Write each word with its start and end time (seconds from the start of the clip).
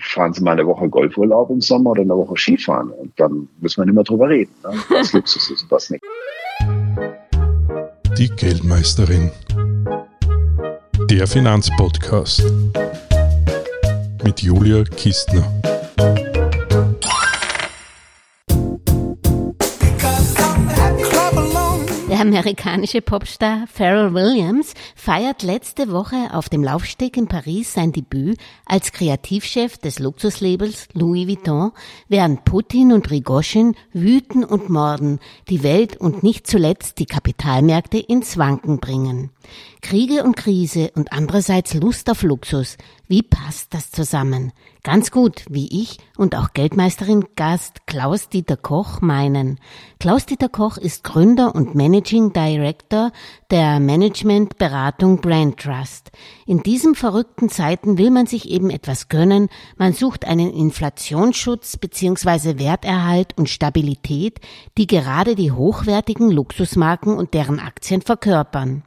fahren 0.00 0.32
Sie 0.32 0.42
mal 0.42 0.52
eine 0.52 0.66
Woche 0.66 0.88
Golfurlaub 0.88 1.50
im 1.50 1.60
Sommer 1.60 1.90
oder 1.90 2.02
eine 2.02 2.16
Woche 2.16 2.36
Skifahren. 2.36 2.90
Und 2.90 3.12
dann 3.16 3.48
müssen 3.60 3.80
wir 3.80 3.86
nicht 3.86 3.94
mehr 3.94 4.04
drüber 4.04 4.28
reden, 4.28 4.52
ne? 4.62 4.70
was 4.88 5.12
Luxus 5.12 5.50
ist 5.50 5.62
und 5.62 5.70
was 5.70 5.90
nicht. 5.90 6.02
Die 8.18 8.28
Geldmeisterin. 8.28 9.30
Der 11.10 11.26
Finanzpodcast. 11.26 12.44
Mit 14.24 14.42
Julia 14.42 14.82
Kistner. 14.84 15.75
Amerikanische 22.46 23.02
Popstar 23.02 23.66
Pharrell 23.66 24.14
Williams 24.14 24.74
feiert 24.94 25.42
letzte 25.42 25.90
Woche 25.90 26.32
auf 26.32 26.48
dem 26.48 26.62
Laufsteg 26.62 27.16
in 27.16 27.26
Paris 27.26 27.72
sein 27.72 27.90
Debüt 27.90 28.38
als 28.64 28.92
Kreativchef 28.92 29.78
des 29.78 29.98
Luxuslabels 29.98 30.86
Louis 30.92 31.26
Vuitton, 31.26 31.72
während 32.06 32.44
Putin 32.44 32.92
und 32.92 33.10
Rigoschin 33.10 33.74
wüten 33.92 34.44
und 34.44 34.70
morden, 34.70 35.18
die 35.48 35.64
Welt 35.64 35.96
und 35.96 36.22
nicht 36.22 36.46
zuletzt 36.46 37.00
die 37.00 37.06
Kapitalmärkte 37.06 37.98
ins 37.98 38.38
Wanken 38.38 38.78
bringen. 38.78 39.30
Kriege 39.82 40.22
und 40.22 40.36
Krise 40.36 40.92
und 40.94 41.12
andererseits 41.12 41.74
Lust 41.74 42.08
auf 42.10 42.22
Luxus. 42.22 42.76
Wie 43.08 43.22
passt 43.22 43.72
das 43.72 43.92
zusammen? 43.92 44.52
Ganz 44.82 45.12
gut, 45.12 45.44
wie 45.48 45.82
ich 45.82 45.98
und 46.16 46.34
auch 46.34 46.52
Geldmeisterin 46.54 47.24
Gast 47.36 47.86
Klaus-Dieter 47.86 48.56
Koch 48.56 49.00
meinen. 49.00 49.60
Klaus-Dieter 50.00 50.48
Koch 50.48 50.76
ist 50.76 51.04
Gründer 51.04 51.54
und 51.54 51.76
Managing 51.76 52.32
Director 52.32 53.12
der 53.52 53.78
Managementberatung 53.78 55.20
Brand 55.20 55.58
Trust. 55.58 56.10
In 56.46 56.64
diesen 56.64 56.96
verrückten 56.96 57.48
Zeiten 57.48 57.96
will 57.96 58.10
man 58.10 58.26
sich 58.26 58.50
eben 58.50 58.70
etwas 58.70 59.08
gönnen. 59.08 59.50
Man 59.76 59.92
sucht 59.92 60.24
einen 60.24 60.52
Inflationsschutz 60.52 61.76
bzw. 61.76 62.58
Werterhalt 62.58 63.38
und 63.38 63.48
Stabilität, 63.48 64.40
die 64.78 64.88
gerade 64.88 65.36
die 65.36 65.52
hochwertigen 65.52 66.30
Luxusmarken 66.30 67.16
und 67.16 67.34
deren 67.34 67.60
Aktien 67.60 68.02
verkörpern. 68.02 68.82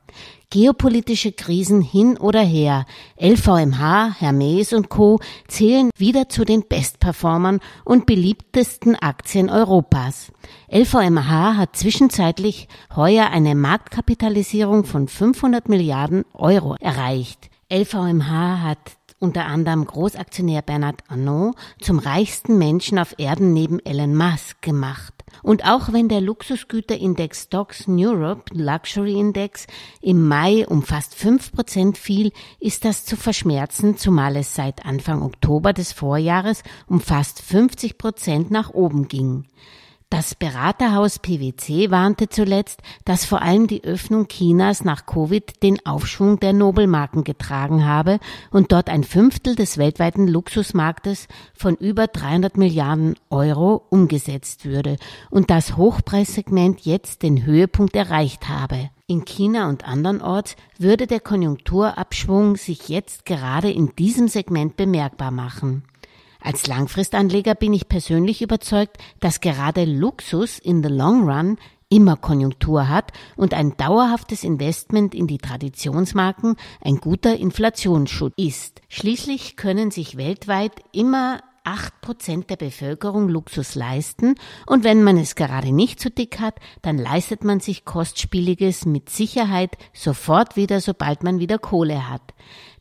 Geopolitische 0.51 1.31
Krisen 1.31 1.79
hin 1.79 2.17
oder 2.17 2.41
her. 2.41 2.87
LVMH, 3.21 4.15
Hermes 4.19 4.73
und 4.73 4.89
Co. 4.89 5.19
zählen 5.47 5.91
wieder 5.95 6.27
zu 6.27 6.43
den 6.43 6.67
Bestperformern 6.67 7.59
und 7.85 8.07
beliebtesten 8.07 8.95
Aktien 8.95 9.51
Europas. 9.51 10.31
LVMH 10.71 11.55
hat 11.55 11.75
zwischenzeitlich 11.75 12.67
heuer 12.95 13.27
eine 13.27 13.53
Marktkapitalisierung 13.53 14.85
von 14.85 15.07
500 15.07 15.69
Milliarden 15.69 16.25
Euro 16.33 16.75
erreicht. 16.79 17.51
LVMH 17.71 18.63
hat 18.63 18.97
unter 19.19 19.45
anderem 19.45 19.85
Großaktionär 19.85 20.63
Bernard 20.63 21.03
Arnault 21.09 21.57
zum 21.79 21.99
reichsten 21.99 22.57
Menschen 22.57 22.97
auf 22.97 23.13
Erden 23.19 23.53
neben 23.53 23.77
Elon 23.85 24.15
Musk 24.15 24.63
gemacht. 24.63 25.13
Und 25.43 25.65
auch 25.65 25.93
wenn 25.93 26.09
der 26.09 26.21
Luxusgüterindex 26.21 27.43
Stocks 27.43 27.85
Europe 27.87 28.53
Luxury 28.53 29.19
Index 29.19 29.67
im 30.01 30.27
Mai 30.27 30.67
um 30.67 30.83
fast 30.83 31.15
fünf 31.15 31.51
Prozent 31.51 31.97
fiel, 31.97 32.31
ist 32.59 32.85
das 32.85 33.05
zu 33.05 33.15
verschmerzen, 33.15 33.97
zumal 33.97 34.35
es 34.35 34.55
seit 34.55 34.85
Anfang 34.85 35.21
Oktober 35.21 35.73
des 35.73 35.93
Vorjahres 35.93 36.63
um 36.87 37.01
fast 37.01 37.41
50 37.41 37.97
Prozent 37.97 38.51
nach 38.51 38.73
oben 38.73 39.07
ging. 39.07 39.45
Das 40.11 40.33
Beraterhaus 40.33 41.19
PwC 41.19 41.91
warnte 41.91 42.29
zuletzt, 42.29 42.81
dass 43.05 43.25
vor 43.25 43.43
allem 43.43 43.67
die 43.67 43.83
Öffnung 43.83 44.27
Chinas 44.27 44.83
nach 44.83 45.05
Covid 45.05 45.61
den 45.61 45.85
Aufschwung 45.85 46.39
der 46.39 46.51
Nobelmarken 46.51 47.23
getragen 47.23 47.85
habe 47.85 48.19
und 48.49 48.71
dort 48.71 48.89
ein 48.89 49.03
Fünftel 49.03 49.55
des 49.55 49.77
weltweiten 49.77 50.27
Luxusmarktes 50.27 51.27
von 51.53 51.75
über 51.75 52.07
300 52.07 52.57
Milliarden 52.57 53.17
Euro 53.29 53.83
umgesetzt 53.91 54.65
würde 54.65 54.97
und 55.29 55.51
das 55.51 55.77
Hochpreissegment 55.77 56.81
jetzt 56.81 57.21
den 57.21 57.45
Höhepunkt 57.45 57.95
erreicht 57.95 58.49
habe. 58.49 58.89
In 59.05 59.25
China 59.25 59.69
und 59.69 59.87
andernorts 59.87 60.55
würde 60.79 61.05
der 61.05 61.19
Konjunkturabschwung 61.19 62.55
sich 62.55 62.89
jetzt 62.89 63.27
gerade 63.27 63.69
in 63.69 63.95
diesem 63.95 64.27
Segment 64.27 64.75
bemerkbar 64.75 65.29
machen. 65.29 65.83
Als 66.41 66.67
Langfristanleger 66.67 67.55
bin 67.55 67.73
ich 67.73 67.89
persönlich 67.89 68.41
überzeugt, 68.41 68.97
dass 69.19 69.41
gerade 69.41 69.85
Luxus 69.85 70.57
in 70.59 70.81
the 70.83 70.89
long 70.89 71.29
run 71.29 71.57
immer 71.89 72.15
Konjunktur 72.15 72.87
hat 72.87 73.11
und 73.35 73.53
ein 73.53 73.75
dauerhaftes 73.75 74.43
Investment 74.43 75.15
in 75.15 75.27
die 75.27 75.39
Traditionsmarken 75.39 76.55
ein 76.81 76.97
guter 76.97 77.35
Inflationsschutz 77.35 78.33
ist. 78.37 78.81
Schließlich 78.89 79.55
können 79.55 79.91
sich 79.91 80.15
weltweit 80.15 80.73
immer 80.91 81.41
acht 81.69 82.01
Prozent 82.01 82.49
der 82.49 82.55
Bevölkerung 82.55 83.29
Luxus 83.29 83.75
leisten 83.75 84.33
und 84.65 84.83
wenn 84.83 85.03
man 85.03 85.17
es 85.17 85.35
gerade 85.35 85.71
nicht 85.71 85.99
so 85.99 86.09
dick 86.09 86.39
hat, 86.39 86.55
dann 86.81 86.97
leistet 86.97 87.43
man 87.43 87.59
sich 87.59 87.85
Kostspieliges 87.85 88.87
mit 88.87 89.11
Sicherheit 89.11 89.77
sofort 89.93 90.55
wieder, 90.55 90.81
sobald 90.81 91.21
man 91.21 91.37
wieder 91.37 91.59
Kohle 91.59 92.09
hat. 92.09 92.33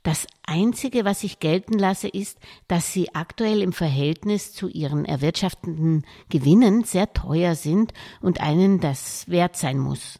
Das 0.04 0.26
Einzige, 0.46 1.04
was 1.04 1.22
ich 1.22 1.38
gelten 1.38 1.78
lasse, 1.78 2.08
ist, 2.08 2.38
dass 2.66 2.90
sie 2.90 3.14
aktuell 3.14 3.60
im 3.60 3.74
Verhältnis 3.74 4.54
zu 4.54 4.68
ihren 4.68 5.04
erwirtschaftenden 5.04 6.06
Gewinnen 6.30 6.84
sehr 6.84 7.12
teuer 7.12 7.56
sind 7.56 7.92
und 8.22 8.40
einen 8.40 8.80
das 8.80 9.28
wert 9.28 9.56
sein 9.56 9.78
muss. 9.78 10.18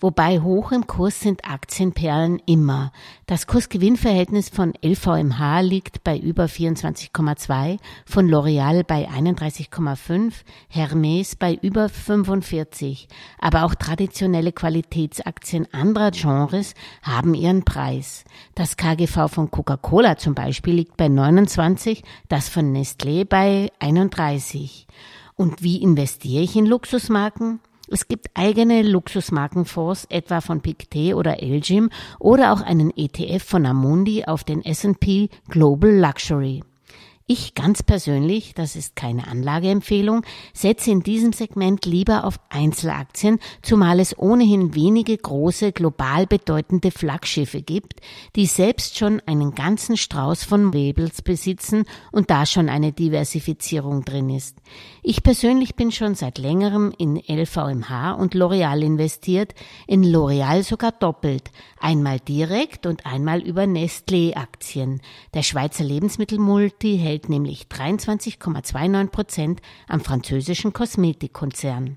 Wobei 0.00 0.38
hoch 0.40 0.70
im 0.70 0.86
Kurs 0.86 1.20
sind 1.20 1.44
Aktienperlen 1.44 2.40
immer. 2.46 2.92
Das 3.26 3.48
Kursgewinnverhältnis 3.48 4.48
von 4.48 4.74
LVMH 4.80 5.60
liegt 5.60 6.04
bei 6.04 6.16
über 6.16 6.44
24,2, 6.44 7.78
von 8.06 8.28
L'Oreal 8.30 8.84
bei 8.84 9.08
31,5, 9.08 10.34
Hermes 10.68 11.34
bei 11.34 11.54
über 11.54 11.88
45. 11.88 13.08
Aber 13.40 13.64
auch 13.64 13.74
traditionelle 13.74 14.52
Qualitätsaktien 14.52 15.66
anderer 15.72 16.12
Genres 16.12 16.74
haben 17.02 17.34
ihren 17.34 17.64
Preis. 17.64 18.24
Das 18.54 18.76
KGV 18.76 19.28
von 19.28 19.50
Coca-Cola 19.50 20.16
zum 20.16 20.34
Beispiel 20.34 20.74
liegt 20.74 20.96
bei 20.96 21.08
29, 21.08 22.04
das 22.28 22.48
von 22.48 22.72
Nestlé 22.72 23.24
bei 23.24 23.72
31. 23.80 24.86
Und 25.34 25.62
wie 25.62 25.82
investiere 25.82 26.42
ich 26.42 26.54
in 26.54 26.66
Luxusmarken? 26.66 27.60
Es 27.90 28.08
gibt 28.08 28.28
eigene 28.34 28.82
Luxusmarkenfonds, 28.82 30.06
etwa 30.10 30.40
von 30.40 30.60
Pictet 30.60 31.14
oder 31.14 31.42
Elgin 31.42 31.90
oder 32.18 32.52
auch 32.52 32.60
einen 32.60 32.92
ETF 32.96 33.42
von 33.42 33.66
Amundi 33.66 34.24
auf 34.24 34.44
den 34.44 34.64
S&P 34.64 35.30
Global 35.48 35.90
Luxury. 35.90 36.62
Ich 37.30 37.54
ganz 37.54 37.82
persönlich, 37.82 38.54
das 38.54 38.74
ist 38.74 38.96
keine 38.96 39.28
Anlageempfehlung, 39.28 40.22
setze 40.54 40.90
in 40.90 41.02
diesem 41.02 41.34
Segment 41.34 41.84
lieber 41.84 42.24
auf 42.24 42.40
Einzelaktien, 42.48 43.38
zumal 43.60 44.00
es 44.00 44.18
ohnehin 44.18 44.74
wenige 44.74 45.14
große, 45.14 45.72
global 45.72 46.26
bedeutende 46.26 46.90
Flaggschiffe 46.90 47.60
gibt, 47.60 48.00
die 48.34 48.46
selbst 48.46 48.96
schon 48.96 49.20
einen 49.26 49.54
ganzen 49.54 49.98
Strauß 49.98 50.44
von 50.44 50.72
Labels 50.72 51.20
besitzen 51.20 51.84
und 52.12 52.30
da 52.30 52.46
schon 52.46 52.70
eine 52.70 52.92
Diversifizierung 52.92 54.06
drin 54.06 54.30
ist. 54.30 54.56
Ich 55.10 55.22
persönlich 55.22 55.74
bin 55.74 55.90
schon 55.90 56.14
seit 56.14 56.36
längerem 56.36 56.92
in 56.98 57.16
LVMH 57.16 58.12
und 58.12 58.34
L'Oreal 58.34 58.82
investiert, 58.82 59.54
in 59.86 60.04
L'Oreal 60.04 60.62
sogar 60.62 60.92
doppelt, 60.92 61.50
einmal 61.80 62.20
direkt 62.20 62.84
und 62.84 63.06
einmal 63.06 63.40
über 63.40 63.62
Nestlé 63.62 64.36
Aktien. 64.36 65.00
Der 65.32 65.42
Schweizer 65.42 65.82
Lebensmittelmulti 65.82 66.98
hält 66.98 67.30
nämlich 67.30 67.68
23,29 67.70 69.06
Prozent 69.06 69.62
am 69.88 70.00
französischen 70.00 70.74
Kosmetikkonzern. 70.74 71.96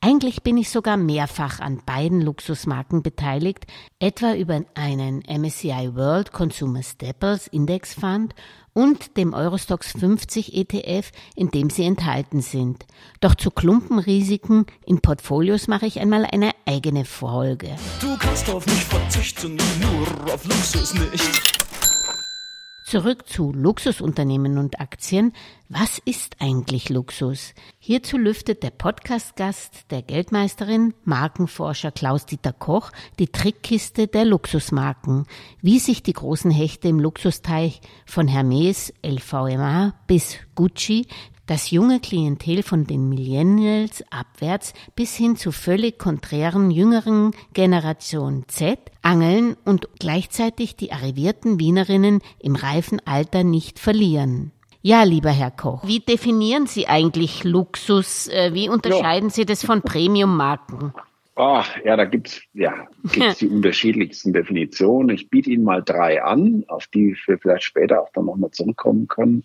Eigentlich 0.00 0.44
bin 0.44 0.56
ich 0.56 0.70
sogar 0.70 0.96
mehrfach 0.96 1.58
an 1.58 1.82
beiden 1.84 2.20
Luxusmarken 2.20 3.02
beteiligt, 3.02 3.66
etwa 3.98 4.34
über 4.34 4.62
einen 4.74 5.24
MSCI 5.28 5.96
World 5.96 6.30
Consumer 6.30 6.84
Staples 6.84 7.48
Index 7.48 7.94
Fund 7.94 8.36
und 8.74 9.16
dem 9.16 9.34
Eurostox 9.34 9.92
50 9.92 10.54
ETF, 10.54 11.10
in 11.34 11.50
dem 11.50 11.70
sie 11.70 11.84
enthalten 11.84 12.40
sind. 12.40 12.86
Doch 13.20 13.34
zu 13.34 13.50
Klumpenrisiken 13.50 14.66
in 14.86 15.00
Portfolios 15.00 15.68
mache 15.68 15.86
ich 15.86 16.00
einmal 16.00 16.24
eine 16.24 16.52
eigene 16.66 17.04
Folge. 17.04 17.70
Du 18.00 18.16
kannst 18.18 18.48
auf 18.50 18.66
mich 18.66 18.84
verzichten, 18.84 19.56
nur 19.80 20.34
auf 20.34 20.44
Luxus 20.44 20.94
nicht. 20.94 21.61
Zurück 22.92 23.26
zu 23.26 23.54
Luxusunternehmen 23.54 24.58
und 24.58 24.78
Aktien. 24.78 25.32
Was 25.70 25.96
ist 25.96 26.36
eigentlich 26.40 26.90
Luxus? 26.90 27.54
Hierzu 27.78 28.18
lüftet 28.18 28.62
der 28.62 28.68
Podcast-Gast 28.68 29.90
der 29.90 30.02
Geldmeisterin, 30.02 30.92
Markenforscher 31.02 31.90
Klaus-Dieter 31.90 32.52
Koch, 32.52 32.90
die 33.18 33.28
Trickkiste 33.28 34.08
der 34.08 34.26
Luxusmarken. 34.26 35.24
Wie 35.62 35.78
sich 35.78 36.02
die 36.02 36.12
großen 36.12 36.50
Hechte 36.50 36.88
im 36.88 37.00
Luxusteich 37.00 37.80
von 38.04 38.28
Hermes, 38.28 38.92
LVMA 39.02 39.94
bis 40.06 40.36
Gucci 40.54 41.06
das 41.46 41.70
junge 41.70 42.00
Klientel 42.00 42.62
von 42.62 42.86
den 42.86 43.08
Millennials 43.08 44.04
abwärts 44.10 44.74
bis 44.94 45.16
hin 45.16 45.36
zu 45.36 45.52
völlig 45.52 45.98
konträren 45.98 46.70
jüngeren 46.70 47.32
Generation 47.52 48.44
Z 48.48 48.78
angeln 49.02 49.56
und 49.64 49.88
gleichzeitig 49.98 50.76
die 50.76 50.92
arrivierten 50.92 51.58
Wienerinnen 51.58 52.20
im 52.38 52.54
reifen 52.54 53.00
Alter 53.04 53.44
nicht 53.44 53.78
verlieren. 53.78 54.52
Ja, 54.84 55.04
lieber 55.04 55.30
Herr 55.30 55.52
Koch, 55.52 55.86
wie 55.86 56.00
definieren 56.00 56.66
Sie 56.66 56.88
eigentlich 56.88 57.44
Luxus? 57.44 58.26
Äh, 58.28 58.50
wie 58.52 58.68
unterscheiden 58.68 59.28
ja. 59.28 59.34
Sie 59.34 59.46
das 59.46 59.64
von 59.64 59.80
Premium-Marken? 59.82 60.92
Ach, 61.36 61.76
ja, 61.84 61.96
da 61.96 62.04
gibt's 62.04 62.42
ja 62.52 62.88
gibt's 63.04 63.38
die 63.38 63.48
unterschiedlichsten 63.48 64.32
Definitionen. 64.32 65.14
Ich 65.14 65.30
biete 65.30 65.50
Ihnen 65.50 65.64
mal 65.64 65.82
drei 65.82 66.22
an, 66.22 66.64
auf 66.66 66.88
die 66.88 67.16
wir 67.26 67.38
vielleicht 67.38 67.62
später 67.62 68.02
auch 68.02 68.10
dann 68.12 68.26
nochmal 68.26 68.50
zurückkommen 68.50 69.08
können. 69.08 69.44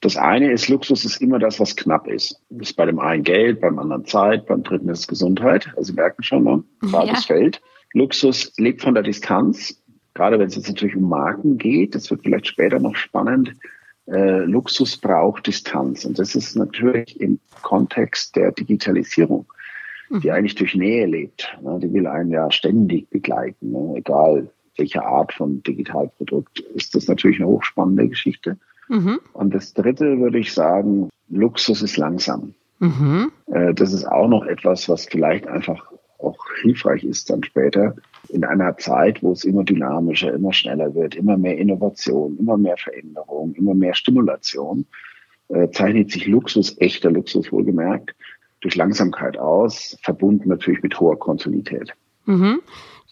Das 0.00 0.16
eine 0.16 0.52
ist, 0.52 0.68
Luxus 0.68 1.04
ist 1.04 1.20
immer 1.20 1.38
das, 1.38 1.58
was 1.58 1.74
knapp 1.74 2.06
ist. 2.06 2.40
Das 2.50 2.70
ist 2.70 2.76
bei 2.76 2.86
dem 2.86 3.00
einen 3.00 3.24
Geld, 3.24 3.60
beim 3.60 3.78
anderen 3.78 4.04
Zeit, 4.04 4.46
beim 4.46 4.62
dritten 4.62 4.88
ist 4.88 5.08
Gesundheit. 5.08 5.68
Also 5.76 5.92
Sie 5.92 5.94
merken 5.94 6.22
schon 6.22 6.44
mal, 6.44 6.62
beides 6.80 7.26
ja. 7.26 7.34
Feld. 7.34 7.60
Luxus 7.94 8.52
lebt 8.58 8.82
von 8.82 8.94
der 8.94 9.02
Distanz, 9.02 9.82
gerade 10.14 10.38
wenn 10.38 10.46
es 10.46 10.56
jetzt 10.56 10.68
natürlich 10.68 10.94
um 10.94 11.08
Marken 11.08 11.58
geht. 11.58 11.94
Das 11.94 12.10
wird 12.10 12.22
vielleicht 12.22 12.46
später 12.46 12.78
noch 12.78 12.94
spannend. 12.94 13.54
Äh, 14.06 14.44
Luxus 14.44 14.96
braucht 14.96 15.48
Distanz. 15.48 16.04
Und 16.04 16.18
das 16.18 16.36
ist 16.36 16.54
natürlich 16.54 17.20
im 17.20 17.40
Kontext 17.62 18.36
der 18.36 18.52
Digitalisierung 18.52 19.46
die 20.10 20.28
mhm. 20.28 20.34
eigentlich 20.34 20.54
durch 20.54 20.74
Nähe 20.74 21.06
lebt. 21.06 21.56
Ne? 21.62 21.78
Die 21.82 21.92
will 21.92 22.06
einen 22.06 22.30
ja 22.30 22.50
ständig 22.50 23.08
begleiten, 23.10 23.70
ne? 23.70 23.94
egal 23.96 24.50
welche 24.76 25.04
Art 25.04 25.32
von 25.32 25.62
Digitalprodukt, 25.62 26.60
ist 26.60 26.94
das 26.94 27.08
natürlich 27.08 27.38
eine 27.40 27.48
hochspannende 27.48 28.08
Geschichte. 28.08 28.58
Mhm. 28.88 29.20
Und 29.32 29.54
das 29.54 29.74
Dritte 29.74 30.18
würde 30.18 30.38
ich 30.38 30.52
sagen, 30.52 31.08
Luxus 31.28 31.82
ist 31.82 31.96
langsam. 31.96 32.54
Mhm. 32.78 33.32
Äh, 33.46 33.74
das 33.74 33.92
ist 33.92 34.06
auch 34.06 34.28
noch 34.28 34.44
etwas, 34.44 34.88
was 34.88 35.06
vielleicht 35.06 35.46
einfach 35.46 35.92
auch 36.18 36.38
hilfreich 36.62 37.04
ist 37.04 37.30
dann 37.30 37.44
später 37.44 37.94
in 38.28 38.44
einer 38.44 38.76
Zeit, 38.76 39.22
wo 39.22 39.32
es 39.32 39.44
immer 39.44 39.64
dynamischer, 39.64 40.32
immer 40.34 40.52
schneller 40.52 40.94
wird, 40.94 41.14
immer 41.14 41.36
mehr 41.36 41.56
Innovation, 41.56 42.36
immer 42.38 42.56
mehr 42.56 42.76
Veränderung, 42.76 43.54
immer 43.54 43.74
mehr 43.74 43.94
Stimulation, 43.94 44.86
äh, 45.48 45.70
zeichnet 45.70 46.10
sich 46.10 46.26
Luxus, 46.26 46.76
echter 46.80 47.10
Luxus 47.10 47.52
wohlgemerkt, 47.52 48.14
durch 48.60 48.74
Langsamkeit 48.74 49.38
aus, 49.38 49.96
verbunden 50.02 50.48
natürlich 50.48 50.82
mit 50.82 50.98
hoher 50.98 51.18
Kontinuität. 51.18 51.92
Mhm. 52.26 52.60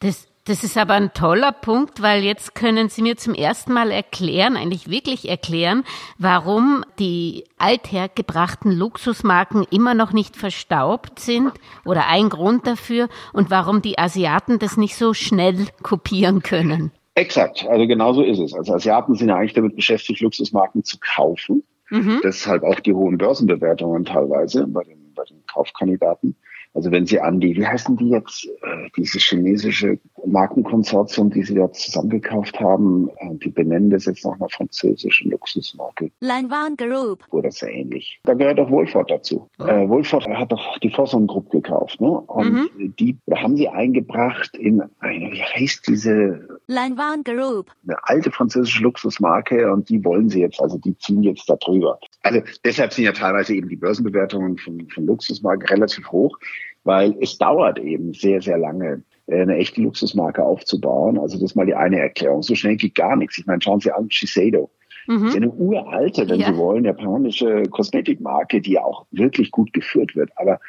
Das, 0.00 0.28
das 0.46 0.62
ist 0.62 0.78
aber 0.78 0.94
ein 0.94 1.12
toller 1.12 1.52
Punkt, 1.52 2.00
weil 2.02 2.22
jetzt 2.22 2.54
können 2.54 2.88
Sie 2.88 3.02
mir 3.02 3.16
zum 3.16 3.34
ersten 3.34 3.72
Mal 3.72 3.90
erklären, 3.90 4.56
eigentlich 4.56 4.88
wirklich 4.88 5.28
erklären, 5.28 5.84
warum 6.18 6.84
die 6.98 7.44
althergebrachten 7.58 8.70
Luxusmarken 8.72 9.66
immer 9.70 9.94
noch 9.94 10.12
nicht 10.12 10.36
verstaubt 10.36 11.18
sind 11.18 11.52
oder 11.84 12.08
ein 12.08 12.28
Grund 12.28 12.66
dafür 12.66 13.08
und 13.32 13.50
warum 13.50 13.82
die 13.82 13.98
Asiaten 13.98 14.58
das 14.58 14.76
nicht 14.76 14.96
so 14.96 15.14
schnell 15.14 15.66
kopieren 15.82 16.42
können. 16.42 16.92
Exakt, 17.14 17.66
also 17.68 17.86
genau 17.86 18.12
so 18.12 18.22
ist 18.22 18.38
es. 18.38 18.54
Also 18.54 18.74
Asiaten 18.74 19.14
sind 19.14 19.28
ja 19.28 19.36
eigentlich 19.36 19.54
damit 19.54 19.74
beschäftigt, 19.74 20.20
Luxusmarken 20.20 20.84
zu 20.84 20.98
kaufen. 21.00 21.62
Mhm. 21.90 22.20
Deshalb 22.22 22.62
auch 22.62 22.80
die 22.80 22.94
hohen 22.94 23.16
Börsenbewertungen 23.18 24.04
teilweise 24.04 24.66
bei 24.66 24.82
den 24.84 25.06
bei 25.16 25.24
den 25.24 25.44
Kaufkandidaten. 25.46 26.36
Also 26.76 26.90
wenn 26.90 27.06
Sie 27.06 27.18
an 27.18 27.40
die, 27.40 27.56
wie 27.56 27.66
heißen 27.66 27.96
die 27.96 28.10
jetzt, 28.10 28.44
äh, 28.44 28.90
diese 28.98 29.18
chinesische 29.18 29.98
Markenkonsortium, 30.26 31.30
die 31.30 31.42
Sie 31.42 31.54
da 31.54 31.72
zusammengekauft 31.72 32.60
haben, 32.60 33.08
äh, 33.16 33.34
die 33.36 33.48
benennen 33.48 33.88
das 33.88 34.04
jetzt 34.04 34.26
nach 34.26 34.34
einer 34.34 34.50
französischen 34.50 35.30
Luxusmarke. 35.30 36.10
Lanvin 36.20 36.76
Group. 36.76 37.24
Oder 37.30 37.50
so 37.50 37.64
ähnlich. 37.64 38.20
Da 38.24 38.34
gehört 38.34 38.60
auch 38.60 38.70
Wohlfahrt 38.70 39.10
dazu. 39.10 39.48
Oh. 39.58 39.64
Äh, 39.64 39.88
Wohlfahrt 39.88 40.28
hat 40.28 40.52
doch 40.52 40.78
die 40.80 40.90
Fosson 40.90 41.26
Group 41.26 41.48
gekauft, 41.48 41.98
ne? 41.98 42.10
Und 42.10 42.52
mhm. 42.52 42.94
die 42.98 43.16
haben 43.34 43.56
sie 43.56 43.68
eingebracht 43.68 44.54
in 44.58 44.82
eine, 44.98 45.32
wie 45.32 45.42
heißt 45.42 45.88
diese? 45.88 46.46
Lanvin 46.66 47.24
Group. 47.24 47.70
Eine 47.86 47.96
alte 48.02 48.30
französische 48.30 48.82
Luxusmarke 48.82 49.72
und 49.72 49.88
die 49.88 50.04
wollen 50.04 50.28
sie 50.28 50.40
jetzt, 50.40 50.60
also 50.60 50.76
die 50.76 50.94
ziehen 50.98 51.22
jetzt 51.22 51.48
da 51.48 51.56
drüber. 51.56 51.98
Also 52.22 52.42
deshalb 52.66 52.92
sind 52.92 53.06
ja 53.06 53.12
teilweise 53.12 53.54
eben 53.54 53.70
die 53.70 53.76
Börsenbewertungen 53.76 54.58
von, 54.58 54.86
von 54.90 55.06
Luxusmarken 55.06 55.66
relativ 55.68 56.10
hoch 56.10 56.36
weil 56.86 57.16
es 57.20 57.36
dauert 57.36 57.78
eben 57.78 58.12
sehr, 58.14 58.40
sehr 58.40 58.58
lange, 58.58 59.02
äh, 59.26 59.42
eine 59.42 59.56
echte 59.56 59.82
Luxusmarke 59.82 60.42
aufzubauen. 60.42 61.18
Also 61.18 61.36
das 61.36 61.50
ist 61.50 61.56
mal 61.56 61.66
die 61.66 61.74
eine 61.74 61.98
Erklärung. 61.98 62.42
So 62.42 62.54
schnell 62.54 62.76
geht 62.76 62.94
gar 62.94 63.16
nichts. 63.16 63.38
Ich 63.38 63.46
meine, 63.46 63.60
schauen 63.60 63.80
Sie 63.80 63.92
an, 63.92 64.10
Shiseido. 64.10 64.70
Mhm. 65.06 65.20
Das 65.20 65.30
ist 65.30 65.36
eine 65.36 65.50
uralte, 65.50 66.28
wenn 66.28 66.40
ja. 66.40 66.46
Sie 66.46 66.56
wollen, 66.56 66.84
japanische 66.84 67.64
Kosmetikmarke, 67.64 68.60
die 68.60 68.72
ja 68.72 68.84
auch 68.84 69.06
wirklich 69.10 69.50
gut 69.50 69.72
geführt 69.72 70.16
wird. 70.16 70.30
Aber 70.36 70.60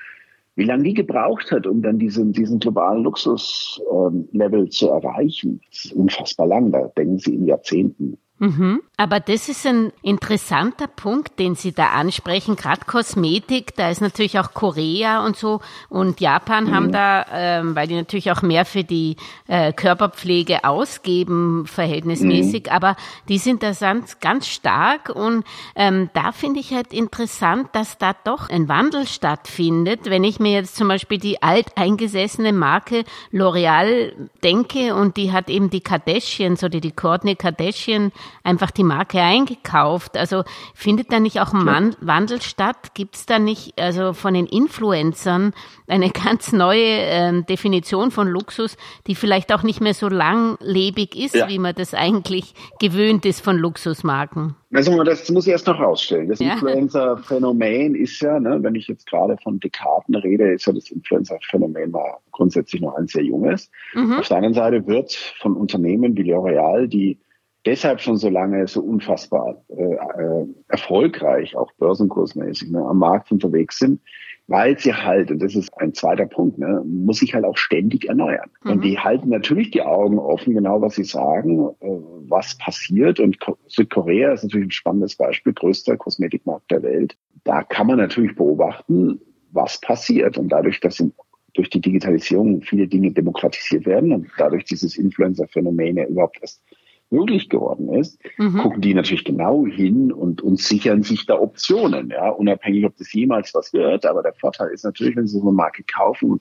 wie 0.55 0.63
lange 0.63 0.83
die 0.83 0.95
gebraucht 0.95 1.51
hat, 1.51 1.67
um 1.67 1.83
dann 1.83 1.99
diesen, 1.99 2.33
diesen 2.33 2.59
globalen 2.59 3.03
Luxuslevel 3.03 4.61
ähm, 4.61 4.71
zu 4.71 4.89
erreichen, 4.89 5.61
ist 5.71 5.93
unfassbar 5.93 6.47
lang. 6.47 6.71
Da 6.71 6.87
denken 6.97 7.19
Sie 7.19 7.35
in 7.35 7.45
Jahrzehnten. 7.45 8.17
Mhm. 8.39 8.81
Aber 8.97 9.19
das 9.19 9.49
ist 9.49 9.65
ein 9.65 9.91
interessanter 10.01 10.87
Punkt, 10.87 11.39
den 11.39 11.55
Sie 11.55 11.71
da 11.71 11.89
ansprechen. 11.89 12.55
Gerade 12.55 12.81
Kosmetik, 12.85 13.75
da 13.75 13.89
ist 13.89 14.01
natürlich 14.01 14.39
auch 14.39 14.53
Korea 14.53 15.25
und 15.25 15.35
so 15.35 15.61
und 15.89 16.19
Japan 16.19 16.65
mhm. 16.65 16.75
haben 16.75 16.91
da, 16.91 17.25
ähm, 17.31 17.75
weil 17.75 17.87
die 17.87 17.95
natürlich 17.95 18.31
auch 18.31 18.41
mehr 18.41 18.65
für 18.65 18.83
die 18.83 19.15
äh, 19.47 19.73
Körperpflege 19.73 20.63
ausgeben, 20.63 21.65
verhältnismäßig, 21.67 22.65
mhm. 22.65 22.71
aber 22.71 22.95
die 23.27 23.37
sind 23.37 23.63
da 23.63 23.71
ganz, 23.71 24.19
ganz 24.19 24.47
stark 24.47 25.09
und 25.09 25.43
ähm, 25.75 26.09
da 26.13 26.31
finde 26.31 26.59
ich 26.59 26.73
halt 26.73 26.93
interessant, 26.93 27.69
dass 27.73 27.97
da 27.97 28.13
doch 28.23 28.49
ein 28.49 28.67
Wandel 28.67 29.07
stattfindet. 29.07 30.01
Wenn 30.05 30.23
ich 30.23 30.39
mir 30.39 30.51
jetzt 30.51 30.75
zum 30.75 30.87
Beispiel 30.87 31.17
die 31.17 31.41
alteingesessene 31.41 32.53
Marke 32.53 33.03
L'Oreal 33.31 34.13
denke 34.43 34.95
und 34.95 35.17
die 35.17 35.31
hat 35.31 35.49
eben 35.49 35.69
die 35.69 35.81
Kardashians 35.81 36.63
oder 36.63 36.79
die 36.79 36.91
Courtney 36.91 37.35
Kardashian 37.35 38.11
einfach 38.43 38.71
die 38.71 38.83
Marke 38.83 39.19
eingekauft. 39.19 40.17
Also 40.17 40.43
findet 40.73 41.11
da 41.11 41.19
nicht 41.19 41.39
auch 41.39 41.53
ein 41.53 41.95
Wandel 42.01 42.41
statt? 42.41 42.93
Gibt 42.93 43.15
es 43.15 43.25
da 43.25 43.39
nicht 43.39 43.79
also 43.79 44.13
von 44.13 44.33
den 44.33 44.45
Influencern 44.45 45.53
eine 45.87 46.09
ganz 46.25 46.51
neue 46.51 47.01
äh, 47.01 47.43
Definition 47.43 48.11
von 48.11 48.27
Luxus, 48.27 48.77
die 49.07 49.15
vielleicht 49.15 49.53
auch 49.53 49.63
nicht 49.63 49.81
mehr 49.81 49.93
so 49.93 50.09
langlebig 50.09 51.15
ist, 51.15 51.35
ja. 51.35 51.47
wie 51.49 51.59
man 51.59 51.75
das 51.75 51.93
eigentlich 51.93 52.53
gewöhnt 52.79 53.25
ist 53.25 53.41
von 53.41 53.57
Luxusmarken? 53.57 54.55
Also 54.73 55.01
das 55.03 55.29
muss 55.31 55.47
ich 55.47 55.53
erst 55.53 55.67
noch 55.67 55.79
rausstellen. 55.79 56.27
Das 56.27 56.39
ja. 56.39 56.53
Influencer-Phänomen 56.53 57.95
ist 57.95 58.21
ja, 58.21 58.39
ne, 58.39 58.59
wenn 58.61 58.75
ich 58.75 58.87
jetzt 58.87 59.07
gerade 59.07 59.37
von 59.41 59.59
Dekaden 59.59 60.15
rede, 60.15 60.51
ist 60.51 60.67
ja 60.67 60.73
das 60.73 60.91
Influencer-Phänomen 60.91 61.91
mal 61.91 62.17
grundsätzlich 62.31 62.81
noch 62.81 62.95
ein 62.95 63.07
sehr 63.07 63.23
junges. 63.23 63.71
Mhm. 63.93 64.19
Auf 64.19 64.27
der 64.27 64.37
anderen 64.37 64.53
Seite 64.53 64.85
wird 64.85 65.13
von 65.39 65.55
Unternehmen 65.55 66.17
wie 66.17 66.31
L'Oreal, 66.31 66.87
die 66.87 67.17
deshalb 67.67 67.99
schon 67.99 68.15
so 68.15 68.29
lange 68.29 68.65
so 68.67 68.81
unfassbar 68.81 69.61
äh, 69.67 69.83
äh, 69.83 70.45
erfolgreich, 70.69 71.57
auch 71.57 71.71
börsenkursmäßig, 71.73 72.71
ne, 72.71 72.79
am 72.79 72.97
Markt 72.97 73.29
unterwegs 73.29 73.77
sind, 73.77 73.99
weil 74.47 74.79
sie 74.79 74.93
halt, 74.93 75.29
und 75.29 75.39
das 75.43 75.53
ist 75.53 75.69
ein 75.77 75.93
zweiter 75.93 76.25
Punkt, 76.25 76.57
ne, 76.57 76.81
muss 76.85 77.17
sich 77.17 77.33
halt 77.33 77.43
auch 77.43 77.57
ständig 77.57 78.07
erneuern. 78.07 78.49
Mhm. 78.63 78.71
Und 78.71 78.85
die 78.85 78.97
halten 78.97 79.27
natürlich 79.27 79.71
die 79.71 79.81
Augen 79.81 80.17
offen, 80.17 80.53
genau 80.53 80.81
was 80.81 80.95
sie 80.95 81.03
sagen, 81.03 81.67
äh, 81.81 81.87
was 82.29 82.57
passiert. 82.57 83.19
Und 83.19 83.37
Südkorea 83.67 84.31
ist 84.31 84.43
natürlich 84.43 84.67
ein 84.67 84.71
spannendes 84.71 85.17
Beispiel, 85.17 85.51
größter 85.51 85.97
Kosmetikmarkt 85.97 86.71
der 86.71 86.83
Welt. 86.83 87.17
Da 87.43 87.63
kann 87.63 87.87
man 87.87 87.97
natürlich 87.97 88.33
beobachten, 88.35 89.19
was 89.51 89.81
passiert. 89.81 90.37
Und 90.37 90.47
dadurch, 90.49 90.79
dass 90.79 91.01
in, 91.01 91.11
durch 91.53 91.69
die 91.69 91.81
Digitalisierung 91.81 92.61
viele 92.61 92.87
Dinge 92.87 93.11
demokratisiert 93.11 93.85
werden 93.85 94.13
und 94.13 94.29
dadurch 94.37 94.63
dieses 94.63 94.97
Influencer-Phänomen 94.97 95.97
ja 95.97 96.05
überhaupt 96.05 96.37
erst 96.39 96.61
möglich 97.09 97.49
geworden 97.49 97.93
ist, 97.93 98.19
mhm. 98.37 98.57
gucken 98.57 98.81
die 98.81 98.93
natürlich 98.93 99.23
genau 99.23 99.65
hin 99.65 100.11
und, 100.11 100.41
und 100.41 100.59
sichern 100.59 101.03
sich 101.03 101.25
da 101.25 101.39
Optionen, 101.39 102.09
ja, 102.09 102.29
unabhängig, 102.29 102.85
ob 102.85 102.97
das 102.97 103.13
jemals 103.13 103.53
was 103.53 103.73
wird. 103.73 104.05
Aber 104.05 104.23
der 104.23 104.33
Vorteil 104.33 104.69
ist 104.69 104.83
natürlich, 104.83 105.15
wenn 105.15 105.27
sie 105.27 105.37
so 105.37 105.41
eine 105.41 105.51
Marke 105.51 105.83
kaufen 105.83 106.39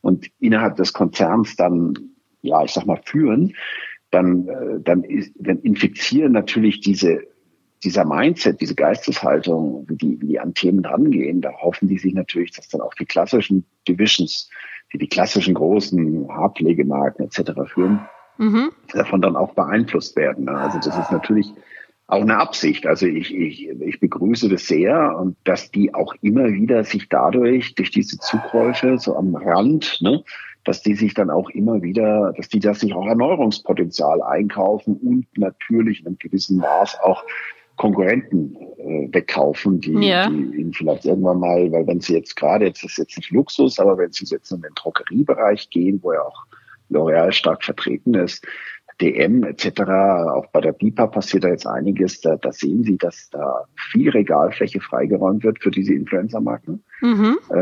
und, 0.00 0.26
innerhalb 0.40 0.76
des 0.76 0.92
Konzerns 0.92 1.56
dann, 1.56 1.94
ja, 2.42 2.64
ich 2.64 2.72
sag 2.72 2.86
mal, 2.86 3.00
führen, 3.04 3.54
dann, 4.10 4.48
äh, 4.48 4.80
dann, 4.80 5.02
ist, 5.04 5.32
dann 5.38 5.58
infizieren 5.60 6.32
natürlich 6.32 6.80
diese 6.80 7.22
dieser 7.84 8.04
Mindset, 8.04 8.60
diese 8.60 8.74
Geisteshaltung, 8.74 9.84
wie 9.88 9.96
die, 9.96 10.20
wie 10.20 10.26
die 10.28 10.40
an 10.40 10.54
Themen 10.54 10.84
rangehen, 10.84 11.40
da 11.40 11.52
hoffen 11.52 11.88
die 11.88 11.98
sich 11.98 12.14
natürlich, 12.14 12.52
dass 12.52 12.68
dann 12.68 12.80
auch 12.80 12.94
die 12.94 13.04
klassischen 13.04 13.66
Divisions, 13.86 14.50
die 14.92 14.98
die 14.98 15.08
klassischen 15.08 15.54
großen 15.54 16.26
Haarpflegemarken 16.28 17.26
etc. 17.26 17.52
führen, 17.66 18.00
mhm. 18.38 18.70
davon 18.92 19.22
dann 19.22 19.36
auch 19.36 19.54
beeinflusst 19.54 20.16
werden. 20.16 20.44
Ne? 20.44 20.52
Also 20.52 20.78
das 20.78 20.98
ist 20.98 21.12
natürlich 21.12 21.52
auch 22.08 22.22
eine 22.22 22.38
Absicht. 22.38 22.86
Also 22.86 23.06
ich, 23.06 23.34
ich, 23.34 23.68
ich 23.68 24.00
begrüße 24.00 24.48
das 24.48 24.66
sehr 24.66 25.18
und 25.18 25.36
dass 25.44 25.70
die 25.70 25.94
auch 25.94 26.14
immer 26.22 26.52
wieder 26.52 26.84
sich 26.84 27.08
dadurch, 27.08 27.74
durch 27.74 27.90
diese 27.90 28.18
Zukäufe 28.18 28.98
so 28.98 29.16
am 29.16 29.34
Rand, 29.34 29.98
ne, 30.00 30.22
dass 30.64 30.82
die 30.82 30.94
sich 30.94 31.14
dann 31.14 31.30
auch 31.30 31.50
immer 31.50 31.82
wieder, 31.82 32.32
dass 32.36 32.48
die 32.48 32.60
das 32.60 32.80
sich 32.80 32.94
auch 32.94 33.06
Erneuerungspotenzial 33.06 34.22
einkaufen 34.22 34.96
und 34.96 35.26
natürlich 35.36 36.00
in 36.00 36.06
einem 36.06 36.18
gewissen 36.18 36.58
Maß 36.58 36.98
auch 37.02 37.24
Konkurrenten 37.76 38.56
äh, 38.78 39.08
wegkaufen, 39.12 39.80
die, 39.80 39.92
ja. 39.92 40.28
die 40.28 40.60
ihnen 40.60 40.72
vielleicht 40.72 41.04
irgendwann 41.04 41.40
mal, 41.40 41.70
weil 41.72 41.86
wenn 41.86 42.00
sie 42.00 42.14
jetzt 42.14 42.34
gerade, 42.34 42.66
jetzt 42.66 42.82
ist 42.82 42.96
jetzt 42.96 43.16
nicht 43.16 43.30
Luxus, 43.30 43.78
aber 43.78 43.98
wenn 43.98 44.12
sie 44.12 44.24
jetzt 44.24 44.50
in 44.50 44.62
den 44.62 44.72
Drogeriebereich 44.74 45.68
gehen, 45.70 46.00
wo 46.02 46.12
ja 46.12 46.22
auch 46.22 46.46
L'Oreal 46.90 47.32
stark 47.32 47.64
vertreten 47.64 48.14
ist, 48.14 48.46
DM 49.00 49.44
etc., 49.44 49.82
auch 50.34 50.46
bei 50.52 50.60
der 50.60 50.72
BIPA 50.72 51.08
passiert 51.08 51.44
da 51.44 51.48
jetzt 51.48 51.66
einiges. 51.66 52.20
Da, 52.20 52.36
da 52.36 52.50
sehen 52.50 52.82
Sie, 52.82 52.96
dass 52.96 53.28
da 53.30 53.64
viel 53.90 54.08
Regalfläche 54.08 54.80
freigeräumt 54.80 55.44
wird 55.44 55.62
für 55.62 55.70
diese 55.70 55.92
Influencer-Marken, 55.92 56.82
mhm. 57.02 57.38
äh, 57.50 57.54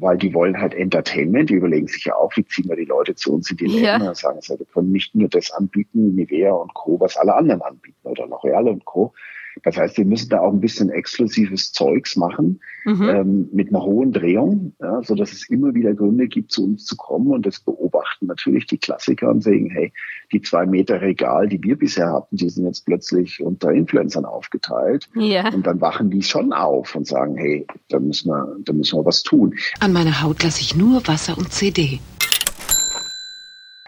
weil 0.00 0.16
die 0.16 0.32
wollen 0.32 0.58
halt 0.58 0.74
Entertainment. 0.74 1.50
Die 1.50 1.54
überlegen 1.54 1.88
sich 1.88 2.04
ja 2.06 2.14
auch, 2.14 2.34
wie 2.36 2.46
ziehen 2.46 2.68
wir 2.68 2.76
die 2.76 2.86
Leute 2.86 3.14
zu 3.14 3.34
uns 3.34 3.50
in 3.50 3.58
die 3.58 3.66
Läden. 3.66 3.84
Ja. 3.84 3.98
Dann 3.98 4.14
sagen 4.14 4.38
sie, 4.40 4.58
wir 4.58 4.66
können 4.66 4.92
nicht 4.92 5.14
nur 5.14 5.28
das 5.28 5.50
anbieten, 5.50 6.14
Nivea 6.14 6.52
und 6.52 6.72
Co., 6.72 6.98
was 7.00 7.16
alle 7.18 7.34
anderen 7.34 7.60
anbieten 7.62 8.08
oder 8.08 8.24
L'Oreal 8.24 8.68
und 8.70 8.84
Co., 8.86 9.12
das 9.64 9.76
heißt, 9.76 9.96
wir 9.98 10.04
müssen 10.04 10.28
da 10.28 10.40
auch 10.40 10.52
ein 10.52 10.60
bisschen 10.60 10.90
exklusives 10.90 11.72
Zeugs 11.72 12.16
machen 12.16 12.60
mhm. 12.84 13.08
ähm, 13.08 13.48
mit 13.52 13.68
einer 13.68 13.82
hohen 13.82 14.12
Drehung, 14.12 14.74
ja, 14.80 15.02
so 15.02 15.14
dass 15.14 15.32
es 15.32 15.48
immer 15.48 15.74
wieder 15.74 15.94
Gründe 15.94 16.28
gibt, 16.28 16.52
zu 16.52 16.64
uns 16.64 16.84
zu 16.84 16.96
kommen 16.96 17.28
und 17.28 17.46
das 17.46 17.60
beobachten 17.60 18.26
natürlich 18.26 18.66
die 18.66 18.78
Klassiker 18.78 19.30
und 19.30 19.42
sagen, 19.42 19.70
hey, 19.70 19.92
die 20.32 20.42
zwei 20.42 20.66
Meter 20.66 21.00
Regal, 21.00 21.48
die 21.48 21.62
wir 21.62 21.76
bisher 21.76 22.12
hatten, 22.12 22.36
die 22.36 22.48
sind 22.48 22.66
jetzt 22.66 22.84
plötzlich 22.84 23.40
unter 23.42 23.72
Influencern 23.72 24.24
aufgeteilt. 24.24 25.08
Ja. 25.14 25.52
Und 25.52 25.66
dann 25.66 25.80
wachen 25.80 26.10
die 26.10 26.22
schon 26.22 26.52
auf 26.52 26.94
und 26.94 27.06
sagen, 27.06 27.36
hey, 27.36 27.66
da 27.88 27.98
müssen 27.98 28.30
wir, 28.30 28.56
da 28.64 28.72
müssen 28.72 28.98
wir 28.98 29.04
was 29.04 29.22
tun. 29.22 29.54
An 29.80 29.92
meiner 29.92 30.22
Haut 30.22 30.42
lasse 30.42 30.60
ich 30.60 30.76
nur 30.76 31.06
Wasser 31.06 31.36
und 31.36 31.52
CD. 31.52 32.00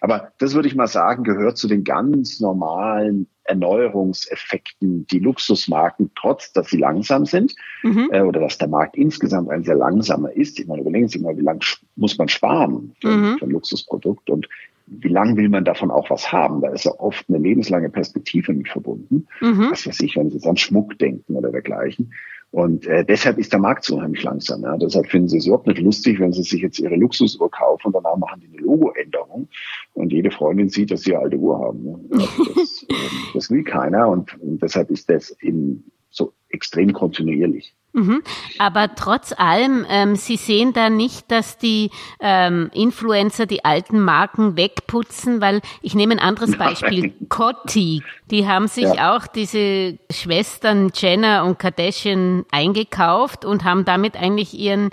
Aber 0.00 0.32
das 0.38 0.54
würde 0.54 0.68
ich 0.68 0.74
mal 0.74 0.86
sagen, 0.86 1.24
gehört 1.24 1.58
zu 1.58 1.68
den 1.68 1.84
ganz 1.84 2.40
normalen 2.40 3.28
Erneuerungseffekten, 3.50 5.06
die 5.06 5.18
Luxusmarken, 5.18 6.10
trotz 6.14 6.52
dass 6.52 6.68
sie 6.68 6.78
langsam 6.78 7.26
sind, 7.26 7.54
mhm. 7.82 8.08
äh, 8.12 8.22
oder 8.22 8.40
dass 8.40 8.58
der 8.58 8.68
Markt 8.68 8.96
insgesamt 8.96 9.50
ein 9.50 9.64
sehr 9.64 9.74
langsamer 9.74 10.32
ist. 10.32 10.58
Ich 10.58 10.66
meine, 10.66 10.82
überlegen 10.82 11.08
Sie 11.08 11.18
mal, 11.18 11.36
wie 11.36 11.42
lange 11.42 11.60
muss 11.96 12.16
man 12.16 12.28
sparen 12.28 12.94
für, 13.00 13.08
mhm. 13.08 13.38
für 13.38 13.44
ein 13.46 13.50
Luxusprodukt 13.50 14.30
und 14.30 14.48
wie 14.86 15.08
lange 15.08 15.36
will 15.36 15.48
man 15.48 15.64
davon 15.64 15.90
auch 15.90 16.10
was 16.10 16.32
haben? 16.32 16.60
Da 16.62 16.70
ist 16.70 16.84
ja 16.84 16.92
oft 16.98 17.24
eine 17.28 17.38
lebenslange 17.38 17.90
Perspektive 17.90 18.52
mit 18.52 18.68
verbunden. 18.68 19.26
Mhm. 19.40 19.70
Was 19.70 19.86
weiß 19.86 20.00
ich, 20.00 20.16
wenn 20.16 20.30
Sie 20.30 20.36
jetzt 20.36 20.46
an 20.46 20.56
Schmuck 20.56 20.98
denken 20.98 21.36
oder 21.36 21.50
dergleichen. 21.50 22.12
Und 22.52 22.86
äh, 22.86 23.04
deshalb 23.04 23.38
ist 23.38 23.52
der 23.52 23.60
Markt 23.60 23.84
so 23.84 23.96
unheimlich 23.96 24.24
langsam. 24.24 24.62
Ja. 24.62 24.76
Deshalb 24.76 25.06
finden 25.06 25.28
sie 25.28 25.38
es 25.38 25.46
überhaupt 25.46 25.68
nicht 25.68 25.80
lustig, 25.80 26.18
wenn 26.18 26.32
sie 26.32 26.42
sich 26.42 26.60
jetzt 26.60 26.80
ihre 26.80 26.96
Luxusuhr 26.96 27.50
kaufen 27.50 27.88
und 27.88 27.92
danach 27.92 28.16
machen 28.16 28.40
die 28.40 28.48
eine 28.48 28.66
Logoänderung 28.66 29.48
und 29.94 30.12
jede 30.12 30.32
Freundin 30.32 30.68
sieht, 30.68 30.90
dass 30.90 31.02
sie 31.02 31.14
eine 31.14 31.24
alte 31.24 31.36
Uhr 31.36 31.58
haben. 31.58 31.82
Ne. 31.82 32.00
Das, 32.56 32.86
äh, 32.88 32.94
das 33.34 33.50
will 33.50 33.62
keiner 33.62 34.08
und, 34.08 34.40
und 34.40 34.60
deshalb 34.62 34.90
ist 34.90 35.08
das 35.08 35.36
eben 35.40 35.92
so 36.10 36.32
extrem 36.48 36.92
kontinuierlich. 36.92 37.74
Mhm. 37.92 38.22
Aber 38.58 38.94
trotz 38.94 39.32
allem, 39.36 39.84
ähm, 39.88 40.14
Sie 40.14 40.36
sehen 40.36 40.72
da 40.72 40.90
nicht, 40.90 41.30
dass 41.30 41.58
die 41.58 41.90
ähm, 42.20 42.70
Influencer 42.72 43.46
die 43.46 43.64
alten 43.64 44.00
Marken 44.00 44.56
wegputzen, 44.56 45.40
weil 45.40 45.60
ich 45.82 45.94
nehme 45.94 46.14
ein 46.14 46.20
anderes 46.20 46.56
Beispiel, 46.56 47.14
Coty, 47.28 48.02
die 48.30 48.46
haben 48.46 48.68
sich 48.68 48.84
ja. 48.84 49.16
auch 49.16 49.26
diese 49.26 49.98
Schwestern 50.10 50.92
Jenner 50.94 51.44
und 51.44 51.58
Kardashian 51.58 52.44
eingekauft 52.52 53.44
und 53.44 53.64
haben 53.64 53.84
damit 53.84 54.16
eigentlich 54.16 54.54
ihren 54.54 54.90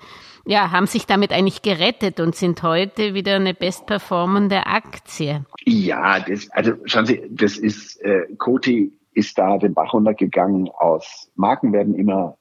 ja, 0.49 0.71
haben 0.71 0.87
sich 0.87 1.05
damit 1.05 1.33
eigentlich 1.33 1.61
gerettet 1.61 2.21
und 2.21 2.33
sind 2.33 2.63
heute 2.63 3.13
wieder 3.13 3.35
eine 3.35 3.53
bestperformende 3.53 4.65
Aktie. 4.65 5.43
Ja, 5.65 6.21
das, 6.21 6.49
also 6.51 6.71
schauen 6.85 7.05
Sie, 7.05 7.21
das 7.29 7.57
ist, 7.57 8.01
äh, 8.01 8.27
Coty 8.37 8.93
ist 9.13 9.37
da 9.37 9.57
den 9.57 9.73
Bach 9.73 9.93
runtergegangen 9.93 10.69
aus, 10.69 11.29
Marken 11.35 11.73
werden 11.73 11.95
immer 11.95 12.37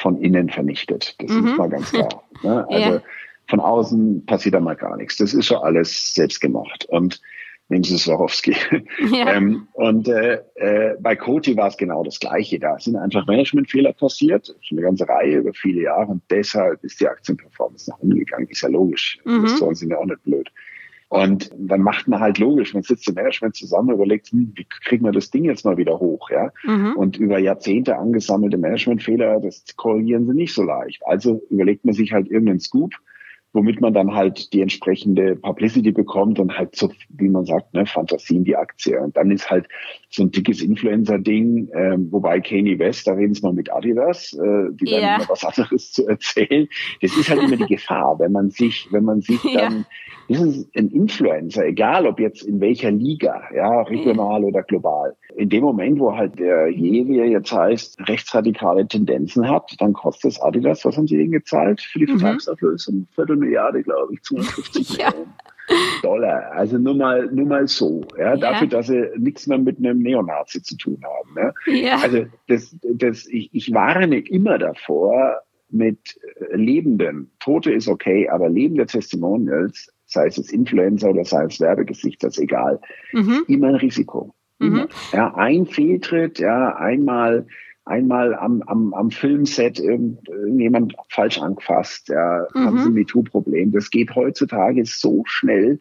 von 0.00 0.20
innen 0.20 0.48
vernichtet. 0.50 1.14
Das 1.20 1.30
mhm. 1.30 1.46
ist 1.46 1.56
mal 1.58 1.68
ganz 1.68 1.90
klar. 1.90 2.22
Ne? 2.42 2.66
Also 2.70 2.94
ja. 2.94 3.02
von 3.46 3.60
außen 3.60 4.26
passiert 4.26 4.54
da 4.54 4.60
mal 4.60 4.76
gar 4.76 4.96
nichts. 4.96 5.16
Das 5.16 5.34
ist 5.34 5.46
schon 5.46 5.58
alles 5.58 6.14
selbst 6.14 6.40
gemacht. 6.40 6.86
Und 6.88 7.20
nehmen 7.68 7.84
Sie 7.84 7.98
Swarovski. 7.98 8.56
Ja. 9.12 9.34
ähm, 9.34 9.68
und 9.74 10.08
äh, 10.08 10.40
äh, 10.54 10.96
bei 11.00 11.16
Coty 11.16 11.56
war 11.56 11.68
es 11.68 11.76
genau 11.76 12.02
das 12.02 12.18
Gleiche. 12.18 12.58
Da 12.58 12.78
sind 12.78 12.96
einfach 12.96 13.26
Managementfehler 13.26 13.92
passiert, 13.92 14.54
schon 14.60 14.78
eine 14.78 14.86
ganze 14.86 15.08
Reihe 15.08 15.38
über 15.38 15.52
viele 15.54 15.82
Jahre. 15.82 16.06
Und 16.06 16.22
deshalb 16.30 16.82
ist 16.84 17.00
die 17.00 17.08
Aktienperformance 17.08 17.90
nach 17.90 17.98
unten 17.98 18.18
gegangen. 18.18 18.46
Ist 18.48 18.62
ja 18.62 18.68
logisch. 18.68 19.18
Mhm. 19.24 19.36
Investoren 19.36 19.74
sind 19.74 19.90
ja 19.90 19.98
auch 19.98 20.06
nicht 20.06 20.22
blöd. 20.22 20.50
Und 21.08 21.50
dann 21.56 21.80
macht 21.80 22.06
man 22.06 22.20
halt 22.20 22.38
logisch, 22.38 22.74
man 22.74 22.82
sitzt 22.82 23.08
im 23.08 23.14
Management 23.14 23.56
zusammen 23.56 23.88
und 23.88 23.94
überlegt, 23.94 24.28
hm, 24.28 24.52
wie 24.54 24.64
kriegen 24.64 25.04
wir 25.06 25.12
das 25.12 25.30
Ding 25.30 25.44
jetzt 25.44 25.64
mal 25.64 25.78
wieder 25.78 25.98
hoch, 25.98 26.28
ja? 26.30 26.52
Mhm. 26.64 26.96
Und 26.96 27.16
über 27.16 27.38
Jahrzehnte 27.38 27.96
angesammelte 27.96 28.58
Managementfehler, 28.58 29.40
das 29.40 29.64
korrigieren 29.76 30.26
sie 30.26 30.34
nicht 30.34 30.54
so 30.54 30.62
leicht. 30.62 31.02
Also 31.06 31.42
überlegt 31.48 31.86
man 31.86 31.94
sich 31.94 32.12
halt 32.12 32.28
irgendeinen 32.28 32.60
Scoop, 32.60 32.94
womit 33.52 33.80
man 33.80 33.94
dann 33.94 34.14
halt 34.14 34.52
die 34.52 34.60
entsprechende 34.60 35.36
Publicity 35.36 35.92
bekommt 35.92 36.38
und 36.38 36.56
halt 36.56 36.76
so, 36.76 36.90
wie 37.08 37.28
man 37.28 37.44
sagt, 37.44 37.72
ne, 37.74 37.86
Fantasie 37.86 38.36
in 38.36 38.44
die 38.44 38.56
Aktie. 38.56 39.00
Und 39.00 39.16
dann 39.16 39.30
ist 39.30 39.50
halt 39.50 39.66
so 40.10 40.22
ein 40.22 40.30
dickes 40.30 40.60
Influencer-Ding, 40.60 41.68
äh, 41.68 41.96
wobei 42.10 42.40
Kanye 42.40 42.78
West, 42.78 43.06
da 43.06 43.12
reden 43.12 43.34
sie 43.34 43.42
mal 43.42 43.52
mit 43.52 43.72
Adidas, 43.72 44.32
äh, 44.34 44.72
die 44.72 44.86
werden 44.86 45.02
ja. 45.02 45.16
immer 45.16 45.28
was 45.28 45.44
anderes 45.44 45.92
zu 45.92 46.06
erzählen. 46.06 46.68
Das 47.00 47.16
ist 47.16 47.30
halt 47.30 47.42
immer 47.42 47.56
die 47.56 47.74
Gefahr, 47.74 48.18
wenn 48.18 48.32
man 48.32 48.50
sich, 48.50 48.88
wenn 48.90 49.04
man 49.04 49.20
sich 49.20 49.40
dann 49.54 49.86
ist 50.28 50.42
es 50.42 50.68
ein 50.76 50.88
Influencer, 50.88 51.64
egal 51.64 52.06
ob 52.06 52.20
jetzt 52.20 52.42
in 52.42 52.60
welcher 52.60 52.90
Liga, 52.90 53.44
ja, 53.54 53.80
regional 53.82 54.44
oder 54.44 54.62
global. 54.62 55.16
In 55.36 55.48
dem 55.48 55.62
Moment, 55.62 55.98
wo 55.98 56.14
halt 56.14 56.38
der 56.38 56.68
je, 56.68 57.08
wie 57.08 57.18
er 57.18 57.26
jetzt 57.26 57.50
heißt, 57.50 58.06
rechtsradikale 58.08 58.86
Tendenzen 58.86 59.48
hat, 59.48 59.74
dann 59.78 59.94
kostet 59.94 60.32
es 60.32 60.40
Adidas, 60.42 60.84
was 60.84 60.98
haben 60.98 61.06
sie 61.06 61.16
denen 61.16 61.32
gezahlt 61.32 61.80
für 61.80 62.00
die 62.00 62.12
mhm. 62.12 62.18
Viertelmilliarde, 63.40 63.82
glaube 63.82 64.14
ich, 64.14 64.22
250 64.22 64.98
ja. 64.98 65.10
Millionen. 65.10 65.34
Dollar. 66.02 66.52
Also 66.52 66.78
nur 66.78 66.94
mal, 66.94 67.26
nur 67.26 67.46
mal 67.46 67.68
so, 67.68 68.00
ja, 68.16 68.34
ja. 68.34 68.36
dafür, 68.36 68.68
dass 68.68 68.86
sie 68.86 69.10
nichts 69.18 69.46
mehr 69.46 69.58
mit 69.58 69.76
einem 69.76 69.98
Neonazi 69.98 70.62
zu 70.62 70.78
tun 70.78 70.98
haben. 71.04 71.34
Ne? 71.34 71.52
Ja. 71.66 71.98
Also 71.98 72.24
das, 72.46 72.74
das, 72.82 73.26
ich, 73.26 73.50
ich 73.52 73.74
warne 73.74 74.18
immer 74.18 74.56
davor, 74.56 75.42
mit 75.70 76.18
lebenden, 76.50 77.30
Tote 77.40 77.70
ist 77.72 77.88
okay, 77.88 78.26
aber 78.30 78.48
lebende 78.48 78.86
Testimonials 78.86 79.92
sei 80.08 80.26
es 80.26 80.38
jetzt 80.38 80.52
Influencer 80.52 81.10
oder 81.10 81.24
sei 81.24 81.44
es 81.44 81.60
Werbegesicht, 81.60 82.22
das 82.24 82.38
ist 82.38 82.44
egal. 82.44 82.80
Mhm. 83.12 83.44
Immer 83.46 83.68
ein 83.68 83.74
Risiko. 83.74 84.34
Mhm. 84.58 84.88
Ja, 85.12 85.34
ein 85.34 85.66
Fehltritt, 85.66 86.38
ja, 86.38 86.74
einmal, 86.76 87.46
einmal 87.88 88.34
am, 88.34 88.62
am, 88.66 88.94
am 88.94 89.10
Filmset 89.10 89.80
irgend, 89.80 90.28
irgendjemand 90.28 90.94
falsch 91.08 91.40
angefasst, 91.40 92.08
ja, 92.08 92.46
mhm. 92.54 92.60
haben 92.60 92.78
Sie 92.78 92.90
ein 92.90 92.94
MeToo-Problem. 92.94 93.72
Das 93.72 93.90
geht 93.90 94.14
heutzutage 94.14 94.84
so 94.84 95.22
schnell. 95.26 95.80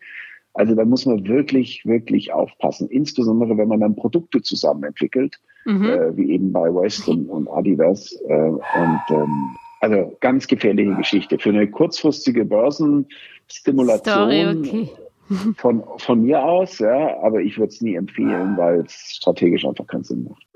Also 0.54 0.74
da 0.74 0.86
muss 0.86 1.06
man 1.06 1.28
wirklich, 1.28 1.86
wirklich 1.86 2.34
aufpassen. 2.34 2.90
Insbesondere, 2.90 3.58
wenn 3.58 3.68
man 3.68 3.80
dann 3.80 3.96
Produkte 3.96 4.42
zusammen 4.42 4.84
entwickelt, 4.84 5.40
mhm. 5.66 5.86
äh, 5.86 6.18
wie 6.18 6.32
eben 6.32 6.52
bei 6.52 6.74
West 6.74 7.08
und, 7.08 7.30
und 7.30 7.48
Adidas. 7.48 8.14
Äh, 8.28 8.34
und 8.34 9.02
ähm, 9.10 9.56
also 9.80 10.18
ganz 10.20 10.48
gefährliche 10.48 10.96
Geschichte. 10.96 11.38
Für 11.38 11.50
eine 11.50 11.70
kurzfristige 11.70 12.46
Börsenstimulation 12.46 14.00
Story, 14.00 14.48
okay. 14.48 14.90
von, 15.58 15.84
von 15.98 16.24
mir 16.24 16.44
aus, 16.44 16.80
ja, 16.80 17.22
aber 17.22 17.42
ich 17.42 17.58
würde 17.58 17.70
es 17.70 17.82
nie 17.82 17.96
empfehlen, 17.96 18.58
weil 18.58 18.80
es 18.82 18.94
strategisch 18.94 19.66
einfach 19.66 19.86
keinen 19.86 20.04
Sinn 20.04 20.24
macht. 20.24 20.48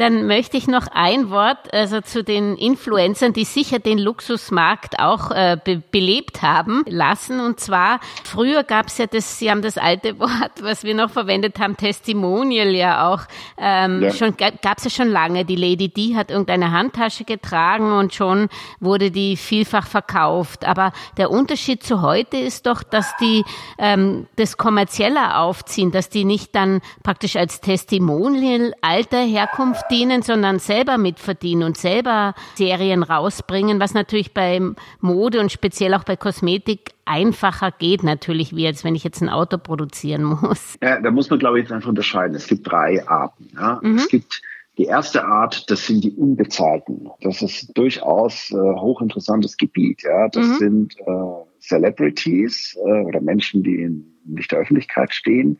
Dann 0.00 0.26
möchte 0.26 0.56
ich 0.56 0.66
noch 0.66 0.86
ein 0.86 1.28
Wort 1.28 1.74
also 1.74 2.00
zu 2.00 2.24
den 2.24 2.56
Influencern, 2.56 3.34
die 3.34 3.44
sicher 3.44 3.80
den 3.80 3.98
Luxusmarkt 3.98 4.98
auch 4.98 5.30
äh, 5.30 5.58
be 5.62 5.82
belebt 5.90 6.40
haben 6.40 6.84
lassen. 6.86 7.38
Und 7.38 7.60
zwar, 7.60 8.00
früher 8.24 8.64
gab 8.64 8.86
es 8.86 8.96
ja 8.96 9.04
das, 9.06 9.38
Sie 9.38 9.50
haben 9.50 9.60
das 9.60 9.76
alte 9.76 10.18
Wort, 10.18 10.62
was 10.62 10.84
wir 10.84 10.94
noch 10.94 11.10
verwendet 11.10 11.58
haben, 11.58 11.76
Testimonial 11.76 12.68
ja 12.68 13.10
auch. 13.10 13.20
Ähm, 13.58 14.00
ja. 14.00 14.10
Schon 14.10 14.38
gab 14.38 14.78
es 14.78 14.84
ja 14.84 14.90
schon 14.90 15.08
lange. 15.08 15.44
Die 15.44 15.56
Lady 15.56 15.90
D 15.90 16.16
hat 16.16 16.30
irgendeine 16.30 16.70
Handtasche 16.70 17.24
getragen 17.24 17.92
und 17.92 18.14
schon 18.14 18.48
wurde 18.78 19.10
die 19.10 19.36
vielfach 19.36 19.86
verkauft. 19.86 20.64
Aber 20.64 20.92
der 21.18 21.30
Unterschied 21.30 21.82
zu 21.82 22.00
heute 22.00 22.38
ist 22.38 22.64
doch, 22.64 22.82
dass 22.82 23.14
die 23.18 23.44
ähm, 23.76 24.28
das 24.36 24.56
kommerzieller 24.56 25.40
aufziehen, 25.40 25.90
dass 25.90 26.08
die 26.08 26.24
nicht 26.24 26.54
dann 26.54 26.80
praktisch 27.02 27.36
als 27.36 27.60
Testimonial 27.60 28.72
alter 28.80 29.20
Herkunft 29.20 29.89
dienen, 29.90 30.22
sondern 30.22 30.58
selber 30.58 30.98
mitverdienen 30.98 31.64
und 31.64 31.76
selber 31.76 32.34
Serien 32.54 33.02
rausbringen, 33.02 33.80
was 33.80 33.94
natürlich 33.94 34.32
bei 34.32 34.60
Mode 35.00 35.40
und 35.40 35.52
speziell 35.52 35.94
auch 35.94 36.04
bei 36.04 36.16
Kosmetik 36.16 36.92
einfacher 37.04 37.72
geht 37.72 38.02
natürlich, 38.02 38.54
wie 38.54 38.62
jetzt, 38.62 38.84
wenn 38.84 38.94
ich 38.94 39.04
jetzt 39.04 39.20
ein 39.20 39.28
Auto 39.28 39.58
produzieren 39.58 40.22
muss. 40.24 40.78
Ja, 40.82 41.00
da 41.00 41.10
muss 41.10 41.28
man, 41.28 41.38
glaube 41.38 41.58
ich, 41.58 41.64
jetzt 41.64 41.72
einfach 41.72 41.88
unterscheiden. 41.88 42.34
Es 42.36 42.46
gibt 42.46 42.70
drei 42.70 43.06
Arten. 43.08 43.50
Ja. 43.54 43.80
Mhm. 43.82 43.96
Es 43.96 44.08
gibt 44.08 44.42
die 44.78 44.84
erste 44.84 45.24
Art, 45.24 45.70
das 45.70 45.86
sind 45.86 46.04
die 46.04 46.12
Unbezahlten. 46.12 47.10
Das 47.20 47.42
ist 47.42 47.76
durchaus 47.76 48.50
äh, 48.50 48.54
hochinteressantes 48.54 49.56
Gebiet. 49.56 50.02
Ja, 50.02 50.28
das 50.28 50.46
mhm. 50.46 50.54
sind 50.54 51.00
äh, 51.00 51.60
Celebrities 51.60 52.78
äh, 52.86 53.02
oder 53.02 53.20
Menschen, 53.20 53.62
die 53.62 53.82
in 53.82 54.06
nicht 54.24 54.52
der 54.52 54.60
Öffentlichkeit 54.60 55.12
stehen, 55.12 55.58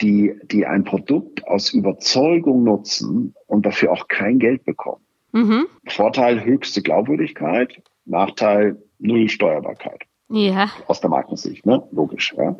die, 0.00 0.34
die 0.44 0.66
ein 0.66 0.84
Produkt 0.84 1.46
aus 1.46 1.72
Überzeugung 1.72 2.64
nutzen 2.64 3.34
und 3.46 3.64
dafür 3.64 3.92
auch 3.92 4.08
kein 4.08 4.38
Geld 4.38 4.64
bekommen. 4.64 5.02
Mhm. 5.32 5.66
Vorteil 5.86 6.44
höchste 6.44 6.82
Glaubwürdigkeit, 6.82 7.82
Nachteil 8.04 8.82
null 8.98 9.28
Steuerbarkeit. 9.28 10.02
Ja. 10.28 10.70
Aus 10.86 11.00
der 11.00 11.10
Markensicht, 11.10 11.66
ne? 11.66 11.86
Logisch. 11.92 12.34
Ja. 12.36 12.56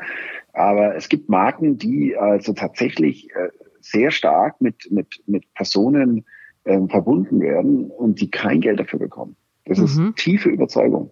Aber 0.53 0.95
es 0.95 1.09
gibt 1.09 1.29
Marken, 1.29 1.79
die 1.79 2.17
also 2.17 2.53
tatsächlich 2.53 3.31
äh, 3.35 3.49
sehr 3.81 4.11
stark 4.11 4.61
mit, 4.61 4.91
mit, 4.91 5.23
mit 5.27 5.53
Personen 5.55 6.25
ähm, 6.65 6.89
verbunden 6.89 7.41
werden 7.41 7.91
und 7.91 8.21
die 8.21 8.31
kein 8.31 8.61
Geld 8.61 8.81
dafür 8.81 8.99
bekommen. 8.99 9.37
Das 9.65 9.79
mhm. 9.79 9.85
ist 9.85 10.17
tiefe 10.17 10.51
Überzeugung. 10.51 11.11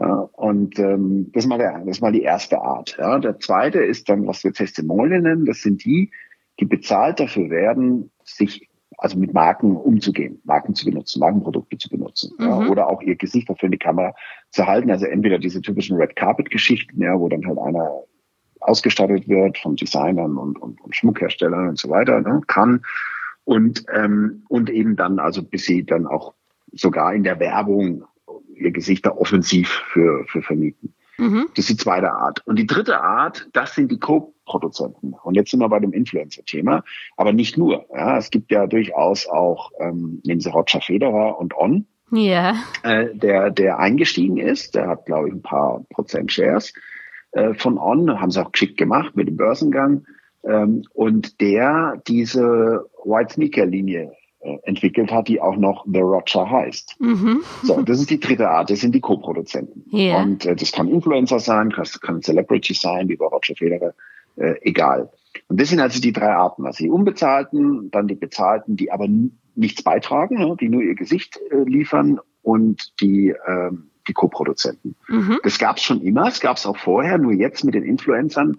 Ja, 0.00 0.28
und 0.32 0.78
ähm, 0.78 1.30
das, 1.32 1.44
ist 1.44 1.48
mal 1.48 1.58
der, 1.58 1.78
das 1.80 1.98
ist 1.98 2.00
mal 2.00 2.12
die 2.12 2.22
erste 2.22 2.60
Art. 2.60 2.96
Ja. 2.98 3.18
Der 3.18 3.38
zweite 3.38 3.78
ist 3.78 4.08
dann, 4.08 4.26
was 4.26 4.42
wir 4.42 4.52
Testimonial 4.52 5.20
nennen. 5.20 5.46
Das 5.46 5.62
sind 5.62 5.84
die, 5.84 6.10
die 6.58 6.64
bezahlt 6.64 7.20
dafür 7.20 7.50
werden, 7.50 8.10
sich 8.24 8.68
also 8.98 9.18
mit 9.18 9.34
Marken 9.34 9.76
umzugehen, 9.76 10.40
Marken 10.44 10.74
zu 10.74 10.84
benutzen, 10.84 11.20
Markenprodukte 11.20 11.78
zu 11.78 11.88
benutzen 11.88 12.32
mhm. 12.38 12.44
ja, 12.44 12.68
oder 12.68 12.88
auch 12.88 13.02
ihr 13.02 13.16
Gesicht 13.16 13.48
dafür 13.48 13.66
in 13.66 13.72
die 13.72 13.78
Kamera 13.78 14.14
zu 14.50 14.66
halten. 14.66 14.90
Also 14.90 15.06
entweder 15.06 15.38
diese 15.38 15.60
typischen 15.60 15.96
Red 15.96 16.16
Carpet 16.16 16.50
Geschichten, 16.50 17.00
ja, 17.02 17.18
wo 17.18 17.28
dann 17.28 17.46
halt 17.46 17.58
einer 17.58 18.02
ausgestattet 18.60 19.28
wird 19.28 19.58
von 19.58 19.76
Designern 19.76 20.38
und, 20.38 20.60
und, 20.60 20.80
und 20.80 20.96
Schmuckherstellern 20.96 21.68
und 21.68 21.78
so 21.78 21.90
weiter, 21.90 22.20
ne, 22.20 22.40
kann 22.46 22.82
und 23.44 23.84
ähm, 23.92 24.44
und 24.48 24.70
eben 24.70 24.96
dann 24.96 25.18
also 25.18 25.42
bis 25.42 25.64
sie 25.66 25.84
dann 25.84 26.06
auch 26.06 26.34
sogar 26.72 27.14
in 27.14 27.24
der 27.24 27.38
Werbung 27.40 28.04
ihr 28.56 28.70
Gesicht 28.70 29.06
da 29.06 29.10
offensiv 29.10 29.68
für 29.92 30.24
für 30.26 30.42
vermieten. 30.42 30.94
Mhm. 31.18 31.46
Das 31.54 31.64
ist 31.64 31.70
die 31.70 31.76
zweite 31.76 32.12
Art. 32.12 32.46
Und 32.46 32.58
die 32.58 32.66
dritte 32.66 33.00
Art, 33.00 33.48
das 33.52 33.74
sind 33.74 33.90
die 33.90 33.98
Co-Produzenten. 33.98 35.14
Und 35.22 35.34
jetzt 35.34 35.50
sind 35.50 35.60
wir 35.60 35.68
bei 35.68 35.78
dem 35.78 35.92
Influencer-Thema, 35.92 36.82
aber 37.16 37.32
nicht 37.32 37.56
nur. 37.56 37.86
Ja, 37.94 38.18
es 38.18 38.30
gibt 38.30 38.50
ja 38.50 38.66
durchaus 38.66 39.28
auch, 39.28 39.70
ähm, 39.78 40.20
nehmen 40.24 40.40
Sie 40.40 40.50
Roger 40.50 40.80
Federer 40.80 41.38
und 41.38 41.56
On, 41.56 41.86
ja. 42.10 42.56
äh, 42.82 43.14
der, 43.14 43.50
der 43.50 43.78
eingestiegen 43.78 44.38
ist. 44.38 44.74
Der 44.74 44.88
hat, 44.88 45.06
glaube 45.06 45.28
ich, 45.28 45.34
ein 45.34 45.42
paar 45.42 45.84
Prozent 45.90 46.32
Shares 46.32 46.72
äh, 47.32 47.54
von 47.54 47.78
On, 47.78 48.20
haben 48.20 48.30
sie 48.30 48.44
auch 48.44 48.52
geschickt 48.52 48.76
gemacht 48.76 49.16
mit 49.16 49.28
dem 49.28 49.36
Börsengang. 49.36 50.06
Ähm, 50.44 50.82
und 50.92 51.40
der 51.40 52.02
diese 52.06 52.90
White 53.04 53.34
Sneaker 53.34 53.66
Linie 53.66 54.12
entwickelt 54.64 55.10
hat, 55.10 55.28
die 55.28 55.40
auch 55.40 55.56
noch 55.56 55.84
The 55.90 56.00
Roger 56.00 56.50
heißt. 56.50 56.96
Mhm. 57.00 57.42
So, 57.62 57.82
das 57.82 58.00
ist 58.00 58.10
die 58.10 58.20
dritte 58.20 58.48
Art, 58.48 58.70
das 58.70 58.80
sind 58.80 58.94
die 58.94 59.00
Co-Produzenten. 59.00 59.84
Yeah. 59.92 60.22
Und 60.22 60.44
äh, 60.44 60.54
das 60.54 60.72
kann 60.72 60.88
Influencer 60.88 61.38
sein, 61.38 61.72
das 61.76 62.00
kann 62.00 62.22
Celebrity 62.22 62.74
sein, 62.74 63.08
wie 63.08 63.16
bei 63.16 63.26
Roger 63.26 63.54
Federer, 63.56 63.94
äh, 64.36 64.54
egal. 64.62 65.10
Und 65.48 65.60
das 65.60 65.70
sind 65.70 65.80
also 65.80 66.00
die 66.00 66.12
drei 66.12 66.32
Arten, 66.34 66.66
also 66.66 66.84
die 66.84 66.90
Unbezahlten, 66.90 67.90
dann 67.90 68.06
die 68.06 68.14
Bezahlten, 68.14 68.76
die 68.76 68.92
aber 68.92 69.08
nichts 69.54 69.82
beitragen, 69.82 70.38
ne, 70.38 70.56
die 70.60 70.68
nur 70.68 70.82
ihr 70.82 70.94
Gesicht 70.94 71.40
äh, 71.50 71.64
liefern 71.64 72.20
und 72.42 73.00
die 73.00 73.34
ähm, 73.46 73.90
die 74.08 74.12
Co-Produzenten. 74.12 74.94
Mhm. 75.08 75.38
Das 75.42 75.58
gab 75.58 75.76
es 75.76 75.82
schon 75.82 76.00
immer, 76.02 76.28
es 76.28 76.40
gab 76.40 76.56
es 76.56 76.66
auch 76.66 76.76
vorher, 76.76 77.18
nur 77.18 77.32
jetzt 77.32 77.64
mit 77.64 77.74
den 77.74 77.84
Influencern. 77.84 78.56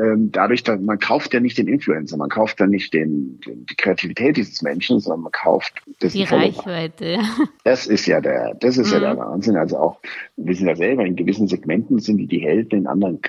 Ähm, 0.00 0.30
dadurch, 0.32 0.62
dass 0.62 0.80
man 0.80 0.98
kauft 0.98 1.34
ja 1.34 1.40
nicht 1.40 1.58
den 1.58 1.68
Influencer, 1.68 2.16
man 2.16 2.28
kauft 2.28 2.60
ja 2.60 2.66
nicht 2.66 2.94
den, 2.94 3.40
den 3.46 3.66
die 3.66 3.74
Kreativität 3.74 4.36
dieses 4.36 4.62
Menschen, 4.62 5.00
sondern 5.00 5.22
man 5.22 5.32
kauft 5.32 5.82
die 6.02 6.22
Reichweite. 6.24 7.18
Das 7.64 7.86
ist 7.86 8.06
ja 8.06 8.20
der, 8.20 8.54
das 8.54 8.78
ist 8.78 8.88
mhm. 8.88 8.94
ja 8.94 9.00
der 9.00 9.14
mhm. 9.14 9.18
Wahnsinn. 9.18 9.56
Also 9.56 9.78
auch, 9.78 10.00
wir 10.36 10.54
sind 10.54 10.68
ja 10.68 10.76
selber 10.76 11.04
in 11.04 11.16
gewissen 11.16 11.48
Segmenten 11.48 11.98
sind 11.98 12.18
die 12.18 12.26
die 12.26 12.38
Helden, 12.38 12.80
in 12.80 12.86
anderen 12.86 13.20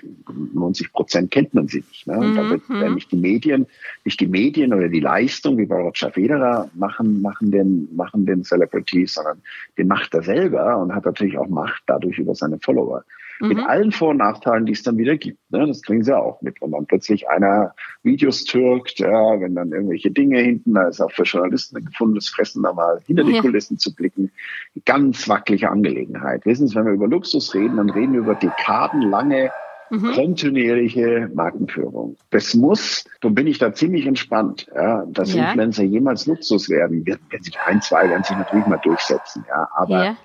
90 0.54 0.92
Prozent 0.92 1.32
kennt 1.32 1.54
man 1.54 1.68
sie 1.68 1.84
nicht. 1.88 2.08
Ne? 2.08 2.18
Und 2.18 2.32
mhm. 2.32 2.36
da 2.36 2.50
wird 2.50 2.70
mhm. 2.70 2.94
nicht 2.96 3.12
die 3.12 3.18
Medien, 3.18 3.68
nicht 4.06 4.20
die 4.20 4.28
Medien 4.28 4.74
oder 4.74 4.90
die 4.90 5.00
Leistung 5.00 5.58
wie 5.58 5.66
bei 5.66 5.76
Roger 5.76 6.12
Federer 6.12 6.70
machen, 6.74 7.22
machen 7.22 7.52
den, 7.52 7.88
machen 7.96 8.26
den 8.26 8.44
Celebrities, 8.44 9.16
sondern 9.16 9.42
den 9.78 9.88
macht 9.88 10.14
er 10.14 10.24
selber 10.24 10.78
und 10.78 10.94
hat 10.94 11.06
natürlich 11.06 11.38
auch 11.38 11.48
Macht 11.58 11.84
dadurch 11.88 12.20
über 12.20 12.36
seine 12.36 12.60
Follower. 12.60 13.04
Mhm. 13.40 13.48
Mit 13.50 13.60
allen 13.60 13.92
Vor- 13.92 14.10
und 14.10 14.18
Nachteilen, 14.18 14.66
die 14.66 14.74
es 14.74 14.84
dann 14.84 14.98
wieder 14.98 15.16
gibt. 15.18 15.40
Ne? 15.52 15.66
Das 15.68 15.82
kriegen 15.82 16.04
sie 16.04 16.16
auch 16.18 16.42
mit. 16.42 16.62
Wenn 16.62 16.72
dann 16.72 16.86
plötzlich 16.86 17.30
einer 17.30 17.74
Videos 18.04 18.44
türkt, 18.46 19.00
ja, 19.00 19.40
wenn 19.40 19.56
dann 19.56 19.72
irgendwelche 19.72 20.12
Dinge 20.12 20.40
hinten, 20.40 20.74
da 20.74 20.88
ist 20.88 21.02
auch 21.02 21.12
für 21.12 21.24
Journalisten 21.24 21.78
ein 21.78 21.86
gefundenes 21.86 22.30
Fressen, 22.30 22.64
da 22.64 22.74
mal 22.74 23.00
hinter 23.06 23.24
die 23.24 23.40
Kulissen 23.40 23.78
zu 23.78 23.94
blicken. 23.94 24.32
Ganz 24.86 25.28
wackelige 25.30 25.70
Angelegenheit. 25.70 26.46
Wissen 26.46 26.68
Sie, 26.68 26.76
wenn 26.76 26.86
wir 26.86 26.94
über 26.94 27.08
Luxus 27.08 27.54
reden, 27.54 27.78
dann 27.78 27.90
reden 27.90 28.14
wir 28.14 28.22
über 28.22 28.36
dekadenlange 28.36 29.52
Mhm. 29.90 30.12
kontinuierliche 30.14 31.30
Markenführung. 31.34 32.18
Das 32.30 32.54
muss, 32.54 33.06
darum 33.22 33.36
bin 33.36 33.48
ich 33.48 33.58
da 33.58 33.74
ziemlich 33.74 34.06
entspannt, 34.06 34.68
ja, 34.76 35.06
dass 35.08 35.34
ja. 35.34 35.48
Influencer 35.48 35.84
jemals 35.84 36.26
Luxus 36.26 36.70
werden. 36.70 37.06
Wenn 37.06 37.42
sie 37.42 37.54
ein, 37.66 37.82
zwei 37.82 38.10
werden 38.10 38.24
sich 38.24 38.36
natürlich 38.36 38.68
mal 38.68 38.82
durchsetzen, 38.84 39.46
ja, 39.48 39.68
aber 39.74 40.04
ja. 40.04 40.18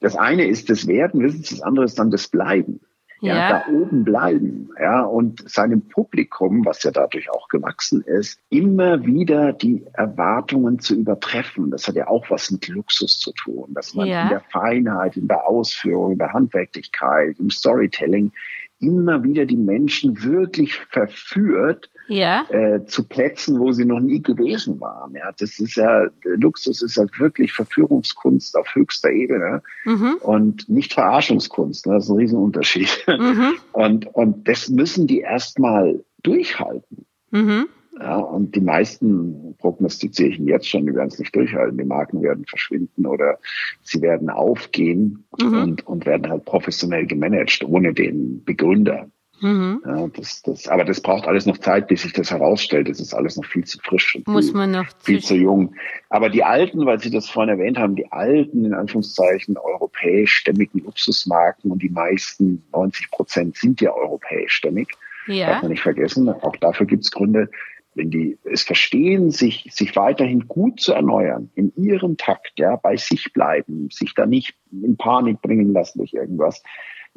Das 0.00 0.16
eine 0.16 0.46
ist 0.46 0.70
das 0.70 0.86
Werden, 0.86 1.22
wissen 1.22 1.42
Sie, 1.42 1.56
das 1.56 1.62
andere 1.62 1.84
ist 1.84 1.98
dann 1.98 2.10
das 2.10 2.28
Bleiben. 2.28 2.80
Ja, 3.22 3.34
ja, 3.34 3.48
da 3.50 3.72
oben 3.74 4.02
bleiben, 4.02 4.70
ja, 4.80 5.02
und 5.02 5.46
seinem 5.46 5.82
Publikum, 5.82 6.64
was 6.64 6.82
ja 6.84 6.90
dadurch 6.90 7.28
auch 7.30 7.48
gewachsen 7.48 8.00
ist, 8.00 8.40
immer 8.48 9.04
wieder 9.04 9.52
die 9.52 9.84
Erwartungen 9.92 10.78
zu 10.78 10.94
übertreffen. 10.94 11.70
Das 11.70 11.86
hat 11.86 11.96
ja 11.96 12.08
auch 12.08 12.30
was 12.30 12.50
mit 12.50 12.68
Luxus 12.68 13.18
zu 13.18 13.32
tun, 13.32 13.74
dass 13.74 13.94
man 13.94 14.06
ja. 14.08 14.22
in 14.22 14.28
der 14.30 14.40
Feinheit, 14.40 15.18
in 15.18 15.28
der 15.28 15.46
Ausführung, 15.46 16.12
in 16.12 16.18
der 16.18 16.32
Handwerklichkeit, 16.32 17.38
im 17.38 17.50
Storytelling 17.50 18.32
immer 18.78 19.22
wieder 19.22 19.44
die 19.44 19.58
Menschen 19.58 20.22
wirklich 20.22 20.76
verführt, 20.76 21.90
ja. 22.10 22.44
äh, 22.50 22.84
zu 22.86 23.04
Plätzen, 23.04 23.58
wo 23.58 23.72
sie 23.72 23.84
noch 23.84 24.00
nie 24.00 24.20
gewesen 24.20 24.80
waren. 24.80 25.14
Ja, 25.14 25.30
das 25.38 25.58
ist 25.58 25.76
ja, 25.76 26.08
Luxus 26.24 26.82
ist 26.82 26.96
ja 26.96 27.06
wirklich 27.18 27.52
Verführungskunst 27.52 28.56
auf 28.56 28.74
höchster 28.74 29.10
Ebene 29.10 29.62
mhm. 29.84 30.16
und 30.20 30.68
nicht 30.68 30.92
Verarschungskunst. 30.92 31.86
Ne? 31.86 31.94
Das 31.94 32.04
ist 32.04 32.10
ein 32.10 32.16
Riesenunterschied. 32.16 33.06
Mhm. 33.06 33.54
Und, 33.72 34.06
und 34.14 34.48
das 34.48 34.68
müssen 34.68 35.06
die 35.06 35.20
erstmal 35.20 36.04
durchhalten. 36.22 37.06
Mhm. 37.30 37.68
Ja, 37.98 38.16
und 38.16 38.54
die 38.54 38.60
meisten 38.60 39.56
prognostiziere 39.58 40.30
ich 40.30 40.38
jetzt 40.38 40.68
schon, 40.68 40.86
die 40.86 40.94
werden 40.94 41.08
es 41.08 41.18
nicht 41.18 41.34
durchhalten. 41.34 41.76
Die 41.76 41.84
Marken 41.84 42.22
werden 42.22 42.46
verschwinden 42.46 43.04
oder 43.04 43.38
sie 43.82 44.00
werden 44.00 44.30
aufgehen 44.30 45.24
mhm. 45.38 45.62
und, 45.62 45.86
und 45.86 46.06
werden 46.06 46.30
halt 46.30 46.44
professionell 46.46 47.06
gemanagt, 47.06 47.62
ohne 47.64 47.92
den 47.92 48.42
Begründer. 48.44 49.10
Mhm. 49.40 49.82
Ja, 49.86 50.08
das, 50.08 50.42
das, 50.42 50.68
aber 50.68 50.84
das 50.84 51.00
braucht 51.00 51.26
alles 51.26 51.46
noch 51.46 51.58
Zeit, 51.58 51.88
bis 51.88 52.02
sich 52.02 52.12
das 52.12 52.30
herausstellt. 52.30 52.88
Das 52.88 53.00
ist 53.00 53.14
alles 53.14 53.36
noch 53.36 53.44
viel 53.44 53.64
zu 53.64 53.78
frisch 53.82 54.16
und 54.16 54.28
Muss 54.28 54.46
viel, 54.46 54.56
man 54.56 54.70
noch 54.70 54.86
viel 54.98 55.22
zu 55.22 55.34
jung. 55.34 55.74
Aber 56.10 56.28
die 56.28 56.44
alten, 56.44 56.84
weil 56.86 57.00
Sie 57.00 57.10
das 57.10 57.28
vorhin 57.28 57.58
erwähnt 57.58 57.78
haben, 57.78 57.96
die 57.96 58.10
alten, 58.12 58.64
in 58.64 58.74
Anführungszeichen, 58.74 59.56
europäischstämmigen 59.56 60.84
Luxusmarken 60.84 61.70
und 61.70 61.82
die 61.82 61.88
meisten, 61.88 62.62
90 62.72 63.10
Prozent 63.10 63.56
sind 63.56 63.80
ja 63.80 63.92
europäischstämmig. 63.92 64.88
Ja. 65.26 65.46
Darf 65.46 65.62
man 65.62 65.70
nicht 65.70 65.82
vergessen. 65.82 66.28
Auch 66.28 66.56
dafür 66.56 66.86
gibt 66.86 67.04
es 67.04 67.10
Gründe, 67.10 67.50
wenn 67.94 68.10
die 68.10 68.38
es 68.44 68.62
verstehen, 68.62 69.30
sich, 69.30 69.68
sich 69.72 69.96
weiterhin 69.96 70.46
gut 70.48 70.80
zu 70.80 70.92
erneuern, 70.92 71.50
in 71.54 71.72
ihrem 71.76 72.16
Takt, 72.16 72.52
ja, 72.56 72.76
bei 72.76 72.96
sich 72.96 73.32
bleiben, 73.32 73.88
sich 73.90 74.14
da 74.14 74.26
nicht 74.26 74.54
in 74.70 74.96
Panik 74.96 75.42
bringen 75.42 75.72
lassen 75.72 75.98
durch 75.98 76.12
irgendwas, 76.12 76.62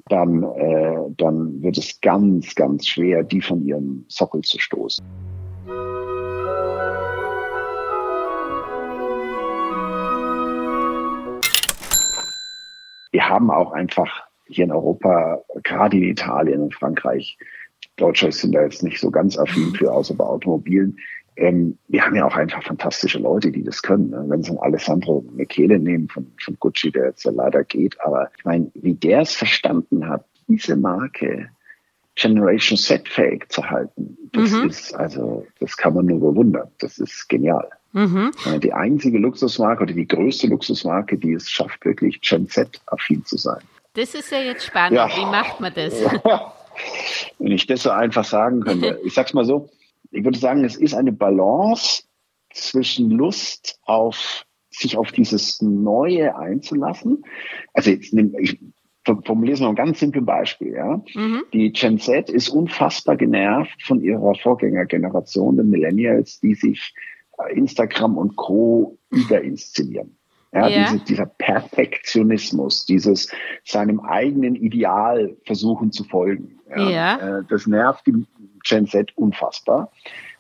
dann, 0.09 0.43
äh, 0.43 0.97
dann 1.17 1.61
wird 1.61 1.77
es 1.77 1.99
ganz, 2.01 2.55
ganz 2.55 2.87
schwer, 2.87 3.23
die 3.23 3.41
von 3.41 3.65
ihrem 3.65 4.05
Sockel 4.07 4.41
zu 4.41 4.59
stoßen. 4.59 5.05
Wir 13.11 13.29
haben 13.29 13.51
auch 13.51 13.71
einfach 13.71 14.23
hier 14.47 14.65
in 14.65 14.71
Europa, 14.71 15.39
gerade 15.63 15.97
in 15.97 16.03
Italien 16.03 16.61
und 16.61 16.75
Frankreich, 16.75 17.37
Deutsche 17.97 18.31
sind 18.31 18.55
da 18.55 18.63
jetzt 18.63 18.81
nicht 18.81 18.99
so 18.99 19.11
ganz 19.11 19.37
affin 19.37 19.73
für, 19.75 19.91
außer 19.91 20.15
bei 20.15 20.25
Automobilen, 20.25 20.97
ähm, 21.35 21.77
wir 21.87 22.05
haben 22.05 22.15
ja 22.15 22.25
auch 22.25 22.35
einfach 22.35 22.63
fantastische 22.63 23.19
Leute, 23.19 23.51
die 23.51 23.63
das 23.63 23.81
können. 23.81 24.09
Ne? 24.09 24.23
Wenn 24.27 24.43
Sie 24.43 24.49
einen 24.49 24.59
Alessandro 24.59 25.25
Michele 25.33 25.79
nehmen 25.79 26.09
von, 26.09 26.31
von 26.39 26.57
Gucci, 26.59 26.91
der 26.91 27.07
jetzt 27.07 27.23
ja 27.25 27.31
leider 27.31 27.63
geht, 27.63 27.99
aber 28.01 28.29
ich 28.37 28.45
meine, 28.45 28.71
wie 28.75 28.93
der 28.93 29.21
es 29.21 29.35
verstanden 29.35 30.07
hat, 30.07 30.25
diese 30.47 30.75
Marke 30.75 31.49
Generation 32.15 32.77
Set 32.77 33.09
fähig 33.09 33.49
zu 33.49 33.67
halten, 33.67 34.17
das 34.33 34.51
mhm. 34.51 34.69
ist 34.69 34.93
also, 34.93 35.47
das 35.59 35.75
kann 35.77 35.95
man 35.95 36.05
nur 36.05 36.19
bewundern. 36.19 36.69
Das 36.79 36.99
ist 36.99 37.27
genial. 37.27 37.67
Mhm. 37.93 38.31
Die 38.61 38.73
einzige 38.73 39.19
Luxusmarke 39.19 39.83
oder 39.83 39.93
die 39.93 40.07
größte 40.07 40.47
Luxusmarke, 40.47 41.17
die 41.17 41.33
es 41.33 41.49
schafft, 41.49 41.85
wirklich 41.85 42.21
Gen 42.21 42.47
Z 42.47 42.81
affin 42.87 43.23
zu 43.25 43.37
sein. 43.37 43.61
Das 43.93 44.15
ist 44.15 44.31
ja 44.31 44.39
jetzt 44.39 44.65
spannend. 44.65 44.93
Ja. 44.93 45.07
Wie 45.15 45.25
macht 45.25 45.59
man 45.59 45.71
das? 45.73 45.93
Wenn 47.39 47.51
ich 47.51 47.67
das 47.67 47.83
so 47.83 47.91
einfach 47.91 48.23
sagen 48.23 48.61
könnte. 48.61 48.99
Ich 49.03 49.13
sag's 49.13 49.33
mal 49.33 49.45
so, 49.45 49.69
ich 50.13 50.23
würde 50.23 50.37
sagen, 50.37 50.63
es 50.63 50.75
ist 50.75 50.93
eine 50.93 51.11
Balance 51.11 52.03
zwischen 52.53 53.09
Lust 53.09 53.79
auf 53.83 54.45
sich 54.69 54.97
auf 54.97 55.11
dieses 55.11 55.61
Neue 55.61 56.35
einzulassen. 56.35 57.23
Also 57.73 57.91
jetzt 57.91 58.13
nimm, 58.13 58.35
ich 58.39 58.59
formuliere 59.25 59.55
es 59.55 59.59
mal 59.59 59.69
ein 59.69 59.75
ganz 59.75 59.99
simples 59.99 60.25
Beispiel. 60.25 60.73
Ja? 60.73 61.03
Mhm. 61.13 61.43
Die 61.53 61.71
Gen 61.71 61.99
Z 61.99 62.29
ist 62.29 62.49
unfassbar 62.49 63.17
genervt 63.17 63.83
von 63.83 64.01
ihrer 64.01 64.33
Vorgängergeneration, 64.35 65.57
den 65.57 65.69
Millennials, 65.69 66.39
die 66.39 66.55
sich 66.55 66.93
Instagram 67.53 68.17
und 68.17 68.35
Co. 68.35 68.97
überinszenieren. 69.09 70.17
Ja, 70.53 70.67
ja. 70.67 70.91
Diese, 70.91 71.03
dieser 71.05 71.25
Perfektionismus, 71.25 72.85
dieses 72.85 73.31
seinem 73.63 73.99
eigenen 73.99 74.55
Ideal 74.55 75.35
versuchen 75.45 75.91
zu 75.91 76.03
folgen. 76.03 76.59
Ja, 76.69 76.89
ja. 76.89 77.39
Äh, 77.39 77.43
das 77.49 77.65
nervt 77.65 78.05
die 78.05 78.25
Gen 78.63 78.87
Z 78.87 79.11
unfassbar, 79.15 79.91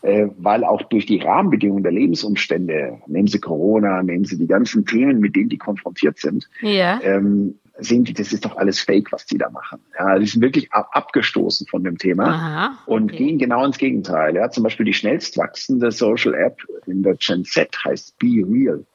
äh, 0.01 0.27
weil 0.37 0.63
auch 0.63 0.81
durch 0.83 1.05
die 1.05 1.19
Rahmenbedingungen 1.19 1.83
der 1.83 1.91
Lebensumstände, 1.91 2.99
nehmen 3.07 3.27
Sie 3.27 3.39
Corona, 3.39 4.03
nehmen 4.03 4.25
Sie 4.25 4.37
die 4.37 4.47
ganzen 4.47 4.85
Themen, 4.85 5.19
mit 5.19 5.35
denen 5.35 5.49
die 5.49 5.57
konfrontiert 5.57 6.19
sind, 6.19 6.49
ja. 6.61 6.99
ähm, 7.03 7.59
sehen 7.77 8.03
die, 8.03 8.13
das 8.13 8.33
ist 8.33 8.45
doch 8.45 8.57
alles 8.57 8.79
Fake, 8.79 9.11
was 9.11 9.25
die 9.25 9.37
da 9.37 9.49
machen. 9.49 9.79
Ja, 9.97 10.17
die 10.19 10.25
sind 10.25 10.41
wirklich 10.41 10.71
ab, 10.73 10.89
abgestoßen 10.91 11.67
von 11.67 11.83
dem 11.83 11.97
Thema 11.97 12.27
Aha, 12.27 12.79
und 12.85 13.11
okay. 13.11 13.17
gehen 13.17 13.37
genau 13.39 13.65
ins 13.65 13.77
Gegenteil. 13.77 14.35
Ja, 14.35 14.49
zum 14.49 14.63
Beispiel 14.63 14.85
die 14.85 14.93
schnellst 14.93 15.37
wachsende 15.37 15.91
Social 15.91 16.33
App 16.33 16.59
in 16.85 17.03
der 17.03 17.15
Gen 17.15 17.45
Z 17.45 17.75
heißt 17.83 18.17
Be 18.19 18.43
Real. 18.47 18.85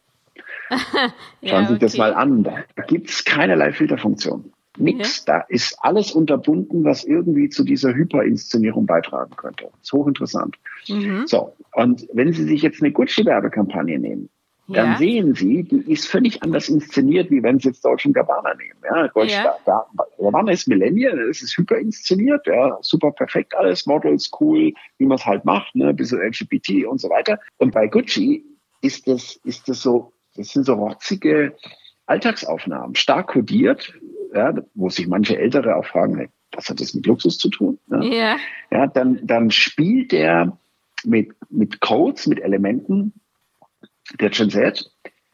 Schauen 0.70 1.12
ja, 1.40 1.62
Sie 1.62 1.72
sich 1.74 1.80
das 1.80 1.96
mal 1.96 2.14
an. 2.14 2.42
Da 2.42 2.64
gibt's 2.86 3.24
keinerlei 3.24 3.72
Filterfunktion. 3.72 4.52
Nix. 4.78 5.24
Ja. 5.26 5.38
Da 5.38 5.44
ist 5.48 5.76
alles 5.80 6.12
unterbunden, 6.12 6.84
was 6.84 7.04
irgendwie 7.04 7.48
zu 7.48 7.64
dieser 7.64 7.94
Hyperinszenierung 7.94 8.86
beitragen 8.86 9.34
könnte. 9.36 9.64
Das 9.64 9.82
ist 9.82 9.92
hochinteressant. 9.92 10.56
Mhm. 10.88 11.26
So. 11.26 11.54
Und 11.72 12.08
wenn 12.12 12.32
Sie 12.32 12.44
sich 12.44 12.62
jetzt 12.62 12.82
eine 12.82 12.92
Gucci-Werbekampagne 12.92 13.98
nehmen, 13.98 14.28
dann 14.68 14.92
ja. 14.92 14.98
sehen 14.98 15.34
Sie, 15.34 15.62
die 15.64 15.90
ist 15.90 16.06
völlig 16.06 16.42
anders 16.42 16.68
inszeniert, 16.68 17.30
wie 17.30 17.42
wenn 17.42 17.58
Sie 17.58 17.68
jetzt 17.68 17.82
Deutschen 17.84 18.12
Gabbana 18.12 18.52
nehmen. 18.54 18.78
Ja, 18.84 19.08
Deutsch, 19.08 19.32
ja. 19.32 19.56
Da, 19.64 19.86
da, 19.96 20.04
Gabbana 20.18 20.52
ist 20.52 20.68
Millennial, 20.68 21.26
das 21.26 21.40
ist 21.40 21.56
hyper 21.56 21.78
inszeniert, 21.78 22.46
ja, 22.46 22.76
super 22.82 23.12
perfekt 23.12 23.54
alles, 23.56 23.86
Models 23.86 24.30
cool, 24.38 24.74
wie 24.98 25.06
man 25.06 25.16
es 25.16 25.24
halt 25.24 25.46
macht, 25.46 25.74
ne, 25.74 25.94
bisschen 25.94 26.20
LGBT 26.20 26.86
und 26.86 27.00
so 27.00 27.08
weiter. 27.08 27.40
Und 27.56 27.72
bei 27.72 27.86
Gucci 27.86 28.44
ist 28.82 29.08
das, 29.08 29.40
ist 29.44 29.68
das 29.68 29.80
so, 29.80 30.12
das 30.36 30.50
sind 30.50 30.64
so 30.64 30.74
rotzige 30.74 31.56
Alltagsaufnahmen, 32.04 32.94
stark 32.94 33.28
kodiert, 33.28 33.94
ja, 34.34 34.54
wo 34.74 34.88
sich 34.90 35.06
manche 35.06 35.38
Ältere 35.38 35.76
auch 35.76 35.86
fragen, 35.86 36.28
was 36.52 36.68
hat 36.68 36.80
das 36.80 36.94
mit 36.94 37.06
Luxus 37.06 37.38
zu 37.38 37.50
tun? 37.50 37.78
Ne? 37.88 38.14
Ja. 38.14 38.36
ja, 38.70 38.86
dann, 38.86 39.20
dann 39.22 39.50
spielt 39.50 40.12
der 40.12 40.58
mit, 41.04 41.32
mit 41.50 41.80
Codes, 41.80 42.26
mit 42.26 42.40
Elementen 42.40 43.12
der 44.18 44.30
Gen 44.30 44.50
Z 44.50 44.90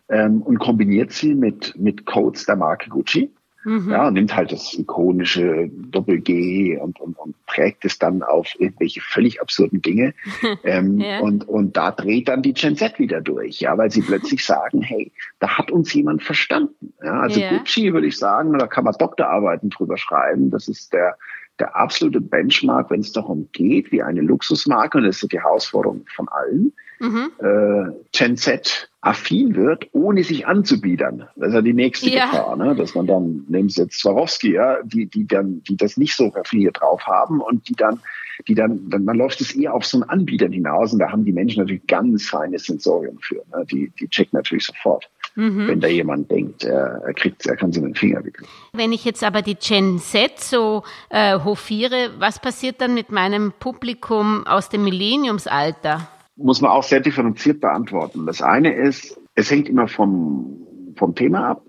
ähm, 0.09 0.42
und 0.42 0.59
kombiniert 0.59 1.12
sie 1.12 1.35
mit, 1.35 1.74
mit 1.78 2.07
Codes 2.07 2.46
der 2.46 2.57
Marke 2.57 2.90
Gucci. 2.90 3.33
Mhm. 3.64 3.90
Ja, 3.90 4.09
und 4.09 4.14
nimmt 4.14 4.37
halt 4.37 4.53
das 4.53 4.74
ikonische 4.74 5.70
Doppel-G 5.70 6.79
und, 6.79 7.00
und, 7.00 7.18
und 7.18 7.35
prägt 7.46 7.85
es 7.85 7.98
dann 7.98 8.22
auf 8.22 8.48
irgendwelche 8.59 9.00
völlig 9.00 9.40
absurden 9.40 9.81
Dinge. 9.81 10.14
ähm, 10.64 10.98
ja. 10.98 11.20
und, 11.20 11.48
und 11.48 11.77
da 11.77 11.90
dreht 11.90 12.29
dann 12.29 12.42
die 12.42 12.53
Gen 12.53 12.77
Z 12.77 12.98
wieder 12.98 13.20
durch, 13.20 13.61
ja, 13.61 13.77
weil 13.79 13.90
sie 13.90 14.03
plötzlich 14.03 14.44
sagen, 14.46 14.83
hey, 14.83 15.12
da 15.38 15.59
hat 15.59 15.70
uns 15.70 15.92
jemand 15.94 16.22
verstanden. 16.22 16.92
Ja, 17.03 17.20
also 17.20 17.40
ja. 17.40 17.50
Gucci 17.50 17.92
würde 17.92 18.07
ich 18.07 18.18
sagen, 18.18 18.59
da 18.59 18.66
kann 18.66 18.85
man 18.85 18.94
Doktorarbeiten 18.98 19.70
drüber 19.70 19.96
schreiben. 19.96 20.50
Das 20.50 20.68
ist 20.68 20.92
der, 20.92 21.16
der 21.59 21.74
absolute 21.74 22.20
Benchmark, 22.20 22.90
wenn 22.90 23.00
es 23.00 23.12
darum 23.12 23.48
geht, 23.53 23.92
wie 23.92 24.03
eine 24.03 24.20
Luxusmarke, 24.20 24.98
und 24.98 25.05
das 25.05 25.22
ist 25.22 25.33
die 25.33 25.40
Herausforderung 25.40 26.05
von 26.14 26.29
allen, 26.29 26.72
mhm. 26.98 27.30
äh, 27.38 27.92
Gen 28.12 28.37
Z 28.37 28.88
affin 29.00 29.54
wird, 29.54 29.88
ohne 29.92 30.24
sich 30.24 30.46
anzubiedern. 30.46 31.28
Das 31.37 31.48
ist 31.48 31.54
ja 31.54 31.62
die 31.62 31.74
nächste 31.74 32.09
ja. 32.09 32.26
Gefahr, 32.26 32.57
ne? 32.57 32.74
dass 32.74 32.94
man 32.94 33.07
dann, 33.07 33.44
nehmen 33.48 33.68
Sie 33.68 33.83
jetzt 33.83 34.00
Swarovski, 34.00 34.54
ja, 34.54 34.78
die, 34.83 35.07
die 35.07 35.26
dann, 35.26 35.62
die 35.64 35.76
das 35.76 35.98
nicht 35.98 36.16
so 36.16 36.28
raffiniert 36.28 36.80
drauf 36.80 37.07
haben 37.07 37.40
und 37.40 37.68
die 37.68 37.74
dann, 37.74 38.00
die 38.48 38.54
dann, 38.54 38.88
dann, 38.88 39.04
dann 39.04 39.16
läuft 39.16 39.42
es 39.42 39.54
eher 39.54 39.74
auf 39.74 39.85
so 39.85 39.98
einen 39.98 40.09
Anbietern 40.09 40.52
hinaus 40.52 40.92
und 40.92 41.00
da 41.00 41.12
haben 41.12 41.24
die 41.24 41.33
Menschen 41.33 41.61
natürlich 41.61 41.87
ganz 41.87 42.28
feines 42.28 42.64
Sensorium 42.64 43.18
für. 43.20 43.42
Ne? 43.54 43.66
Die, 43.70 43.92
die 44.00 44.09
checken 44.09 44.38
natürlich 44.38 44.64
sofort. 44.64 45.09
Mhm. 45.37 45.66
wenn 45.66 45.80
da 45.80 45.88
jemand 45.88 46.30
denkt, 46.30 46.62
er, 46.62 47.02
er 47.04 47.12
kriegt, 47.12 47.44
er 47.44 47.57
kann 47.57 47.72
sie 47.72 47.80
mit 47.80 47.94
dem 47.94 47.94
Finger 47.96 48.24
wickeln. 48.24 48.46
Wenn 48.72 48.92
ich 48.92 49.04
jetzt 49.04 49.24
aber 49.24 49.42
die 49.42 49.57
Gen 49.57 49.98
Z 49.98 50.38
so 50.38 50.85
äh, 51.11 51.40
hofiere, 51.40 52.11
was 52.20 52.38
passiert 52.38 52.80
dann 52.80 52.94
mit 52.94 53.11
meinem 53.11 53.52
Publikum 53.59 54.46
aus 54.46 54.68
dem 54.68 54.85
Millenniumsalter? 54.85 56.09
Muss 56.37 56.61
man 56.61 56.70
auch 56.70 56.83
sehr 56.83 57.01
differenziert 57.01 57.61
beantworten. 57.61 58.27
Das 58.27 58.42
eine 58.42 58.75
ist, 58.75 59.18
es 59.35 59.51
hängt 59.51 59.68
immer 59.68 59.88
vom, 59.88 60.94
vom 60.97 61.14
Thema 61.14 61.49
ab 61.51 61.64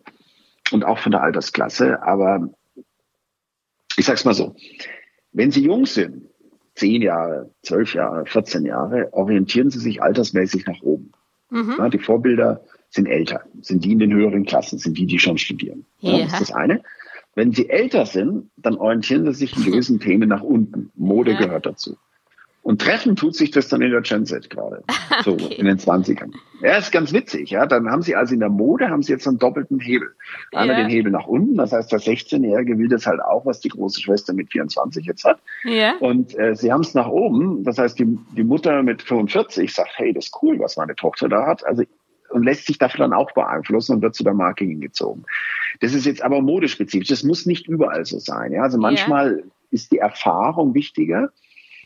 und 0.72 0.84
auch 0.86 1.00
von 1.00 1.12
der 1.12 1.22
Altersklasse. 1.22 2.02
Aber 2.04 2.50
ich 3.98 4.06
sag's 4.06 4.26
mal 4.26 4.34
so, 4.34 4.56
wenn 5.32 5.52
Sie 5.52 5.64
jung 5.64 5.86
sind, 5.86 6.30
zehn 6.76 7.02
Jahre, 7.02 7.52
zwölf 7.62 7.94
Jahre, 7.94 8.26
14 8.26 8.66
Jahre, 8.66 9.14
orientieren 9.14 9.70
Sie 9.70 9.80
sich 9.80 10.02
altersmäßig 10.02 10.66
nach 10.66 10.82
oben. 10.82 11.12
Mhm. 11.50 11.76
Ja, 11.78 11.90
die 11.90 12.00
Vorbilder 12.00 12.62
sind 12.90 13.08
älter, 13.08 13.42
sind 13.62 13.84
die 13.86 13.92
in 13.92 14.00
den 14.00 14.14
höheren 14.14 14.46
Klassen, 14.46 14.80
sind 14.80 14.98
die, 14.98 15.06
die 15.06 15.20
schon 15.20 15.38
studieren. 15.38 15.86
Ja. 16.00 16.20
Das 16.20 16.34
ist 16.34 16.42
das 16.42 16.52
eine. 16.52 16.82
Wenn 17.36 17.52
Sie 17.52 17.70
älter 17.70 18.06
sind, 18.06 18.50
dann 18.56 18.78
orientieren 18.78 19.26
Sie 19.26 19.34
sich 19.34 19.56
in 19.56 19.64
gewissen 19.72 20.00
Themen 20.00 20.30
nach 20.30 20.42
unten. 20.42 20.92
Mode 20.96 21.32
ja. 21.32 21.40
gehört 21.40 21.66
dazu. 21.66 21.98
Und 22.66 22.82
treffen 22.82 23.16
tut 23.16 23.36
sich 23.36 23.52
das 23.52 23.68
dann 23.68 23.84
in 23.84 23.92
der 23.92 24.02
Gen 24.02 24.26
Z 24.26 24.50
gerade. 24.50 24.84
So 25.24 25.34
okay. 25.34 25.54
in 25.54 25.68
den 25.68 25.78
20ern. 25.78 26.34
Ja, 26.62 26.78
ist 26.78 26.92
ganz 26.92 27.14
witzig, 27.14 27.52
ja. 27.52 27.68
Dann 27.68 27.92
haben 27.92 28.02
sie 28.02 28.16
also 28.16 28.34
in 28.34 28.40
der 28.40 28.50
Mode 28.50 28.90
haben 28.90 29.04
sie 29.04 29.12
jetzt 29.12 29.28
einen 29.28 29.38
doppelten 29.38 29.80
Hebel. 29.80 30.16
Einmal 30.52 30.76
ja. 30.76 30.84
den 30.84 30.90
Hebel 30.90 31.12
nach 31.12 31.28
unten, 31.28 31.58
das 31.58 31.74
heißt, 31.74 31.92
der 31.92 32.00
16-Jährige 32.00 32.80
will 32.80 32.88
das 32.88 33.06
halt 33.06 33.22
auch, 33.22 33.46
was 33.46 33.60
die 33.60 33.70
große 33.70 34.02
Schwester 34.02 34.34
mit 34.34 34.52
24 34.52 35.06
jetzt 35.06 35.24
hat. 35.26 35.40
Ja. 35.64 35.94
Und 36.00 36.36
äh, 36.40 36.56
sie 36.56 36.74
haben 36.74 36.82
es 36.82 36.96
nach 36.96 37.08
oben, 37.08 37.64
das 37.64 37.78
heißt, 37.78 38.00
die, 38.00 38.18
die 38.36 38.44
Mutter 38.44 38.82
mit 38.82 39.04
45 39.04 39.72
sagt, 39.72 39.92
hey, 39.98 40.12
das 40.12 40.26
ist 40.26 40.38
cool, 40.42 40.58
was 40.58 40.76
meine 40.76 40.96
Tochter 40.96 41.30
da 41.30 41.46
hat. 41.46 41.64
Also 41.68 41.84
und 42.32 42.44
lässt 42.44 42.66
sich 42.66 42.80
dafür 42.80 43.06
dann 43.06 43.14
auch 43.14 43.32
beeinflussen 43.34 43.98
und 43.98 44.02
wird 44.02 44.16
zu 44.16 44.24
der 44.24 44.34
Marke 44.34 44.66
hingezogen. 44.66 45.24
Das 45.82 45.94
ist 45.94 46.08
jetzt 46.08 46.24
aber 46.24 46.42
modespezifisch. 46.42 47.10
Das 47.10 47.24
muss 47.24 47.46
nicht 47.46 47.68
überall 47.68 48.06
so 48.06 48.18
sein. 48.18 48.54
Ja? 48.54 48.64
Also 48.64 48.80
manchmal 48.80 49.38
ja. 49.38 49.44
ist 49.70 49.92
die 49.92 50.00
Erfahrung 50.00 50.74
wichtiger 50.74 51.30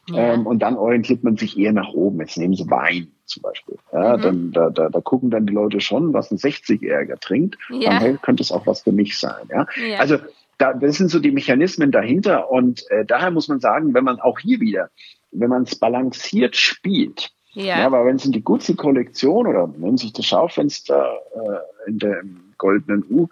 ja. 0.10 0.34
Ähm, 0.34 0.48
und 0.48 0.60
dann 0.60 0.78
orientiert 0.78 1.24
man 1.24 1.38
sich 1.38 1.58
eher 1.58 1.74
nach 1.74 1.90
oben. 1.94 2.20
Jetzt 2.20 2.38
nehmen 2.38 2.56
Sie 2.56 2.70
Wein 2.70 3.12
zum 3.26 3.44
Beispiel. 3.44 3.78
Ja, 3.94 4.18
mhm. 4.18 4.22
dann, 4.22 4.52
da, 4.52 4.70
da, 4.70 4.90
da 4.90 5.02
gucken 5.02 5.30
dann 5.30 5.46
die 5.46 5.54
Leute 5.54 5.82
schon, 5.82 6.14
was 6.14 6.32
ein 6.32 6.38
60-Jähriger 6.38 7.20
trinkt. 7.20 7.58
Ja. 7.70 7.92
Dann 7.92 8.00
hey, 8.00 8.18
könnte 8.22 8.44
es 8.44 8.52
auch 8.52 8.68
was 8.68 8.82
für 8.82 8.92
mich 8.92 9.18
sein. 9.18 9.48
Ja? 9.50 9.68
ja. 9.76 10.00
Also 10.00 10.18
da, 10.58 10.74
das 10.74 10.98
sind 10.98 11.10
so 11.10 11.20
die 11.20 11.32
Mechanismen 11.32 11.92
dahinter. 11.92 12.52
Und 12.52 12.90
äh, 12.92 13.06
daher 13.06 13.32
muss 13.32 13.48
man 13.48 13.60
sagen, 13.60 13.94
wenn 13.94 14.04
man 14.04 14.20
auch 14.20 14.40
hier 14.40 14.60
wieder, 14.60 14.90
wenn 15.32 15.50
man 15.50 15.64
es 15.64 15.76
balanciert 15.76 16.56
spielt, 16.56 17.32
ja. 17.54 17.80
ja, 17.80 17.86
aber 17.86 18.06
wenn 18.06 18.20
Sie 18.20 18.32
die 18.32 18.44
Gucci-Kollektion 18.44 19.48
oder 19.48 19.70
Sie 19.74 19.98
sich 19.98 20.14
das 20.14 20.26
Schaufenster 20.26 21.20
äh, 21.34 21.90
in 21.90 22.00
der 22.00 22.22
goldenen 22.58 23.04
U 23.10 23.28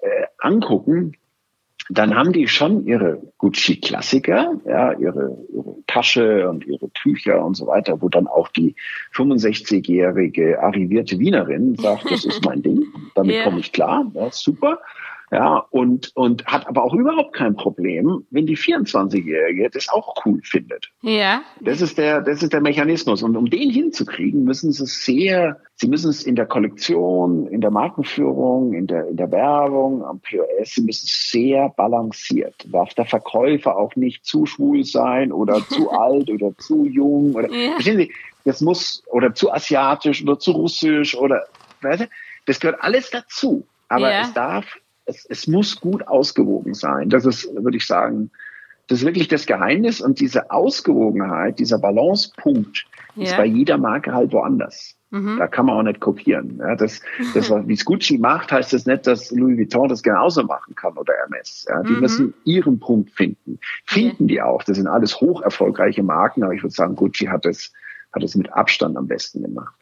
äh, 0.00 0.26
angucken, 0.38 1.14
dann 1.88 2.14
haben 2.14 2.32
die 2.32 2.48
schon 2.48 2.86
ihre 2.86 3.20
Gucci-Klassiker, 3.38 4.60
ja, 4.66 4.92
ihre, 4.92 5.36
ihre 5.52 5.76
Tasche 5.86 6.48
und 6.48 6.66
ihre 6.66 6.90
Tücher 6.92 7.44
und 7.44 7.56
so 7.56 7.66
weiter, 7.66 8.00
wo 8.00 8.08
dann 8.08 8.26
auch 8.26 8.48
die 8.48 8.76
65-jährige 9.14 10.62
arrivierte 10.62 11.18
Wienerin 11.18 11.76
sagt, 11.76 12.10
das 12.10 12.24
ist 12.24 12.44
mein 12.44 12.62
Ding, 12.62 12.84
damit 13.14 13.34
yeah. 13.36 13.44
komme 13.44 13.60
ich 13.60 13.72
klar, 13.72 14.10
ja, 14.14 14.30
super. 14.30 14.78
Ja, 15.32 15.64
und, 15.70 16.14
und 16.14 16.44
hat 16.44 16.66
aber 16.66 16.84
auch 16.84 16.92
überhaupt 16.92 17.32
kein 17.32 17.56
Problem, 17.56 18.26
wenn 18.30 18.44
die 18.44 18.58
24-Jährige 18.58 19.70
das 19.70 19.88
auch 19.88 20.14
cool 20.26 20.40
findet. 20.42 20.90
Ja. 21.00 21.40
Das 21.62 21.80
ist 21.80 21.96
der, 21.96 22.20
das 22.20 22.42
ist 22.42 22.52
der 22.52 22.60
Mechanismus. 22.60 23.22
Und 23.22 23.34
um 23.38 23.48
den 23.48 23.70
hinzukriegen, 23.70 24.44
müssen 24.44 24.72
sie 24.72 24.84
es 24.84 25.06
sehr, 25.06 25.58
sie 25.76 25.88
müssen 25.88 26.10
es 26.10 26.24
in 26.24 26.36
der 26.36 26.44
Kollektion, 26.44 27.46
in 27.46 27.62
der 27.62 27.70
Markenführung, 27.70 28.74
in 28.74 28.86
der, 28.86 29.08
in 29.08 29.16
der 29.16 29.30
Werbung, 29.30 30.04
am 30.04 30.20
POS, 30.20 30.74
sie 30.74 30.82
müssen 30.82 31.06
es 31.06 31.30
sehr 31.30 31.70
balanciert. 31.70 32.54
Darf 32.70 32.92
der 32.92 33.06
Verkäufer 33.06 33.78
auch 33.78 33.96
nicht 33.96 34.26
zu 34.26 34.44
schwul 34.44 34.84
sein 34.84 35.32
oder 35.32 35.66
zu 35.66 35.90
alt 35.98 36.28
oder 36.28 36.54
zu 36.58 36.84
jung 36.84 37.34
oder, 37.34 37.50
ja. 37.50 37.72
verstehen 37.72 37.96
Sie? 37.96 38.12
Das 38.44 38.60
muss, 38.60 39.02
oder 39.06 39.34
zu 39.34 39.50
asiatisch 39.50 40.22
oder 40.22 40.38
zu 40.38 40.50
russisch 40.50 41.16
oder, 41.16 41.46
weißt 41.80 42.02
du, 42.02 42.08
das 42.44 42.60
gehört 42.60 42.82
alles 42.82 43.08
dazu. 43.08 43.66
Aber 43.88 44.10
ja. 44.10 44.22
es 44.22 44.32
darf 44.34 44.78
es, 45.06 45.24
es 45.26 45.46
muss 45.46 45.80
gut 45.80 46.06
ausgewogen 46.06 46.74
sein. 46.74 47.08
Das 47.08 47.24
ist, 47.26 47.48
würde 47.54 47.76
ich 47.76 47.86
sagen, 47.86 48.30
das 48.88 49.00
ist 49.00 49.04
wirklich 49.06 49.28
das 49.28 49.46
Geheimnis 49.46 50.00
und 50.00 50.20
diese 50.20 50.50
Ausgewogenheit, 50.50 51.58
dieser 51.58 51.78
Balancepunkt 51.78 52.84
ja. 53.14 53.24
ist 53.24 53.36
bei 53.36 53.46
jeder 53.46 53.78
Marke 53.78 54.12
halt 54.12 54.32
woanders. 54.32 54.96
Mhm. 55.10 55.36
Da 55.38 55.46
kann 55.46 55.66
man 55.66 55.78
auch 55.78 55.82
nicht 55.82 56.00
kopieren. 56.00 56.58
Ja, 56.58 56.74
das, 56.74 57.00
das, 57.34 57.50
wie 57.50 57.74
es 57.74 57.84
Gucci 57.84 58.18
macht, 58.18 58.50
heißt 58.50 58.72
das 58.72 58.86
nicht, 58.86 59.06
dass 59.06 59.30
Louis 59.30 59.58
Vuitton 59.58 59.88
das 59.88 60.02
genauso 60.02 60.42
machen 60.42 60.74
kann 60.74 60.96
oder 60.96 61.12
Hermes. 61.14 61.66
Ja, 61.68 61.82
die 61.82 61.92
mhm. 61.92 62.00
müssen 62.00 62.34
ihren 62.44 62.80
Punkt 62.80 63.10
finden. 63.12 63.58
Finden 63.84 64.28
ja. 64.28 64.28
die 64.28 64.42
auch. 64.42 64.62
Das 64.62 64.76
sind 64.76 64.86
alles 64.86 65.20
hoch 65.20 65.42
erfolgreiche 65.42 66.02
Marken, 66.02 66.42
aber 66.42 66.54
ich 66.54 66.62
würde 66.62 66.74
sagen, 66.74 66.96
Gucci 66.96 67.26
hat 67.26 67.46
es, 67.46 67.72
hat 68.12 68.22
es 68.22 68.34
mit 68.34 68.52
Abstand 68.52 68.96
am 68.96 69.06
besten 69.06 69.42
gemacht. 69.42 69.74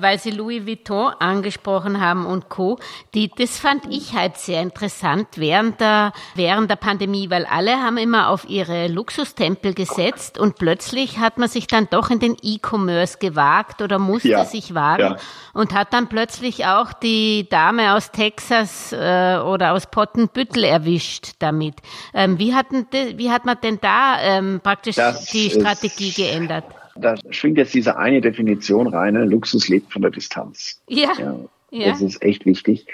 Weil 0.00 0.20
Sie 0.20 0.30
Louis 0.30 0.64
Vuitton 0.64 1.12
angesprochen 1.18 2.00
haben 2.00 2.24
und 2.24 2.48
Co. 2.48 2.78
Die, 3.14 3.32
das 3.36 3.58
fand 3.58 3.92
ich 3.92 4.14
halt 4.14 4.36
sehr 4.36 4.62
interessant 4.62 5.26
während 5.34 5.80
der, 5.80 6.12
während 6.36 6.70
der 6.70 6.76
Pandemie, 6.76 7.30
weil 7.30 7.44
alle 7.46 7.82
haben 7.82 7.96
immer 7.96 8.28
auf 8.28 8.48
ihre 8.48 8.86
Luxustempel 8.86 9.74
gesetzt 9.74 10.38
und 10.38 10.54
plötzlich 10.54 11.18
hat 11.18 11.38
man 11.38 11.48
sich 11.48 11.66
dann 11.66 11.88
doch 11.90 12.10
in 12.10 12.20
den 12.20 12.36
E-Commerce 12.40 13.18
gewagt 13.18 13.82
oder 13.82 13.98
musste 13.98 14.28
ja, 14.28 14.44
sich 14.44 14.72
wagen 14.72 15.02
ja. 15.02 15.16
und 15.52 15.74
hat 15.74 15.92
dann 15.92 16.08
plötzlich 16.08 16.64
auch 16.64 16.92
die 16.92 17.48
Dame 17.48 17.96
aus 17.96 18.12
Texas 18.12 18.92
äh, 18.92 19.38
oder 19.44 19.72
aus 19.72 19.90
Pottenbüttel 19.90 20.62
erwischt 20.62 21.32
damit. 21.40 21.74
Ähm, 22.14 22.38
wie, 22.38 22.54
hatten 22.54 22.86
wie 22.92 23.32
hat 23.32 23.44
man 23.44 23.60
denn 23.60 23.80
da 23.80 24.20
ähm, 24.20 24.60
praktisch 24.62 24.94
das 24.94 25.24
die 25.24 25.50
Strategie 25.50 26.12
geändert? 26.12 26.77
Da 27.00 27.14
schwingt 27.30 27.58
jetzt 27.58 27.74
diese 27.74 27.96
eine 27.96 28.20
Definition 28.20 28.86
rein, 28.86 29.14
ne? 29.14 29.24
Luxus 29.24 29.68
lebt 29.68 29.92
von 29.92 30.02
der 30.02 30.10
Distanz. 30.10 30.82
Ja. 30.88 31.12
ja. 31.18 31.38
Ja. 31.70 31.90
Das 31.90 32.00
ist 32.00 32.22
echt 32.22 32.46
wichtig. 32.46 32.86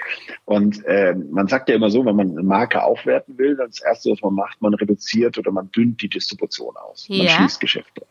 Und 0.43 0.83
äh, 0.85 1.15
man 1.31 1.47
sagt 1.47 1.69
ja 1.69 1.75
immer 1.75 1.89
so, 1.89 2.05
wenn 2.05 2.15
man 2.15 2.31
eine 2.31 2.43
Marke 2.43 2.83
aufwerten 2.83 3.37
will, 3.37 3.55
dann 3.55 3.67
das 3.67 3.81
Erste, 3.81 4.11
was 4.11 4.21
man 4.21 4.33
macht, 4.33 4.61
man 4.61 4.73
reduziert 4.73 5.37
oder 5.37 5.51
man 5.51 5.71
dünnt 5.71 6.01
die 6.01 6.09
Distribution 6.09 6.75
aus. 6.75 7.07
Man 7.07 7.27
schließt 7.27 7.61
Geschäfte. 7.61 8.05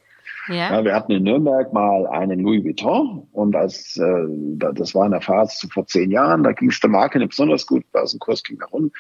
Ja. 0.49 0.73
ja. 0.73 0.85
wir 0.85 0.95
hatten 0.95 1.13
in 1.13 1.23
Nürnberg 1.23 1.73
mal 1.73 2.07
einen 2.07 2.41
Louis 2.41 2.65
Vuitton 2.65 3.29
und 3.33 3.55
als 3.57 3.97
äh, 3.99 4.27
das 4.57 4.95
war 4.95 5.05
in 5.05 5.13
der 5.13 5.21
Phase 5.21 5.69
vor 5.69 5.87
zehn 5.87 6.11
Jahren, 6.11 6.43
da 6.43 6.53
ging 6.53 6.71
es 6.71 6.81
der 6.81 6.91
Marke 6.91 7.19
nicht 7.19 7.31
besonders 7.31 7.67
gut, 7.67 7.91
Börsenkurs 7.93 8.43
ging 8.43 8.59
nach 8.59 8.71
unten. 8.71 8.93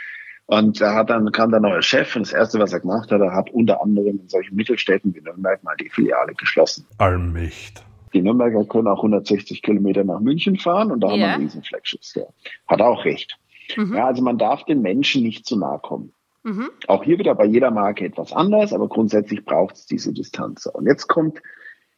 Und 0.46 0.80
da 0.80 0.94
hat 0.94 1.10
dann 1.10 1.32
kam 1.32 1.50
der 1.50 1.60
neue 1.60 1.82
Chef 1.82 2.14
und 2.16 2.26
das 2.26 2.32
erste, 2.32 2.58
was 2.58 2.72
er 2.72 2.80
gemacht 2.80 3.10
hat, 3.10 3.20
er 3.20 3.34
hat 3.34 3.50
unter 3.50 3.82
anderem 3.82 4.20
in 4.20 4.28
solchen 4.28 4.56
Mittelstädten 4.56 5.14
wie 5.14 5.20
Nürnberg 5.20 5.62
mal 5.64 5.76
die 5.76 5.88
Filiale 5.88 6.34
geschlossen. 6.34 6.86
Allmächt. 6.98 7.82
Die 8.12 8.22
Nürnberger 8.22 8.64
können 8.64 8.86
auch 8.88 8.98
160 8.98 9.62
Kilometer 9.62 10.04
nach 10.04 10.20
München 10.20 10.58
fahren 10.58 10.92
und 10.92 11.00
da 11.00 11.08
ja. 11.08 11.12
haben 11.12 11.20
wir 11.20 11.28
einen 11.28 11.42
riesen 11.44 11.62
Flagship-Store. 11.62 12.32
Hat 12.68 12.80
auch 12.80 13.04
recht. 13.04 13.38
Mhm. 13.76 13.94
Ja, 13.94 14.06
also 14.06 14.22
man 14.22 14.38
darf 14.38 14.64
den 14.64 14.82
Menschen 14.82 15.22
nicht 15.22 15.46
zu 15.46 15.58
nahe 15.58 15.78
kommen. 15.78 16.12
Mhm. 16.44 16.68
Auch 16.86 17.02
hier 17.02 17.18
wieder 17.18 17.34
bei 17.34 17.46
jeder 17.46 17.70
Marke 17.70 18.04
etwas 18.04 18.32
anders, 18.32 18.74
aber 18.74 18.88
grundsätzlich 18.88 19.44
braucht 19.44 19.76
es 19.76 19.86
diese 19.86 20.12
Distanz. 20.12 20.66
Und 20.66 20.86
jetzt 20.86 21.08
kommt 21.08 21.40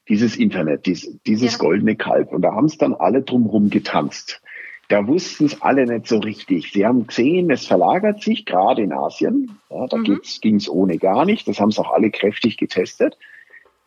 dieses 0.09 0.37
Internet, 0.37 0.87
dieses, 0.87 1.20
dieses 1.24 1.52
ja. 1.52 1.59
goldene 1.59 1.96
Kalb. 1.96 2.32
Und 2.32 2.42
da 2.42 2.54
haben 2.54 2.66
es 2.66 2.78
dann 2.78 2.94
alle 2.94 3.22
drumherum 3.22 3.70
getanzt. 3.70 4.40
Da 4.88 5.07
wussten 5.07 5.46
es 5.46 5.61
alle 5.62 5.85
nicht 5.87 6.07
so 6.07 6.18
richtig. 6.18 6.72
Sie 6.72 6.87
haben 6.87 7.07
gesehen, 7.07 7.51
es 7.51 7.66
verlagert 7.66 8.22
sich, 8.22 8.44
gerade 8.44 8.83
in 8.83 8.92
Asien. 8.92 9.59
Ja, 9.70 9.87
da 9.87 9.96
mhm. 9.96 10.20
ging 10.40 10.57
es 10.57 10.68
ohne 10.68 10.99
gar 10.99 11.25
nicht. 11.25 11.49
Das 11.49 11.61
haben 11.61 11.70
es 11.70 11.79
auch 11.79 11.92
alle 11.92 12.11
kräftig 12.11 12.57
getestet. 12.57 13.18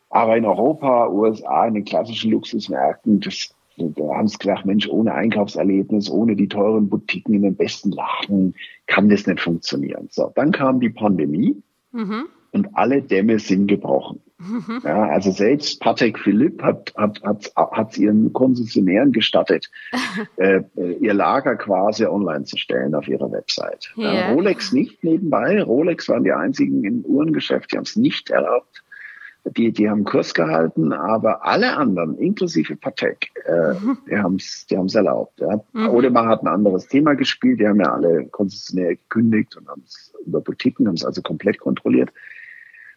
Aber 0.10 0.36
in 0.36 0.46
Europa, 0.46 1.08
USA, 1.10 1.68
in 1.68 1.76
den 1.76 1.86
klassischen 1.86 2.32
Luxusmärkten, 2.32 3.20
das, 3.22 3.54
da 3.78 4.16
haben 4.16 4.28
sie 4.28 4.38
gesagt, 4.38 4.66
Mensch, 4.66 4.90
ohne 4.90 5.14
Einkaufserlebnis, 5.14 6.10
ohne 6.10 6.36
die 6.36 6.48
teuren 6.48 6.90
Boutiquen 6.90 7.36
in 7.36 7.44
den 7.44 7.56
besten 7.56 7.92
Laden 7.92 8.56
kann 8.88 9.08
das 9.08 9.28
nicht 9.28 9.40
funktionieren. 9.40 10.08
So, 10.12 10.32
dann 10.36 10.52
kam 10.52 10.80
die 10.80 10.90
Pandemie 10.90 11.62
mhm. 11.92 12.26
Und 12.52 12.70
alle 12.74 13.02
Dämme 13.02 13.40
sind 13.40 13.68
gebrochen. 13.68 14.22
Mhm. 14.40 14.82
Ja, 14.84 15.10
also 15.10 15.32
selbst 15.32 15.82
Patek 15.82 16.18
Philipp 16.18 16.64
hat, 16.64 16.94
hat, 16.96 17.22
hat, 17.24 17.52
hat 17.56 17.98
ihren 17.98 18.32
Konzessionären 18.32 19.12
gestattet, 19.12 19.70
äh, 20.38 20.62
ihr 20.76 21.14
Lager 21.14 21.58
quasi 21.58 22.06
online 22.06 22.46
zu 22.46 22.58
stellen 22.58 22.96
auf 22.96 23.08
ihrer 23.08 23.32
Website. 23.32 23.92
Ja. 23.96 24.14
Ja, 24.14 24.34
Rolex 24.34 24.72
nicht 24.72 25.04
nebenbei. 25.04 25.62
Rolex 25.62 26.08
waren 26.08 26.24
die 26.24 26.32
einzigen 26.32 26.84
im 26.86 27.02
Uhrengeschäft, 27.06 27.72
die 27.74 27.78
haben 27.78 27.84
es 27.84 27.98
nicht 27.98 28.30
erlaubt. 28.30 28.84
Die, 29.45 29.71
die 29.71 29.89
haben 29.89 30.04
Kurs 30.04 30.34
gehalten, 30.34 30.93
aber 30.93 31.45
alle 31.45 31.75
anderen, 31.78 32.17
inklusive 32.17 32.75
Patek, 32.75 33.32
äh, 33.45 33.73
mhm. 33.73 33.97
die 34.10 34.17
haben 34.17 34.36
es 34.36 34.67
die 34.67 34.78
haben's 34.78 34.95
erlaubt. 34.95 35.39
Ja. 35.39 35.63
Mhm. 35.73 35.88
Audemars 35.88 36.28
hat 36.28 36.43
ein 36.43 36.47
anderes 36.47 36.88
Thema 36.88 37.13
gespielt, 37.13 37.60
die 37.60 37.67
haben 37.67 37.80
ja 37.80 37.93
alle 37.93 38.25
konzessionär 38.25 38.95
gekündigt 38.95 39.56
und 39.56 39.67
haben 39.67 39.84
es 39.86 40.13
über 40.25 40.41
Boutiquen, 40.41 40.88
haben 40.88 40.95
es 40.95 41.06
also 41.06 41.21
komplett 41.21 41.60
kontrolliert. 41.60 42.12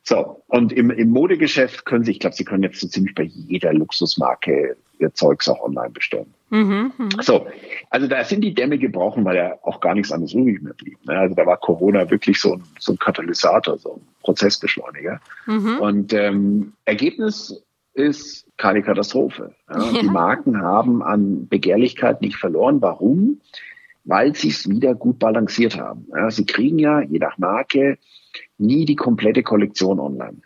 So, 0.05 0.43
und 0.49 0.73
im, 0.73 0.91
im 0.91 1.11
Modegeschäft 1.11 1.85
können 1.85 2.05
Sie, 2.05 2.11
ich 2.11 2.19
glaube, 2.19 2.35
Sie 2.35 2.45
können 2.45 2.65
jetzt 2.65 2.81
so 2.81 2.89
ziemlich 2.89 3.15
bei 3.15 3.23
jeder 3.23 3.73
Luxusmarke 3.73 4.77
Ihr 4.99 5.15
Zeugs 5.15 5.49
auch 5.49 5.61
online 5.63 5.91
bestellen. 5.91 6.33
Mhm, 6.51 6.93
mh. 6.97 7.23
So, 7.23 7.47
also 7.91 8.07
da 8.07 8.25
sind 8.25 8.43
die 8.43 8.55
Dämme 8.55 8.79
gebrochen, 8.79 9.25
weil 9.25 9.37
ja 9.37 9.55
auch 9.63 9.81
gar 9.81 9.95
nichts 9.95 10.13
anderes 10.13 10.35
übrig 10.35 10.63
mehr 10.63 10.75
blieb. 10.75 10.99
Ne? 11.07 11.19
Also 11.19 11.35
da 11.35 11.47
war 11.47 11.57
Corona 11.57 12.09
wirklich 12.11 12.41
so 12.41 12.55
ein, 12.55 12.63
so 12.79 12.93
ein 12.93 12.99
Katalysator, 12.99 13.79
so 13.79 13.95
ein 13.95 14.03
Prozessbeschleuniger. 14.23 15.21
Mhm. 15.47 15.79
Und 15.79 16.13
ähm, 16.13 16.73
Ergebnis 16.85 17.65
ist 17.95 18.47
keine 18.57 18.83
Katastrophe. 18.83 19.55
Ja? 19.69 19.83
Ja. 19.83 19.93
Die 20.03 20.09
Marken 20.09 20.61
haben 20.61 21.03
an 21.03 21.49
Begehrlichkeit 21.49 22.21
nicht 22.21 22.37
verloren. 22.37 22.81
Warum? 22.81 23.41
Weil 24.05 24.35
sie 24.35 24.49
es 24.49 24.69
wieder 24.69 24.95
gut 24.95 25.19
balanciert 25.19 25.79
haben. 25.79 26.09
Ja? 26.15 26.31
Sie 26.31 26.45
kriegen 26.45 26.79
ja 26.79 27.01
je 27.01 27.19
nach 27.19 27.39
Marke 27.39 27.99
nie 28.59 28.85
die 28.85 28.97
komplette 28.97 29.43
Kollektion 29.43 30.01
online. 30.01 30.39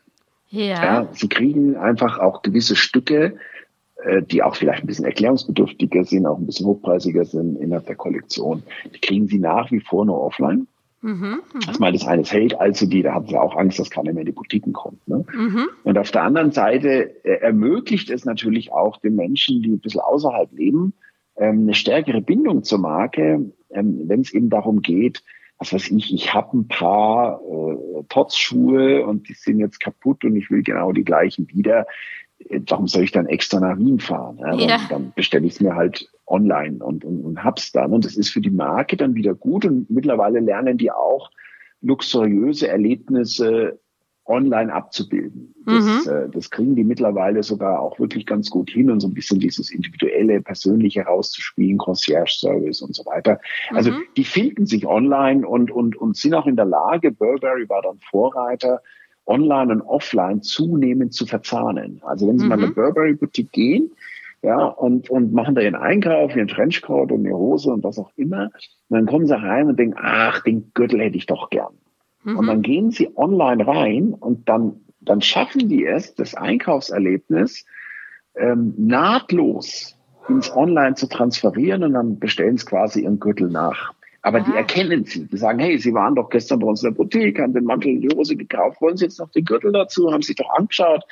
Ja. 0.48 0.66
ja. 0.66 1.08
Sie 1.12 1.28
kriegen 1.28 1.76
einfach 1.76 2.18
auch 2.18 2.42
gewisse 2.42 2.76
Stücke, 2.76 3.36
äh, 4.04 4.22
die 4.22 4.42
auch 4.42 4.56
vielleicht 4.56 4.84
ein 4.84 4.86
bisschen 4.86 5.04
erklärungsbedürftiger 5.04 6.04
sind, 6.04 6.26
auch 6.26 6.38
ein 6.38 6.46
bisschen 6.46 6.66
hochpreisiger 6.66 7.24
sind 7.24 7.56
innerhalb 7.56 7.86
der 7.86 7.96
Kollektion. 7.96 8.62
Die 8.94 9.00
kriegen 9.00 9.26
sie 9.26 9.38
nach 9.38 9.70
wie 9.70 9.80
vor 9.80 10.04
nur 10.04 10.20
offline. 10.20 10.66
Mhm, 11.02 11.40
mh. 11.52 11.60
Das 11.66 11.78
mal 11.78 11.92
das 11.92 12.06
eine 12.06 12.22
hält 12.24 12.58
also 12.58 12.86
die, 12.86 13.02
da 13.02 13.14
haben 13.14 13.26
sie 13.26 13.36
auch 13.36 13.54
Angst, 13.56 13.78
dass 13.78 13.90
keiner 13.90 14.12
mehr 14.12 14.22
in 14.22 14.26
die 14.26 14.32
Boutiquen 14.32 14.72
kommt. 14.72 15.06
Ne? 15.06 15.24
Mhm. 15.32 15.68
Und 15.84 15.98
auf 15.98 16.10
der 16.10 16.22
anderen 16.22 16.52
Seite 16.52 17.24
äh, 17.24 17.40
ermöglicht 17.40 18.10
es 18.10 18.24
natürlich 18.24 18.72
auch 18.72 18.98
den 18.98 19.14
Menschen, 19.14 19.62
die 19.62 19.70
ein 19.70 19.80
bisschen 19.80 20.00
außerhalb 20.00 20.50
leben, 20.52 20.94
ähm, 21.38 21.62
eine 21.62 21.74
stärkere 21.74 22.20
Bindung 22.20 22.62
zur 22.62 22.78
Marke, 22.78 23.52
ähm, 23.70 24.02
wenn 24.06 24.20
es 24.20 24.32
eben 24.32 24.50
darum 24.50 24.82
geht, 24.82 25.22
was 25.58 25.72
weiß 25.72 25.90
ich, 25.90 26.12
ich 26.12 26.34
habe 26.34 26.58
ein 26.58 26.68
paar 26.68 27.40
äh, 27.40 28.02
Tots-Schuhe 28.08 29.06
und 29.06 29.28
die 29.28 29.34
sind 29.34 29.58
jetzt 29.58 29.80
kaputt 29.80 30.24
und 30.24 30.36
ich 30.36 30.50
will 30.50 30.62
genau 30.62 30.92
die 30.92 31.04
gleichen 31.04 31.48
wieder. 31.48 31.86
Äh, 32.38 32.60
warum 32.68 32.88
soll 32.88 33.04
ich 33.04 33.12
dann 33.12 33.26
extra 33.26 33.60
nach 33.60 33.78
Wien 33.78 33.98
fahren? 33.98 34.38
Ja, 34.38 34.54
ja. 34.54 34.66
Dann, 34.66 34.88
dann 34.90 35.12
bestelle 35.14 35.46
ich 35.46 35.54
es 35.54 35.60
mir 35.60 35.74
halt 35.74 36.10
online 36.26 36.84
und, 36.84 37.04
und, 37.04 37.22
und 37.22 37.44
hab's 37.44 37.72
dann. 37.72 37.92
Und 37.92 38.04
das 38.04 38.16
ist 38.16 38.30
für 38.30 38.40
die 38.40 38.50
Marke 38.50 38.96
dann 38.96 39.14
wieder 39.14 39.34
gut. 39.34 39.64
Und 39.64 39.88
mittlerweile 39.88 40.40
lernen 40.40 40.76
die 40.76 40.90
auch 40.90 41.30
luxuriöse 41.80 42.68
Erlebnisse 42.68 43.80
online 44.28 44.72
abzubilden. 44.72 45.54
Das, 45.64 45.84
mhm. 45.84 46.10
äh, 46.10 46.28
das 46.30 46.50
kriegen 46.50 46.74
die 46.76 46.84
mittlerweile 46.84 47.42
sogar 47.42 47.80
auch 47.80 47.98
wirklich 47.98 48.26
ganz 48.26 48.50
gut 48.50 48.70
hin 48.70 48.90
und 48.90 49.00
so 49.00 49.08
ein 49.08 49.14
bisschen 49.14 49.40
dieses 49.40 49.70
individuelle, 49.70 50.40
persönliche 50.40 51.02
rauszuspielen, 51.02 51.78
Concierge-Service 51.78 52.82
und 52.82 52.94
so 52.94 53.04
weiter. 53.06 53.40
Also 53.70 53.90
mhm. 53.90 54.02
die 54.16 54.24
finden 54.24 54.66
sich 54.66 54.86
online 54.86 55.46
und, 55.46 55.70
und, 55.70 55.96
und 55.96 56.16
sind 56.16 56.34
auch 56.34 56.46
in 56.46 56.56
der 56.56 56.64
Lage, 56.64 57.12
Burberry 57.12 57.68
war 57.68 57.82
dann 57.82 57.98
Vorreiter, 58.10 58.80
online 59.26 59.72
und 59.72 59.82
offline 59.82 60.42
zunehmend 60.42 61.12
zu 61.12 61.26
verzahnen. 61.26 62.00
Also 62.04 62.28
wenn 62.28 62.38
Sie 62.38 62.44
mhm. 62.44 62.50
mal 62.50 62.58
in 62.58 62.64
eine 62.64 62.74
Burberry-Boutique 62.74 63.52
gehen, 63.52 63.90
ja, 64.42 64.66
und, 64.66 65.10
und 65.10 65.32
machen 65.32 65.54
da 65.54 65.60
ihren 65.60 65.74
Einkauf, 65.74 66.36
ihren 66.36 66.46
Trenchcoat 66.46 67.10
und 67.10 67.24
ihre 67.24 67.36
Hose 67.36 67.70
und 67.72 67.82
was 67.82 67.98
auch 67.98 68.12
immer, 68.16 68.50
und 68.88 68.96
dann 68.96 69.06
kommen 69.06 69.26
sie 69.26 69.36
rein 69.36 69.68
und 69.68 69.78
denken, 69.78 69.96
ach, 70.00 70.42
den 70.42 70.70
Gürtel 70.74 71.00
hätte 71.00 71.16
ich 71.16 71.26
doch 71.26 71.50
gern. 71.50 71.74
Mhm. 72.26 72.38
Und 72.38 72.46
dann 72.48 72.62
gehen 72.62 72.90
sie 72.90 73.16
online 73.16 73.66
rein 73.66 74.12
und 74.12 74.48
dann, 74.48 74.80
dann 75.00 75.22
schaffen 75.22 75.68
die 75.68 75.86
es, 75.86 76.14
das 76.16 76.34
Einkaufserlebnis 76.34 77.64
ähm, 78.34 78.74
nahtlos 78.76 79.96
ins 80.28 80.54
Online 80.54 80.96
zu 80.96 81.08
transferieren 81.08 81.84
und 81.84 81.92
dann 81.92 82.18
bestellen 82.18 82.56
sie 82.56 82.66
quasi 82.66 83.02
ihren 83.02 83.20
Gürtel 83.20 83.48
nach. 83.48 83.92
Aber 84.22 84.38
ah. 84.38 84.44
die 84.44 84.56
erkennen 84.56 85.04
sie. 85.04 85.28
Die 85.28 85.36
sagen, 85.36 85.60
hey, 85.60 85.78
Sie 85.78 85.94
waren 85.94 86.16
doch 86.16 86.28
gestern 86.30 86.58
bei 86.58 86.66
uns 86.66 86.82
in 86.82 86.90
der 86.90 86.96
Boutique, 86.96 87.38
haben 87.38 87.54
den 87.54 87.62
Mantel 87.62 87.94
und 87.94 88.00
die 88.00 88.16
Hose 88.16 88.34
gekauft, 88.34 88.80
wollen 88.80 88.96
Sie 88.96 89.04
jetzt 89.04 89.20
noch 89.20 89.30
den 89.30 89.44
Gürtel 89.44 89.70
dazu, 89.70 90.12
haben 90.12 90.22
sich 90.22 90.34
doch 90.34 90.50
angeschaut 90.50 91.04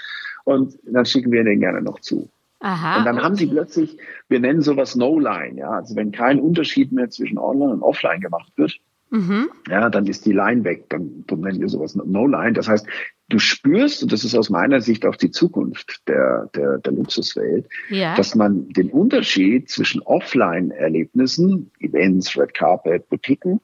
und 0.43 0.77
dann 0.85 1.07
schicken 1.07 1.31
wir 1.31 1.45
den 1.45 1.61
gerne 1.61 1.81
noch 1.81 2.01
zu. 2.01 2.29
Aha, 2.59 2.99
und 2.99 3.05
dann 3.05 3.17
okay. 3.17 3.25
haben 3.25 3.35
sie 3.37 3.47
plötzlich, 3.47 3.99
wir 4.29 4.41
nennen 4.41 4.63
sowas 4.63 4.97
No-Line, 4.97 5.61
ja, 5.61 5.71
also 5.71 5.97
wenn 5.97 6.13
kein 6.13 6.41
Unterschied 6.41 6.93
mehr 6.93 7.11
zwischen 7.11 7.39
Online 7.39 7.75
und 7.75 7.83
Offline 7.83 8.21
gemacht 8.21 8.53
wird, 8.57 8.81
Mhm. 9.15 9.49
Ja, 9.71 9.91
dann 9.91 10.07
ist 10.07 10.27
die 10.27 10.33
Line 10.33 10.65
weg. 10.65 10.87
Dann, 10.89 11.23
dann 11.29 11.41
nennen 11.41 11.61
wir 11.61 11.69
sowas 11.69 11.95
No 11.95 12.27
Line. 12.27 12.53
Das 12.55 12.67
heißt, 12.69 12.85
du 13.29 13.39
spürst, 13.39 14.03
und 14.03 14.11
das 14.11 14.25
ist 14.25 14.35
aus 14.35 14.51
meiner 14.51 14.81
Sicht 14.81 15.07
auch 15.07 15.15
die 15.15 15.31
Zukunft 15.31 16.03
der, 16.09 16.51
der, 16.57 16.79
der 16.79 16.93
Luxuswelt, 16.93 17.69
ja. 17.91 18.17
dass 18.17 18.35
man 18.35 18.69
den 18.71 18.91
Unterschied 18.91 19.71
zwischen 19.71 20.03
Offline-Erlebnissen, 20.03 21.71
Events, 21.79 22.37
Red 22.37 22.55
Carpet, 22.55 23.09
Boutiquen 23.09 23.61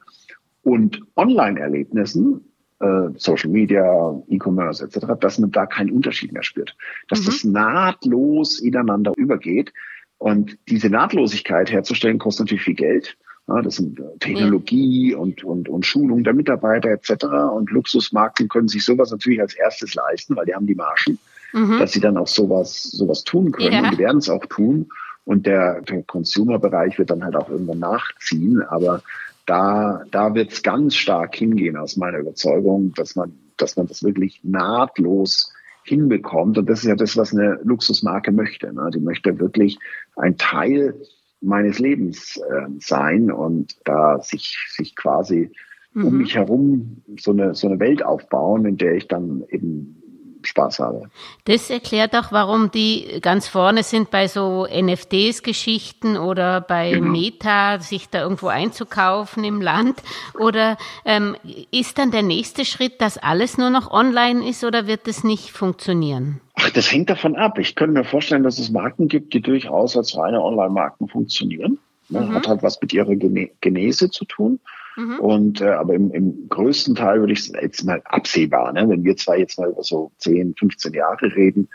und 0.62 1.02
Online-Erlebnissen, 1.16 2.44
äh, 2.78 3.08
Social 3.16 3.50
Media, 3.50 4.22
E-Commerce 4.28 4.84
etc., 4.84 5.06
dass 5.20 5.40
man 5.40 5.50
da 5.50 5.66
keinen 5.66 5.90
Unterschied 5.90 6.32
mehr 6.32 6.44
spürt. 6.44 6.76
Dass 7.08 7.22
mhm. 7.22 7.26
das 7.26 7.42
nahtlos 7.42 8.60
ineinander 8.60 9.12
übergeht. 9.16 9.72
Und 10.18 10.58
diese 10.68 10.90
Nahtlosigkeit 10.90 11.72
herzustellen, 11.72 12.18
kostet 12.18 12.46
natürlich 12.46 12.64
viel 12.64 12.74
Geld. 12.74 13.16
Ja, 13.50 13.62
das 13.62 13.76
sind 13.76 13.98
äh, 13.98 14.02
Technologie 14.20 15.14
und, 15.14 15.42
und, 15.42 15.68
und 15.68 15.84
Schulung 15.84 16.22
der 16.22 16.34
Mitarbeiter 16.34 16.90
etc. 16.90 17.24
Und 17.52 17.70
Luxusmarken 17.70 18.48
können 18.48 18.68
sich 18.68 18.84
sowas 18.84 19.10
natürlich 19.10 19.40
als 19.40 19.54
erstes 19.54 19.94
leisten, 19.94 20.36
weil 20.36 20.46
die 20.46 20.54
haben 20.54 20.66
die 20.66 20.76
Margen, 20.76 21.18
mhm. 21.52 21.78
dass 21.78 21.92
sie 21.92 22.00
dann 22.00 22.16
auch 22.16 22.28
sowas, 22.28 22.82
sowas 22.82 23.24
tun 23.24 23.50
können. 23.50 23.72
Ja. 23.72 23.82
Und 23.82 23.92
die 23.92 23.98
werden 23.98 24.18
es 24.18 24.30
auch 24.30 24.46
tun. 24.46 24.88
Und 25.24 25.46
der, 25.46 25.82
der 25.82 26.02
Consumer-Bereich 26.04 26.98
wird 26.98 27.10
dann 27.10 27.24
halt 27.24 27.36
auch 27.36 27.50
irgendwann 27.50 27.80
nachziehen. 27.80 28.62
Aber 28.62 29.02
da, 29.46 30.04
da 30.12 30.34
wird 30.34 30.52
es 30.52 30.62
ganz 30.62 30.94
stark 30.94 31.34
hingehen 31.34 31.76
aus 31.76 31.96
meiner 31.96 32.18
Überzeugung, 32.18 32.94
dass 32.94 33.16
man, 33.16 33.32
dass 33.56 33.76
man 33.76 33.88
das 33.88 34.04
wirklich 34.04 34.40
nahtlos 34.44 35.52
hinbekommt. 35.82 36.56
Und 36.56 36.70
das 36.70 36.80
ist 36.80 36.86
ja 36.86 36.94
das, 36.94 37.16
was 37.16 37.32
eine 37.32 37.58
Luxusmarke 37.64 38.30
möchte. 38.30 38.72
Ne? 38.72 38.90
Die 38.94 39.00
möchte 39.00 39.40
wirklich 39.40 39.78
ein 40.16 40.36
Teil 40.36 40.94
meines 41.40 41.78
Lebens 41.78 42.36
äh, 42.36 42.66
sein 42.78 43.30
und 43.30 43.76
da 43.84 44.20
sich, 44.20 44.58
sich 44.68 44.94
quasi 44.94 45.50
mhm. 45.94 46.04
um 46.04 46.18
mich 46.18 46.34
herum 46.34 47.02
so 47.18 47.32
eine, 47.32 47.54
so 47.54 47.68
eine 47.68 47.80
Welt 47.80 48.04
aufbauen, 48.04 48.64
in 48.66 48.76
der 48.76 48.94
ich 48.94 49.08
dann 49.08 49.44
eben 49.48 49.99
Spaß 50.42 50.78
habe. 50.78 51.10
Das 51.44 51.70
erklärt 51.70 52.14
auch, 52.16 52.32
warum 52.32 52.70
die 52.70 53.20
ganz 53.20 53.48
vorne 53.48 53.82
sind 53.82 54.10
bei 54.10 54.28
so 54.28 54.66
NFTs-Geschichten 54.66 56.16
oder 56.16 56.60
bei 56.60 56.92
genau. 56.92 57.10
Meta, 57.10 57.80
sich 57.80 58.08
da 58.08 58.22
irgendwo 58.22 58.48
einzukaufen 58.48 59.44
im 59.44 59.60
Land. 59.60 60.02
Oder 60.38 60.76
ähm, 61.04 61.36
ist 61.70 61.98
dann 61.98 62.10
der 62.10 62.22
nächste 62.22 62.64
Schritt, 62.64 63.00
dass 63.00 63.18
alles 63.18 63.58
nur 63.58 63.70
noch 63.70 63.90
online 63.90 64.48
ist 64.48 64.64
oder 64.64 64.86
wird 64.86 65.08
es 65.08 65.24
nicht 65.24 65.50
funktionieren? 65.50 66.40
Ach, 66.54 66.70
das 66.70 66.90
hängt 66.92 67.10
davon 67.10 67.36
ab. 67.36 67.58
Ich 67.58 67.74
könnte 67.74 67.98
mir 67.98 68.04
vorstellen, 68.04 68.42
dass 68.42 68.58
es 68.58 68.70
Marken 68.70 69.08
gibt, 69.08 69.32
die 69.34 69.40
durchaus 69.40 69.96
als 69.96 70.16
reine 70.16 70.42
Online-Marken 70.42 71.08
funktionieren. 71.08 71.78
Ne? 72.08 72.20
Mhm. 72.20 72.34
Hat 72.34 72.48
halt 72.48 72.62
was 72.62 72.80
mit 72.80 72.92
ihrer 72.92 73.14
Genese 73.16 74.10
zu 74.10 74.24
tun. 74.24 74.60
Mhm. 75.00 75.20
Und 75.20 75.60
äh, 75.60 75.70
aber 75.70 75.94
im, 75.94 76.10
im 76.10 76.48
größten 76.48 76.94
Teil 76.94 77.20
würde 77.20 77.32
ich 77.32 77.48
jetzt 77.48 77.84
mal 77.84 78.02
absehbar, 78.04 78.72
ne? 78.72 78.88
wenn 78.88 79.04
wir 79.04 79.16
zwar 79.16 79.38
jetzt 79.38 79.58
mal 79.58 79.70
über 79.70 79.82
so 79.82 80.12
10, 80.18 80.56
15 80.58 80.92
Jahre 80.92 81.34
reden, 81.34 81.68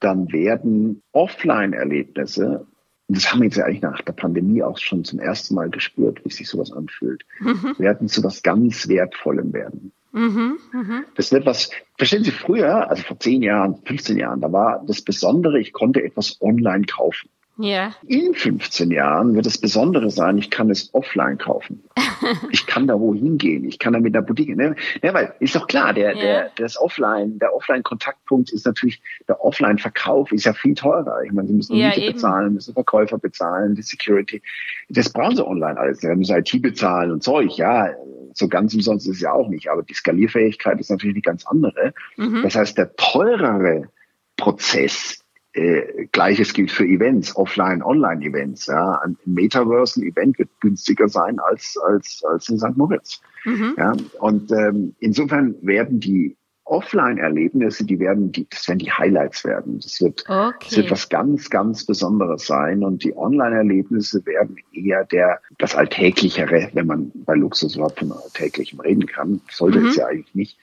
dann 0.00 0.32
werden 0.32 1.02
Offline-Erlebnisse, 1.12 2.66
das 3.06 3.30
haben 3.30 3.40
wir 3.40 3.46
jetzt 3.46 3.56
ja 3.56 3.66
eigentlich 3.66 3.82
nach 3.82 4.00
der 4.00 4.14
Pandemie 4.14 4.62
auch 4.62 4.78
schon 4.78 5.04
zum 5.04 5.20
ersten 5.20 5.54
Mal 5.54 5.70
gespürt, 5.70 6.24
wie 6.24 6.30
sich 6.30 6.48
sowas 6.48 6.72
anfühlt, 6.72 7.24
mhm. 7.40 7.74
werden 7.78 8.08
zu 8.08 8.24
was 8.24 8.42
ganz 8.42 8.88
Wertvollem 8.88 9.52
werden. 9.52 9.92
Mhm, 10.12 10.58
mh. 10.72 11.04
Das 11.14 11.32
wird 11.32 11.46
was, 11.46 11.70
verstehen 11.96 12.24
Sie, 12.24 12.32
früher, 12.32 12.90
also 12.90 13.02
vor 13.02 13.18
10 13.18 13.42
Jahren, 13.42 13.76
15 13.84 14.18
Jahren, 14.18 14.40
da 14.40 14.52
war 14.52 14.84
das 14.86 15.02
Besondere, 15.02 15.58
ich 15.58 15.72
konnte 15.72 16.02
etwas 16.02 16.38
online 16.40 16.84
kaufen. 16.84 17.30
Ja. 17.58 17.94
In 18.06 18.34
15 18.34 18.90
Jahren 18.90 19.34
wird 19.34 19.44
das 19.44 19.58
Besondere 19.58 20.10
sein, 20.10 20.38
ich 20.38 20.50
kann 20.50 20.70
es 20.70 20.92
offline 20.94 21.36
kaufen. 21.36 21.84
ich 22.50 22.66
kann 22.66 22.86
da 22.86 22.98
wohin 22.98 23.36
gehen. 23.36 23.64
Ich 23.64 23.78
kann 23.78 23.92
da 23.92 24.00
mit 24.00 24.14
der 24.14 24.22
Boutique. 24.22 24.56
Ne? 24.56 24.74
Ja, 25.02 25.12
weil 25.12 25.34
ist 25.38 25.54
doch 25.54 25.66
klar, 25.66 25.92
der, 25.92 26.16
ja. 26.16 26.22
der, 26.22 26.50
das 26.56 26.80
Offline, 26.80 27.38
der 27.38 27.54
Offline-Kontaktpunkt 27.54 28.50
ist 28.52 28.64
natürlich, 28.64 29.02
der 29.28 29.44
Offline-Verkauf 29.44 30.32
ist 30.32 30.44
ja 30.44 30.54
viel 30.54 30.74
teurer. 30.74 31.22
Ich 31.24 31.32
meine, 31.32 31.48
Sie 31.48 31.54
müssen 31.54 31.76
ja, 31.76 31.88
Miete 31.88 32.00
eben. 32.00 32.14
bezahlen, 32.14 32.54
müssen 32.54 32.72
Verkäufer 32.72 33.18
bezahlen, 33.18 33.74
die 33.74 33.82
Security. 33.82 34.42
Das 34.88 35.10
brauchen 35.12 35.36
Sie 35.36 35.46
online 35.46 35.78
alles. 35.78 36.00
Sie 36.00 36.08
müssen 36.08 36.36
IT 36.36 36.62
bezahlen 36.62 37.10
und 37.10 37.22
Zeug. 37.22 37.56
Ja, 37.58 37.90
so 38.34 38.48
ganz 38.48 38.74
umsonst 38.74 39.06
ist 39.06 39.16
es 39.16 39.20
ja 39.20 39.32
auch 39.32 39.48
nicht. 39.48 39.68
Aber 39.68 39.82
die 39.82 39.94
Skalierfähigkeit 39.94 40.80
ist 40.80 40.90
natürlich 40.90 41.16
eine 41.16 41.22
ganz 41.22 41.46
andere. 41.46 41.92
Mhm. 42.16 42.42
Das 42.42 42.54
heißt, 42.54 42.78
der 42.78 42.96
teurere 42.96 43.88
Prozess 44.36 45.21
äh, 45.54 46.06
Gleiches 46.12 46.54
gilt 46.54 46.70
für 46.70 46.86
Events, 46.86 47.36
Offline, 47.36 47.82
Online-Events. 47.82 48.66
Ja. 48.66 49.00
Ein 49.04 49.16
Metaverse, 49.24 50.00
ein 50.00 50.08
Event 50.08 50.38
wird 50.38 50.50
günstiger 50.60 51.08
sein 51.08 51.38
als, 51.40 51.76
als, 51.84 52.22
als 52.24 52.48
in 52.48 52.58
St. 52.58 52.76
Moritz. 52.76 53.20
Mhm. 53.44 53.74
Ja. 53.76 53.92
Und 54.20 54.50
ähm, 54.52 54.94
insofern 55.00 55.54
werden 55.62 56.00
die 56.00 56.36
Offline-Erlebnisse, 56.64 57.84
die 57.84 57.98
werden, 57.98 58.32
die, 58.32 58.46
das 58.48 58.66
werden 58.68 58.78
die 58.78 58.90
Highlights 58.90 59.44
werden. 59.44 59.80
Das 59.80 60.00
wird, 60.00 60.24
okay. 60.28 60.54
das 60.60 60.76
wird 60.76 60.90
was 60.90 61.08
ganz, 61.08 61.50
ganz 61.50 61.84
Besonderes 61.84 62.46
sein. 62.46 62.82
Und 62.82 63.04
die 63.04 63.14
Online-Erlebnisse 63.14 64.24
werden 64.24 64.56
eher 64.72 65.04
der, 65.04 65.40
das 65.58 65.74
Alltäglichere, 65.74 66.70
wenn 66.72 66.86
man 66.86 67.12
bei 67.14 67.34
Luxus 67.34 67.74
überhaupt 67.74 67.98
von 67.98 68.12
Alltäglichem 68.12 68.80
reden 68.80 69.06
kann. 69.06 69.42
Sollte 69.50 69.80
mhm. 69.80 69.86
es 69.88 69.96
ja 69.96 70.06
eigentlich 70.06 70.34
nicht 70.34 70.58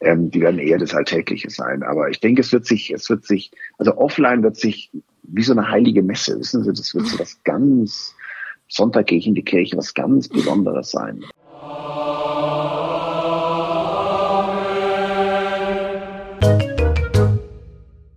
ähm, 0.00 0.30
die 0.30 0.40
werden 0.40 0.58
eher 0.58 0.78
das 0.78 0.94
Alltägliche 0.94 1.50
sein. 1.50 1.82
Aber 1.82 2.08
ich 2.08 2.20
denke, 2.20 2.40
es 2.40 2.52
wird 2.52 2.66
sich, 2.66 2.90
es 2.90 3.08
wird 3.10 3.24
sich, 3.24 3.50
also 3.78 3.96
offline 3.96 4.42
wird 4.42 4.56
sich 4.56 4.90
wie 5.22 5.42
so 5.42 5.52
eine 5.52 5.68
heilige 5.68 6.02
Messe, 6.02 6.38
wissen 6.38 6.64
Sie, 6.64 6.72
das 6.72 6.94
wird 6.94 7.06
so 7.06 7.18
was 7.18 7.42
ganz, 7.44 8.14
Sonntag 8.68 9.06
gehe 9.06 9.18
ich 9.18 9.26
in 9.26 9.34
die 9.34 9.44
Kirche, 9.44 9.76
was 9.76 9.94
ganz 9.94 10.28
Besonderes 10.28 10.90
sein. 10.90 11.24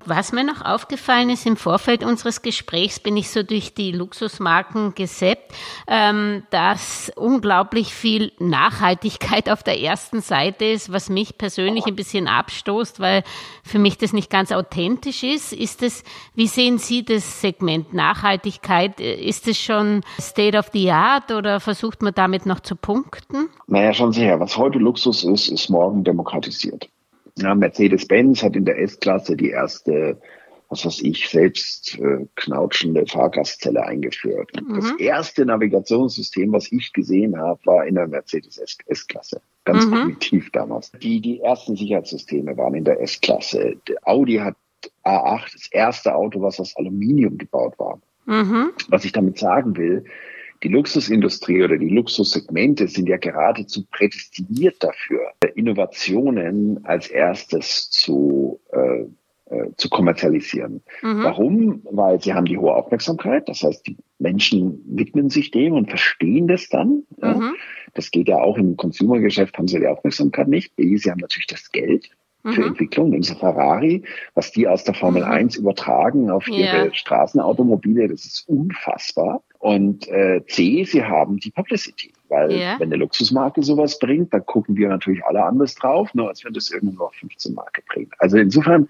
Was 0.05 0.33
mir 0.33 0.43
noch 0.43 0.63
aufgefallen 0.63 1.29
ist, 1.29 1.45
im 1.45 1.55
Vorfeld 1.55 2.03
unseres 2.03 2.41
Gesprächs 2.41 2.99
bin 2.99 3.15
ich 3.15 3.29
so 3.29 3.41
durch 3.43 3.73
die 3.73 3.91
Luxusmarken 3.91 4.95
gesäppt, 4.95 5.53
ähm, 5.87 6.43
dass 6.49 7.11
unglaublich 7.15 7.93
viel 7.93 8.31
Nachhaltigkeit 8.39 9.49
auf 9.49 9.63
der 9.63 9.79
ersten 9.79 10.21
Seite 10.21 10.65
ist, 10.65 10.91
was 10.91 11.09
mich 11.09 11.37
persönlich 11.37 11.85
ein 11.85 11.95
bisschen 11.95 12.27
abstoßt, 12.27 12.99
weil 12.99 13.23
für 13.63 13.79
mich 13.79 13.97
das 13.97 14.11
nicht 14.11 14.29
ganz 14.29 14.51
authentisch 14.51 15.23
ist. 15.23 15.53
Ist 15.53 15.81
es, 15.83 16.03
wie 16.35 16.47
sehen 16.47 16.79
Sie 16.79 17.05
das 17.05 17.41
Segment 17.41 17.93
Nachhaltigkeit? 17.93 18.99
Ist 18.99 19.47
es 19.47 19.57
schon 19.57 20.01
State 20.19 20.57
of 20.57 20.69
the 20.73 20.91
Art 20.91 21.31
oder 21.31 21.59
versucht 21.59 22.01
man 22.01 22.13
damit 22.13 22.45
noch 22.45 22.59
zu 22.59 22.75
punkten? 22.75 23.49
Naja, 23.67 23.93
schon 23.93 24.11
sehr. 24.11 24.39
Was 24.39 24.57
heute 24.57 24.79
Luxus 24.79 25.23
ist, 25.23 25.47
ist 25.47 25.69
morgen 25.69 26.03
demokratisiert. 26.03 26.89
Ja, 27.39 27.55
Mercedes-Benz 27.55 28.43
hat 28.43 28.55
in 28.55 28.65
der 28.65 28.79
S-Klasse 28.79 29.35
die 29.35 29.49
erste, 29.49 30.19
was 30.69 30.85
weiß 30.85 31.01
ich, 31.01 31.27
selbst 31.29 31.97
äh, 31.99 32.27
knautschende 32.35 33.05
Fahrgastzelle 33.05 33.83
eingeführt. 33.83 34.51
Mhm. 34.61 34.75
Das 34.75 34.91
erste 34.99 35.45
Navigationssystem, 35.45 36.51
was 36.51 36.71
ich 36.71 36.93
gesehen 36.93 37.37
habe, 37.37 37.59
war 37.65 37.85
in 37.87 37.95
der 37.95 38.07
Mercedes 38.07 38.57
S-Klasse. 38.57 39.41
Ganz 39.65 39.85
mhm. 39.85 39.91
primitiv 39.91 40.51
damals. 40.51 40.91
Die, 41.01 41.21
die 41.21 41.39
ersten 41.41 41.75
Sicherheitssysteme 41.75 42.55
waren 42.57 42.75
in 42.75 42.83
der 42.83 43.01
S-Klasse. 43.01 43.77
Audi 44.03 44.35
hat 44.37 44.55
A8, 45.05 45.53
das 45.53 45.67
erste 45.71 46.15
Auto, 46.15 46.41
was 46.41 46.59
aus 46.59 46.75
Aluminium 46.75 47.37
gebaut 47.37 47.73
war. 47.77 47.99
Mhm. 48.25 48.71
Was 48.89 49.05
ich 49.05 49.11
damit 49.11 49.37
sagen 49.37 49.75
will, 49.75 50.05
die 50.63 50.69
Luxusindustrie 50.69 51.63
oder 51.63 51.77
die 51.77 51.89
Luxussegmente 51.89 52.87
sind 52.87 53.09
ja 53.09 53.17
geradezu 53.17 53.85
prädestiniert 53.91 54.81
dafür, 54.81 55.31
Innovationen 55.55 56.85
als 56.85 57.07
erstes 57.07 57.89
zu, 57.89 58.61
äh, 58.71 59.05
äh, 59.53 59.71
zu 59.75 59.89
kommerzialisieren. 59.89 60.81
Mhm. 61.01 61.23
Warum? 61.23 61.81
Weil 61.91 62.21
sie 62.21 62.33
haben 62.33 62.45
die 62.45 62.57
hohe 62.57 62.73
Aufmerksamkeit. 62.73 63.49
Das 63.49 63.61
heißt, 63.61 63.85
die 63.85 63.97
Menschen 64.19 64.81
widmen 64.87 65.29
sich 65.29 65.51
dem 65.51 65.73
und 65.73 65.89
verstehen 65.89 66.47
das 66.47 66.69
dann. 66.69 67.03
Mhm. 67.17 67.21
Ja. 67.21 67.53
Das 67.93 68.09
geht 68.09 68.29
ja 68.29 68.37
auch 68.37 68.57
im 68.57 68.77
Consumergeschäft, 68.77 69.57
haben 69.57 69.67
sie 69.67 69.79
die 69.79 69.87
Aufmerksamkeit 69.87 70.47
nicht. 70.47 70.75
B, 70.75 70.95
sie 70.95 71.11
haben 71.11 71.19
natürlich 71.19 71.47
das 71.47 71.71
Geld 71.71 72.09
für 72.43 72.61
mhm. 72.61 72.67
Entwicklung, 72.67 73.09
nehmen 73.09 73.23
Sie 73.23 73.35
Ferrari, 73.35 74.03
was 74.33 74.51
die 74.51 74.67
aus 74.67 74.83
der 74.83 74.93
Formel 74.93 75.23
mhm. 75.23 75.31
1 75.31 75.55
übertragen 75.55 76.29
auf 76.29 76.47
ihre 76.47 76.85
yeah. 76.85 76.93
Straßenautomobile, 76.93 78.09
das 78.09 78.25
ist 78.25 78.47
unfassbar. 78.49 79.43
Und 79.63 80.09
äh, 80.09 80.41
C, 80.47 80.83
sie 80.83 81.05
haben 81.05 81.37
die 81.37 81.49
Publicity, 81.49 82.11
weil 82.27 82.51
yeah. 82.51 82.77
wenn 82.79 82.89
eine 82.89 82.97
Luxusmarke 82.97 83.63
sowas 83.63 83.97
bringt, 83.97 84.33
dann 84.33 84.45
gucken 84.45 84.75
wir 84.75 84.89
natürlich 84.89 85.23
alle 85.23 85.41
anders 85.41 85.75
drauf, 85.75 86.13
nur 86.13 86.27
als 86.27 86.43
wenn 86.43 86.51
das 86.51 86.69
irgendwo 86.69 87.05
auf 87.05 87.13
15 87.13 87.53
Marke 87.53 87.81
bringt. 87.87 88.13
Also 88.17 88.35
insofern, 88.35 88.89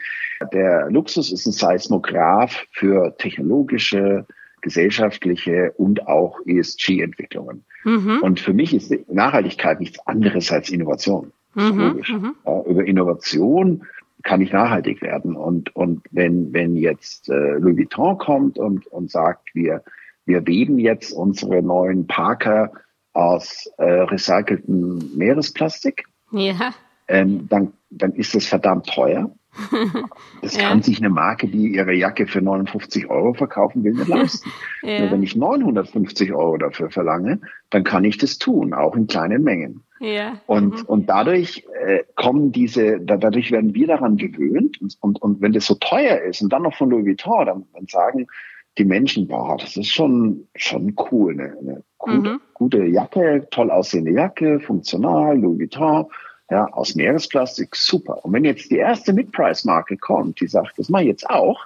der 0.51 0.89
Luxus 0.89 1.31
ist 1.31 1.45
ein 1.45 1.51
Seismograph 1.51 2.65
für 2.71 3.15
technologische, 3.19 4.25
gesellschaftliche 4.61 5.73
und 5.77 6.07
auch 6.07 6.39
ESG-Entwicklungen. 6.47 7.63
Mhm. 7.83 8.21
Und 8.23 8.39
für 8.39 8.53
mich 8.53 8.73
ist 8.73 8.91
Nachhaltigkeit 9.13 9.79
nichts 9.79 9.99
anderes 10.07 10.51
als 10.51 10.71
Innovation. 10.71 11.31
Mhm, 11.53 12.01
mhm. 12.09 12.35
Ja, 12.47 12.63
über 12.63 12.83
Innovation 12.83 13.85
kann 14.23 14.41
ich 14.41 14.51
nachhaltig 14.51 15.03
werden. 15.03 15.35
Und, 15.35 15.75
und 15.75 16.01
wenn, 16.09 16.51
wenn 16.51 16.75
jetzt 16.75 17.29
äh, 17.29 17.59
Louis 17.59 17.77
Vuitton 17.77 18.17
kommt 18.17 18.57
und, 18.57 18.87
und 18.87 19.11
sagt, 19.11 19.53
wir, 19.53 19.83
wir 20.25 20.45
weben 20.47 20.79
jetzt 20.79 21.11
unsere 21.11 21.61
neuen 21.61 22.07
Parker 22.07 22.71
aus 23.13 23.69
äh, 23.77 23.83
recyceltem 23.83 25.11
Meeresplastik, 25.15 26.05
ja. 26.31 26.73
ähm, 27.07 27.47
dann, 27.47 27.73
dann 27.89 28.13
ist 28.13 28.35
das 28.35 28.45
verdammt 28.45 28.87
teuer. 28.87 29.31
Das 30.41 30.57
ja. 30.57 30.67
kann 30.67 30.81
sich 30.81 30.97
eine 30.97 31.09
Marke, 31.09 31.47
die 31.47 31.73
ihre 31.75 31.93
Jacke 31.93 32.27
für 32.27 32.41
59 32.41 33.09
Euro 33.09 33.33
verkaufen 33.33 33.83
will, 33.83 33.93
nicht 33.93 34.09
leisten. 34.09 34.49
ja. 34.81 35.01
Nur 35.01 35.11
wenn 35.11 35.23
ich 35.23 35.37
950 35.37 36.33
Euro 36.33 36.57
dafür 36.57 36.89
verlange, 36.89 37.39
dann 37.69 37.85
kann 37.85 38.03
ich 38.03 38.17
das 38.17 38.39
tun, 38.39 38.73
auch 38.73 38.95
in 38.95 39.07
kleinen 39.07 39.43
Mengen. 39.43 39.83
Ja. 40.01 40.33
Und, 40.47 40.81
mhm. 40.81 40.85
und 40.87 41.09
dadurch 41.09 41.65
äh, 41.85 42.03
kommen 42.15 42.51
diese, 42.51 42.99
da, 42.99 43.15
dadurch 43.15 43.51
werden 43.51 43.73
wir 43.73 43.87
daran 43.87 44.17
gewöhnt. 44.17 44.81
Und, 44.81 44.97
und, 44.99 45.21
und 45.21 45.41
wenn 45.41 45.53
das 45.53 45.65
so 45.65 45.75
teuer 45.75 46.19
ist 46.21 46.41
und 46.41 46.51
dann 46.51 46.63
noch 46.63 46.75
von 46.75 46.89
Louis 46.89 47.05
Vuitton, 47.05 47.45
dann, 47.45 47.65
dann 47.73 47.85
sagen 47.87 48.27
die 48.77 48.85
Menschen, 48.85 49.27
boah, 49.27 49.57
das 49.57 49.77
ist 49.77 49.89
schon, 49.89 50.47
schon 50.55 50.95
cool, 51.11 51.33
eine, 51.33 51.57
eine 51.59 51.83
gute, 51.97 52.29
mhm. 52.29 52.41
gute 52.53 52.85
Jacke, 52.85 53.47
toll 53.51 53.69
aussehende 53.69 54.11
Jacke, 54.11 54.59
funktional, 54.59 55.37
Louis 55.37 55.59
Vuitton, 55.59 56.05
ja, 56.49 56.65
aus 56.67 56.95
Meeresplastik, 56.95 57.75
super. 57.75 58.23
Und 58.25 58.33
wenn 58.33 58.43
jetzt 58.43 58.69
die 58.71 58.77
erste 58.77 59.13
Mid-Price-Marke 59.13 59.97
kommt, 59.97 60.41
die 60.41 60.47
sagt, 60.47 60.77
das 60.77 60.89
mache 60.89 61.03
ich 61.03 61.09
jetzt 61.09 61.29
auch, 61.29 61.61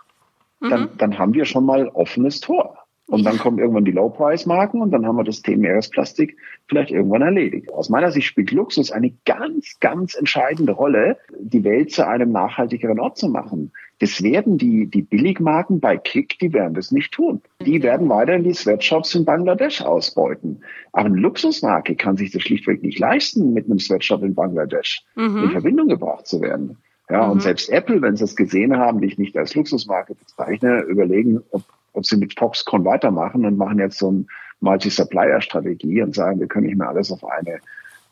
mhm. 0.60 0.70
dann, 0.70 0.90
dann 0.98 1.20
haben 1.20 1.34
wir 1.34 1.46
schon 1.46 1.66
mal 1.66 1.88
offenes 1.90 2.40
Tor. 2.40 2.78
Und 3.10 3.24
dann 3.24 3.38
kommen 3.38 3.58
irgendwann 3.58 3.86
die 3.86 3.92
Low-Price-Marken 3.92 4.82
und 4.82 4.92
dann 4.92 5.06
haben 5.06 5.16
wir 5.16 5.24
das 5.24 5.42
Thema 5.42 5.62
Meeresplastik 5.62 6.36
vielleicht 6.68 6.92
irgendwann 6.92 7.22
erledigt. 7.22 7.72
Aus 7.72 7.90
meiner 7.90 8.12
Sicht 8.12 8.28
spielt 8.28 8.52
Luxus 8.52 8.92
eine 8.92 9.14
ganz, 9.26 9.80
ganz 9.80 10.14
entscheidende 10.14 10.74
Rolle, 10.74 11.18
die 11.40 11.64
Welt 11.64 11.92
zu 11.92 12.06
einem 12.06 12.34
nachhaltigeren 12.34 13.00
Ort 13.00 13.18
zu 13.18 13.30
machen. 13.30 13.72
Das 14.00 14.22
werden 14.22 14.58
die, 14.58 14.88
die 14.88 15.02
Billigmarken 15.02 15.80
bei 15.80 15.98
Kick, 15.98 16.38
die 16.40 16.52
werden 16.52 16.74
das 16.74 16.92
nicht 16.92 17.14
tun. 17.14 17.42
Die 17.66 17.82
werden 17.82 18.10
weiterhin 18.10 18.44
die 18.44 18.54
Sweatshops 18.54 19.16
in 19.16 19.24
Bangladesch 19.24 19.82
ausbeuten. 19.82 20.62
Aber 20.92 21.06
eine 21.06 21.16
Luxusmarke 21.16 21.96
kann 21.96 22.18
sich 22.18 22.32
das 22.32 22.44
schlichtweg 22.44 22.84
nicht 22.84 23.00
leisten, 23.00 23.54
mit 23.54 23.66
einem 23.66 23.80
Sweatshop 23.80 24.22
in 24.22 24.36
Bangladesch 24.36 25.02
mhm. 25.16 25.46
in 25.46 25.52
Verbindung 25.52 25.88
gebracht 25.88 26.28
zu 26.28 26.42
werden. 26.42 26.78
Ja, 27.10 27.26
mhm. 27.26 27.32
und 27.32 27.42
selbst 27.42 27.70
Apple, 27.70 28.02
wenn 28.02 28.18
sie 28.18 28.26
es 28.26 28.36
gesehen 28.36 28.76
haben, 28.76 29.00
die 29.00 29.08
ich 29.08 29.18
nicht 29.18 29.38
als 29.38 29.56
Luxusmarke 29.56 30.14
bezeichne, 30.14 30.82
überlegen, 30.82 31.42
ob 31.52 31.64
ob 31.98 32.06
sie 32.06 32.18
mit 32.18 32.38
Foxconn 32.38 32.86
weitermachen 32.86 33.46
und 33.46 33.58
machen 33.58 33.80
jetzt 33.80 33.98
so 34.00 34.10
eine 34.10 34.26
Multi-Supplier-Strategie 34.62 36.02
und 36.02 36.16
sagen, 36.16 36.40
wir 36.40 36.48
können 36.48 36.68
nicht 36.68 36.78
mehr 36.78 36.90
alles 36.90 37.12
auf 37.12 37.24
eine 37.26 37.60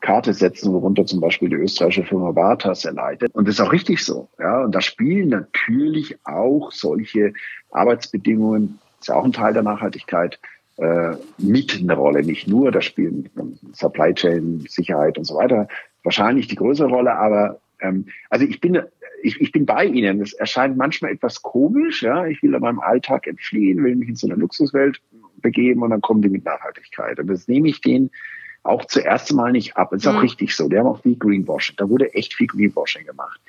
Karte 0.02 0.34
setzen, 0.34 0.74
worunter 0.74 1.06
zum 1.06 1.20
Beispiel 1.20 1.50
die 1.50 1.56
österreichische 1.56 2.04
Firma 2.04 2.36
Vartas 2.36 2.86
erleidet. 2.86 3.34
Und 3.34 3.48
das 3.48 3.56
ist 3.56 3.62
auch 3.62 3.72
richtig 3.72 4.04
so. 4.04 4.28
Ja, 4.40 4.64
und 4.64 4.76
da 4.76 4.82
spielen 4.82 5.30
natürlich 5.30 6.18
auch 6.26 6.72
solche 6.72 7.34
Arbeitsbedingungen, 7.72 8.80
ist 9.00 9.08
ja 9.08 9.16
auch 9.16 9.26
ein 9.26 9.32
Teil 9.32 9.54
der 9.54 9.64
Nachhaltigkeit, 9.64 10.40
äh, 10.78 11.16
mit 11.38 11.80
eine 11.80 11.94
Rolle. 11.94 12.24
Nicht 12.24 12.48
nur, 12.48 12.72
da 12.72 12.82
spielen 12.82 13.30
Supply 13.74 14.14
Chain, 14.14 14.66
Sicherheit 14.68 15.18
und 15.18 15.24
so 15.24 15.36
weiter 15.36 15.68
wahrscheinlich 16.06 16.48
die 16.48 16.56
größere 16.56 16.88
Rolle, 16.88 17.16
aber 17.16 17.60
ähm, 17.82 18.06
also 18.30 18.46
ich 18.46 18.62
bin 18.62 18.80
ich, 19.26 19.42
ich 19.42 19.52
bin 19.52 19.66
bei 19.66 19.86
Ihnen. 19.86 20.22
Es 20.22 20.34
erscheint 20.34 20.78
manchmal 20.78 21.12
etwas 21.12 21.42
komisch. 21.42 22.04
Ja, 22.04 22.26
ich 22.28 22.42
will 22.44 22.56
an 22.56 22.62
meinem 22.62 22.80
Alltag 22.80 23.28
entfliehen, 23.28 23.84
will 23.84 23.96
mich 23.96 24.10
in 24.10 24.16
so 24.16 24.28
eine 24.28 24.36
Luxuswelt 24.36 25.02
begeben 25.42 25.82
und 25.84 25.90
dann 25.90 26.02
kommen 26.02 26.22
die 26.22 26.30
mit 26.30 26.46
Nachhaltigkeit. 26.46 27.20
Und 27.20 27.28
das 27.28 27.48
nehme 27.48 27.68
ich 27.68 27.82
denen 27.82 28.12
auch 28.64 28.86
zuerst 28.86 29.34
mal 29.34 29.52
nicht 29.52 29.78
ab. 29.78 29.90
Das 29.92 30.04
ist 30.04 30.12
mhm. 30.12 30.18
auch 30.18 30.24
richtig 30.24 30.56
so. 30.56 30.70
Die 30.70 30.78
haben 30.78 30.88
auch 30.88 31.02
viel 31.02 31.18
Greenwashing. 31.18 31.76
Da 31.78 31.90
wurde 31.90 32.14
echt 32.14 32.34
viel 32.34 32.48
Greenwashing 32.48 33.06
gemacht. 33.06 33.40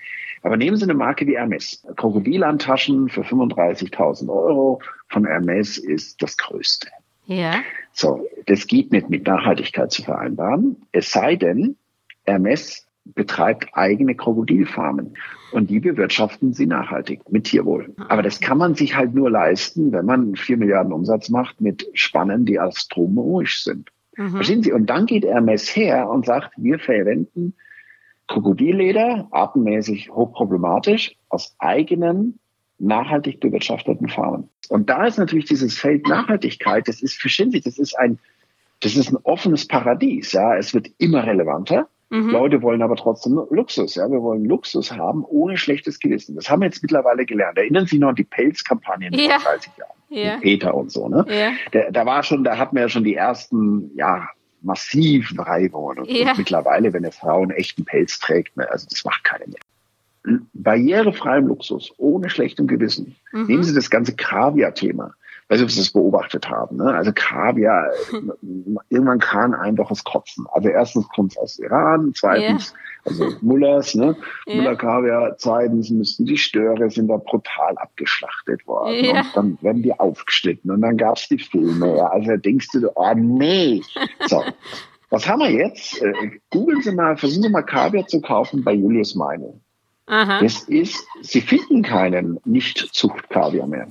Aber 0.43 0.57
nehmen 0.57 0.77
Sie 0.77 0.85
eine 0.85 0.95
Marke 0.95 1.27
wie 1.27 1.37
Hermes. 1.37 1.85
Krokodillandtaschen 1.97 3.09
für 3.09 3.22
35.000 3.22 4.29
Euro 4.29 4.81
von 5.09 5.27
Hermes 5.27 5.79
ist 5.79 6.22
das 6.22 6.37
Größte. 6.37 6.89
Ja. 7.27 7.62
So, 7.93 8.29
das 8.47 8.66
geht 8.66 8.93
nicht 8.93 9.11
mit 9.11 9.27
Nachhaltigkeit 9.27 9.91
zu 9.91 10.03
vereinbaren. 10.03 10.77
Es 10.93 11.11
sei 11.11 11.37
denn, 11.37 11.77
Hermes 12.24 12.86
betreibt 13.14 13.68
eigene 13.72 14.14
Krokodilfarmen 14.14 15.14
und 15.52 15.70
die 15.70 15.80
bewirtschaften 15.80 16.52
sie 16.52 16.66
nachhaltig 16.66 17.20
mit 17.30 17.44
Tierwohl. 17.44 17.94
Aber 18.09 18.22
das 18.22 18.40
kann 18.40 18.59
man 18.59 18.74
sich 18.74 18.96
halt 18.96 19.14
nur 19.14 19.30
leisten, 19.30 19.92
wenn 19.92 20.07
man 20.07 20.36
vier 20.36 20.57
Milliarden 20.57 20.92
Umsatz 20.92 21.28
macht 21.28 21.61
mit 21.61 21.88
Spannen, 21.94 22.44
die 22.44 22.59
astronomisch 22.59 23.62
sind. 23.62 23.90
Mhm. 24.16 24.30
Verstehen 24.30 24.62
Sie? 24.62 24.72
Und 24.72 24.86
dann 24.86 25.07
geht 25.07 25.24
Hermes 25.24 25.74
her 25.74 26.09
und 26.09 26.26
sagt, 26.26 26.52
wir 26.57 26.78
verwenden 26.78 27.54
Krokodilleder, 28.28 29.28
artenmäßig 29.30 30.11
hochproblematisch, 30.11 31.16
aus 31.28 31.54
eigenen 31.59 32.38
nachhaltig 32.78 33.40
bewirtschafteten 33.40 34.09
Farmen. 34.09 34.48
Und 34.68 34.90
da 34.90 35.07
ist 35.07 35.18
natürlich 35.18 35.46
dieses 35.46 35.78
Feld 35.78 36.09
Nachhaltigkeit, 36.09 36.88
das 36.88 37.02
ist, 37.02 37.20
verstehen 37.20 37.50
Sie, 37.52 37.61
das 37.61 37.78
ist 37.78 37.98
ein, 37.98 38.18
das 38.80 38.96
ist 38.96 39.11
ein 39.11 39.18
offenes 39.22 39.66
Paradies, 39.66 40.32
ja. 40.32 40.57
Es 40.57 40.74
wird 40.74 40.90
immer 40.98 41.24
relevanter. 41.24 41.88
Mhm. 42.09 42.30
Leute 42.30 42.62
wollen 42.62 42.82
aber 42.82 42.96
trotzdem 42.96 43.40
Luxus. 43.50 43.96
Ja, 43.96 44.11
wir 44.11 44.22
wollen 44.22 44.44
Luxus 44.44 44.92
haben 44.92 45.24
ohne 45.24 45.57
schlechtes 45.57 45.98
Gewissen. 45.98 46.36
Das 46.36 46.48
haben 46.48 46.61
wir 46.61 46.66
jetzt 46.66 46.82
mittlerweile 46.82 47.26
gelernt. 47.26 47.59
Erinnern 47.59 47.86
Sie 47.86 47.90
sich 47.90 48.00
noch 48.00 48.11
an 48.11 48.14
die 48.14 48.24
Pelzkampagnen 48.24 49.12
ja. 49.14 49.38
vor 49.40 49.52
30 49.52 49.72
Jahren? 49.76 49.90
Ja. 50.09 50.36
Peter 50.36 50.74
und 50.74 50.92
so, 50.92 51.09
ne? 51.09 51.26
Ja. 51.28 51.52
Da, 51.72 51.90
da 51.90 52.07
war 52.07 52.22
schon, 52.22 52.44
da 52.44 52.59
hatten 52.59 52.76
wir 52.76 52.82
ja 52.82 52.88
schon 52.88 53.02
die 53.02 53.16
ersten, 53.16 53.90
ja, 53.96 54.28
massiven 54.62 55.40
Reibungen. 55.40 55.98
Und, 55.98 56.11
ja. 56.11 56.30
und 56.30 56.38
mittlerweile, 56.38 56.92
wenn 56.92 57.04
eine 57.04 57.12
Frau 57.12 57.42
einen 57.42 57.50
echten 57.50 57.84
Pelz 57.84 58.18
trägt, 58.20 58.57
ne, 58.57 58.70
also 58.70 58.86
das 58.88 59.04
macht 59.04 59.24
keine 59.24 59.46
mehr. 59.46 60.40
Barrierefreiem 60.54 61.46
Luxus, 61.46 61.92
ohne 61.98 62.30
schlechtem 62.30 62.66
Gewissen. 62.66 63.16
Mhm. 63.32 63.46
Nehmen 63.46 63.62
Sie 63.64 63.74
das 63.74 63.90
ganze 63.90 64.14
Kaviar-Thema 64.14 65.14
weiß 65.49 65.59
nicht, 65.59 65.64
ob 65.64 65.70
Sie 65.70 65.80
das 65.80 65.90
beobachtet 65.90 66.49
haben. 66.49 66.76
Ne? 66.76 66.94
Also 66.94 67.12
Kaviar, 67.14 67.90
irgendwann 68.88 69.20
kann 69.20 69.55
einem 69.55 69.76
doch 69.76 69.88
das 69.88 70.03
Kotzen. 70.03 70.47
Also 70.53 70.68
erstens 70.68 71.09
kommt 71.09 71.32
es 71.32 71.38
aus 71.38 71.59
Iran, 71.59 72.12
zweitens, 72.14 72.72
yeah. 72.72 72.78
also 73.05 73.36
Mullers, 73.42 73.94
ne? 73.94 74.16
Yeah. 74.47 74.57
Muller 74.57 74.76
Kaviar, 74.76 75.36
zweitens 75.38 75.90
müssten 75.90 76.26
die 76.26 76.36
Störe 76.36 76.90
sind 76.90 77.09
da 77.09 77.18
brutal 77.18 77.78
abgeschlachtet 77.78 78.66
worden. 78.66 79.05
Yeah. 79.05 79.20
Und 79.20 79.36
dann 79.36 79.59
werden 79.61 79.82
die 79.82 79.99
aufgeschnitten 79.99 80.70
und 80.70 80.80
dann 80.80 80.97
gab's 80.97 81.28
die 81.28 81.38
Filme. 81.38 81.97
Ja? 81.97 82.09
Also 82.09 82.30
da 82.30 82.36
denkst 82.36 82.68
du, 82.72 82.90
oh 82.94 83.14
nee. 83.14 83.82
So. 84.26 84.42
Was 85.09 85.28
haben 85.28 85.38
wir 85.38 85.51
jetzt? 85.51 86.03
Äh, 86.03 86.12
googeln 86.51 86.82
Sie 86.82 86.90
mal, 86.90 87.16
versuchen 87.16 87.44
Sie 87.44 87.49
mal 87.49 87.62
Kaviar 87.62 88.09
zu 88.09 88.20
kaufen 88.20 88.64
bei 88.64 88.72
Julius 88.72 89.14
Meine. 89.14 89.61
Aha. 90.07 90.40
Das 90.40 90.64
ist, 90.64 91.07
Sie 91.20 91.40
finden 91.40 91.82
keinen 91.82 92.40
Nicht-Zucht-Kaviar 92.44 93.68
mehr. 93.68 93.88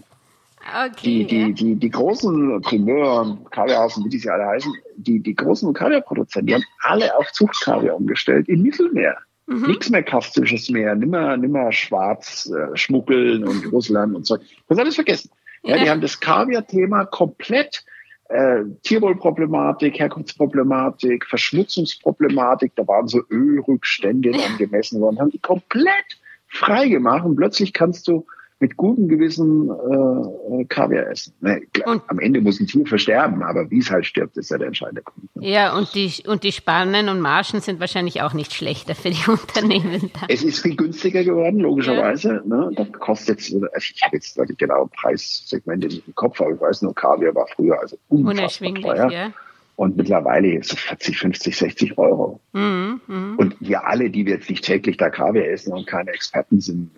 Okay, 0.67 0.95
die, 1.03 1.25
die, 1.25 1.53
die, 1.53 1.75
die 1.75 1.89
großen 1.89 2.61
Primeur, 2.61 3.37
Kaviarhausen, 3.51 4.03
wie 4.05 4.09
die 4.09 4.17
sie 4.17 4.29
alle 4.29 4.47
heißen, 4.47 4.73
die, 4.97 5.19
die 5.19 5.35
großen 5.35 5.71
Kaviarproduzenten, 5.73 6.47
die 6.47 6.55
haben 6.55 6.63
alle 6.81 7.15
auf 7.17 7.31
Zuchtkaviar 7.31 7.95
umgestellt 7.95 8.49
im 8.49 8.63
Mittelmeer. 8.63 9.17
Mhm. 9.45 9.67
Nichts 9.67 9.91
mehr 9.91 10.01
kastisches 10.01 10.69
Meer, 10.69 10.95
nimmer, 10.95 11.37
nimmer 11.37 11.71
schwarz 11.71 12.51
äh, 12.51 12.75
schmuggeln 12.75 13.47
und 13.47 13.71
Russland 13.71 14.15
und 14.15 14.25
so. 14.25 14.37
Das 14.67 14.79
alles 14.79 14.95
vergessen. 14.95 15.29
Ja, 15.61 15.75
ja. 15.75 15.83
Die 15.83 15.89
haben 15.91 16.01
das 16.01 16.19
Kaviar-Thema 16.19 17.05
komplett 17.05 17.85
äh, 18.29 18.63
Tierwohlproblematik, 18.81 19.99
Herkunftsproblematik, 19.99 21.27
Verschmutzungsproblematik, 21.27 22.71
da 22.75 22.87
waren 22.87 23.07
so 23.07 23.21
Ölrückstände 23.29 24.31
dann 24.31 24.57
gemessen 24.57 24.99
worden, 24.99 25.19
haben 25.19 25.29
die 25.29 25.39
komplett 25.39 26.19
frei 26.47 26.87
gemacht 26.87 27.23
und 27.23 27.35
plötzlich 27.35 27.73
kannst 27.73 28.07
du 28.07 28.25
mit 28.59 28.77
gutem 28.77 29.07
Gewissen 29.09 29.69
äh, 29.69 30.65
Kaviar 30.65 31.07
essen. 31.07 31.33
Ne, 31.41 31.61
klar, 31.73 32.01
am 32.07 32.19
Ende 32.19 32.39
muss 32.39 32.59
ein 32.59 32.67
Tier 32.67 32.85
versterben, 32.85 33.43
aber 33.43 33.69
wie 33.69 33.79
es 33.79 33.91
halt 33.91 34.05
stirbt, 34.05 34.37
ist 34.37 34.49
ja 34.49 34.57
der 34.57 34.67
entscheidende 34.67 35.01
Punkt. 35.01 35.35
Ne? 35.35 35.49
Ja, 35.49 35.75
und 35.77 35.93
die, 35.93 36.11
und 36.25 36.43
die 36.43 36.53
Spannen 36.53 37.09
und 37.09 37.19
Margen 37.19 37.59
sind 37.59 37.79
wahrscheinlich 37.79 38.21
auch 38.21 38.33
nicht 38.33 38.53
schlechter 38.53 38.95
für 38.95 39.09
die 39.09 39.23
Unternehmen. 39.29 40.09
Es 40.29 40.43
ist 40.43 40.59
viel 40.59 40.75
günstiger 40.75 41.23
geworden, 41.23 41.59
logischerweise. 41.59 42.43
Ja. 42.47 42.55
Ne? 42.55 42.71
Das 42.75 42.91
kostet 42.93 43.41
jetzt, 43.41 43.53
also 43.53 43.93
ich 43.93 44.01
habe 44.03 44.15
jetzt 44.15 44.37
die 44.37 44.55
genauen 44.55 44.89
Preissegmente 44.89 45.87
nicht 45.87 46.07
im 46.07 46.15
Kopf, 46.15 46.39
aber 46.39 46.51
ich 46.51 46.61
weiß 46.61 46.81
nur, 46.83 46.95
Kaviar 46.95 47.35
war 47.35 47.47
früher 47.47 47.79
also 47.79 47.97
unfassbar 48.07 48.73
teuer. 48.75 49.11
Ja. 49.11 49.33
Und 49.75 49.97
mittlerweile 49.97 50.55
ist 50.55 50.71
es 50.71 50.79
40, 50.79 51.17
50, 51.17 51.57
60 51.57 51.97
Euro. 51.97 52.39
Mhm, 52.53 53.01
mh. 53.07 53.35
Und 53.35 53.57
wir 53.59 53.85
alle, 53.85 54.09
die 54.09 54.25
wir 54.25 54.35
jetzt 54.35 54.49
nicht 54.49 54.63
täglich 54.63 54.95
da 54.95 55.09
Kaviar 55.09 55.47
essen 55.47 55.73
und 55.73 55.85
keine 55.85 56.11
Experten 56.11 56.61
sind, 56.61 56.91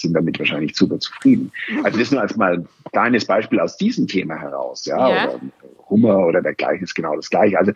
sind 0.00 0.14
damit 0.14 0.38
wahrscheinlich 0.38 0.76
super 0.76 0.98
zufrieden. 0.98 1.52
Also 1.84 1.98
das 1.98 2.10
nur 2.10 2.20
als 2.20 2.36
mal 2.36 2.54
ein 2.54 2.68
kleines 2.92 3.24
Beispiel 3.24 3.60
aus 3.60 3.76
diesem 3.76 4.06
Thema 4.06 4.36
heraus, 4.36 4.84
ja, 4.86 5.08
ja. 5.08 5.30
oder 5.30 5.40
Hummer 5.88 6.26
oder 6.26 6.42
dergleichen 6.42 6.84
ist 6.84 6.94
genau 6.94 7.14
das 7.16 7.30
Gleiche. 7.30 7.58
Also, 7.58 7.72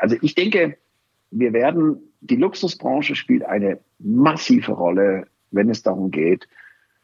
also 0.00 0.16
ich 0.20 0.34
denke, 0.34 0.76
wir 1.30 1.52
werden, 1.52 1.98
die 2.20 2.36
Luxusbranche 2.36 3.14
spielt 3.14 3.44
eine 3.44 3.80
massive 3.98 4.72
Rolle, 4.72 5.26
wenn 5.50 5.68
es 5.70 5.82
darum 5.82 6.10
geht, 6.10 6.48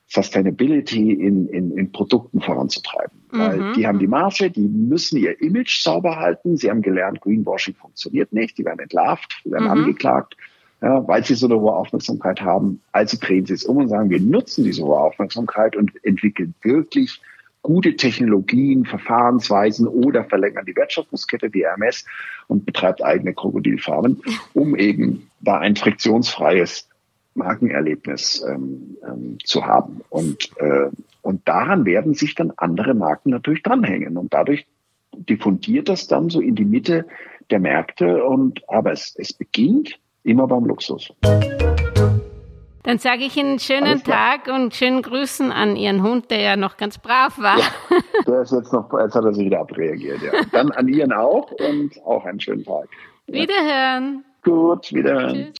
Sustainability 0.06 1.12
in, 1.12 1.46
in, 1.48 1.76
in 1.78 1.92
Produkten 1.92 2.40
voranzutreiben. 2.40 3.16
Mhm. 3.30 3.38
Weil 3.38 3.72
die 3.74 3.86
haben 3.86 4.00
die 4.00 4.08
Marge, 4.08 4.50
die 4.50 4.66
müssen 4.66 5.18
ihr 5.18 5.40
Image 5.40 5.82
sauber 5.82 6.16
halten. 6.16 6.56
Sie 6.56 6.68
haben 6.68 6.82
gelernt, 6.82 7.20
Greenwashing 7.20 7.76
funktioniert 7.76 8.32
nicht. 8.32 8.58
Die 8.58 8.64
werden 8.64 8.80
entlarvt, 8.80 9.42
die 9.44 9.52
werden 9.52 9.66
mhm. 9.66 9.70
angeklagt 9.70 10.36
ja, 10.82 11.06
weil 11.06 11.24
sie 11.24 11.34
so 11.34 11.46
eine 11.46 11.60
hohe 11.60 11.74
Aufmerksamkeit 11.74 12.40
haben. 12.40 12.80
Also 12.92 13.18
drehen 13.20 13.46
sie 13.46 13.54
es 13.54 13.64
um 13.64 13.78
und 13.78 13.88
sagen, 13.88 14.10
wir 14.10 14.20
nutzen 14.20 14.64
diese 14.64 14.82
hohe 14.84 14.98
Aufmerksamkeit 14.98 15.76
und 15.76 15.92
entwickeln 16.04 16.54
wirklich 16.62 17.20
gute 17.62 17.96
Technologien, 17.96 18.86
Verfahrensweisen 18.86 19.86
oder 19.86 20.24
verlängern 20.24 20.64
die 20.64 20.76
Wertschöpfungskette 20.76 21.52
wie 21.52 21.64
RMS 21.64 22.06
und 22.48 22.64
betreibt 22.64 23.04
eigene 23.04 23.34
Krokodilfarmen, 23.34 24.22
um 24.54 24.76
eben 24.76 25.28
da 25.40 25.58
ein 25.58 25.76
friktionsfreies 25.76 26.88
Markenerlebnis 27.34 28.44
ähm, 28.48 28.96
ähm, 29.06 29.38
zu 29.44 29.66
haben. 29.66 30.00
Und, 30.08 30.50
äh, 30.56 30.88
und 31.22 31.46
daran 31.46 31.84
werden 31.84 32.14
sich 32.14 32.34
dann 32.34 32.52
andere 32.56 32.94
Marken 32.94 33.30
natürlich 33.30 33.62
dranhängen. 33.62 34.16
Und 34.16 34.32
dadurch 34.32 34.66
diffundiert 35.14 35.88
das 35.88 36.06
dann 36.06 36.30
so 36.30 36.40
in 36.40 36.54
die 36.54 36.64
Mitte 36.64 37.06
der 37.50 37.60
Märkte. 37.60 38.24
Und 38.24 38.68
aber 38.68 38.92
es, 38.92 39.14
es 39.16 39.32
beginnt 39.32 39.98
Immer 40.22 40.46
beim 40.46 40.64
Luxus. 40.64 41.12
Dann 42.82 42.98
sage 42.98 43.24
ich 43.24 43.36
Ihnen 43.36 43.50
einen 43.50 43.58
schönen 43.58 44.02
Tag 44.02 44.48
und 44.48 44.74
schönen 44.74 45.02
Grüßen 45.02 45.52
an 45.52 45.76
Ihren 45.76 46.02
Hund, 46.02 46.30
der 46.30 46.40
ja 46.40 46.56
noch 46.56 46.76
ganz 46.76 46.98
brav 46.98 47.38
war. 47.38 47.58
Ja, 47.58 47.64
der 48.26 48.42
ist 48.42 48.52
jetzt 48.52 48.72
noch, 48.72 48.90
jetzt 48.98 49.14
hat 49.14 49.24
er 49.24 49.34
sich 49.34 49.44
wieder 49.44 49.60
abreagiert, 49.60 50.22
ja. 50.22 50.32
Dann 50.52 50.70
an 50.72 50.88
Ihren 50.88 51.12
auch 51.12 51.50
und 51.52 51.92
auch 52.04 52.24
einen 52.24 52.40
schönen 52.40 52.64
Tag. 52.64 52.88
Ja. 53.26 53.42
Wiederhören. 53.42 54.24
Gut, 54.42 54.92
wiederhören. 54.92 55.34
Tschüss. 55.34 55.59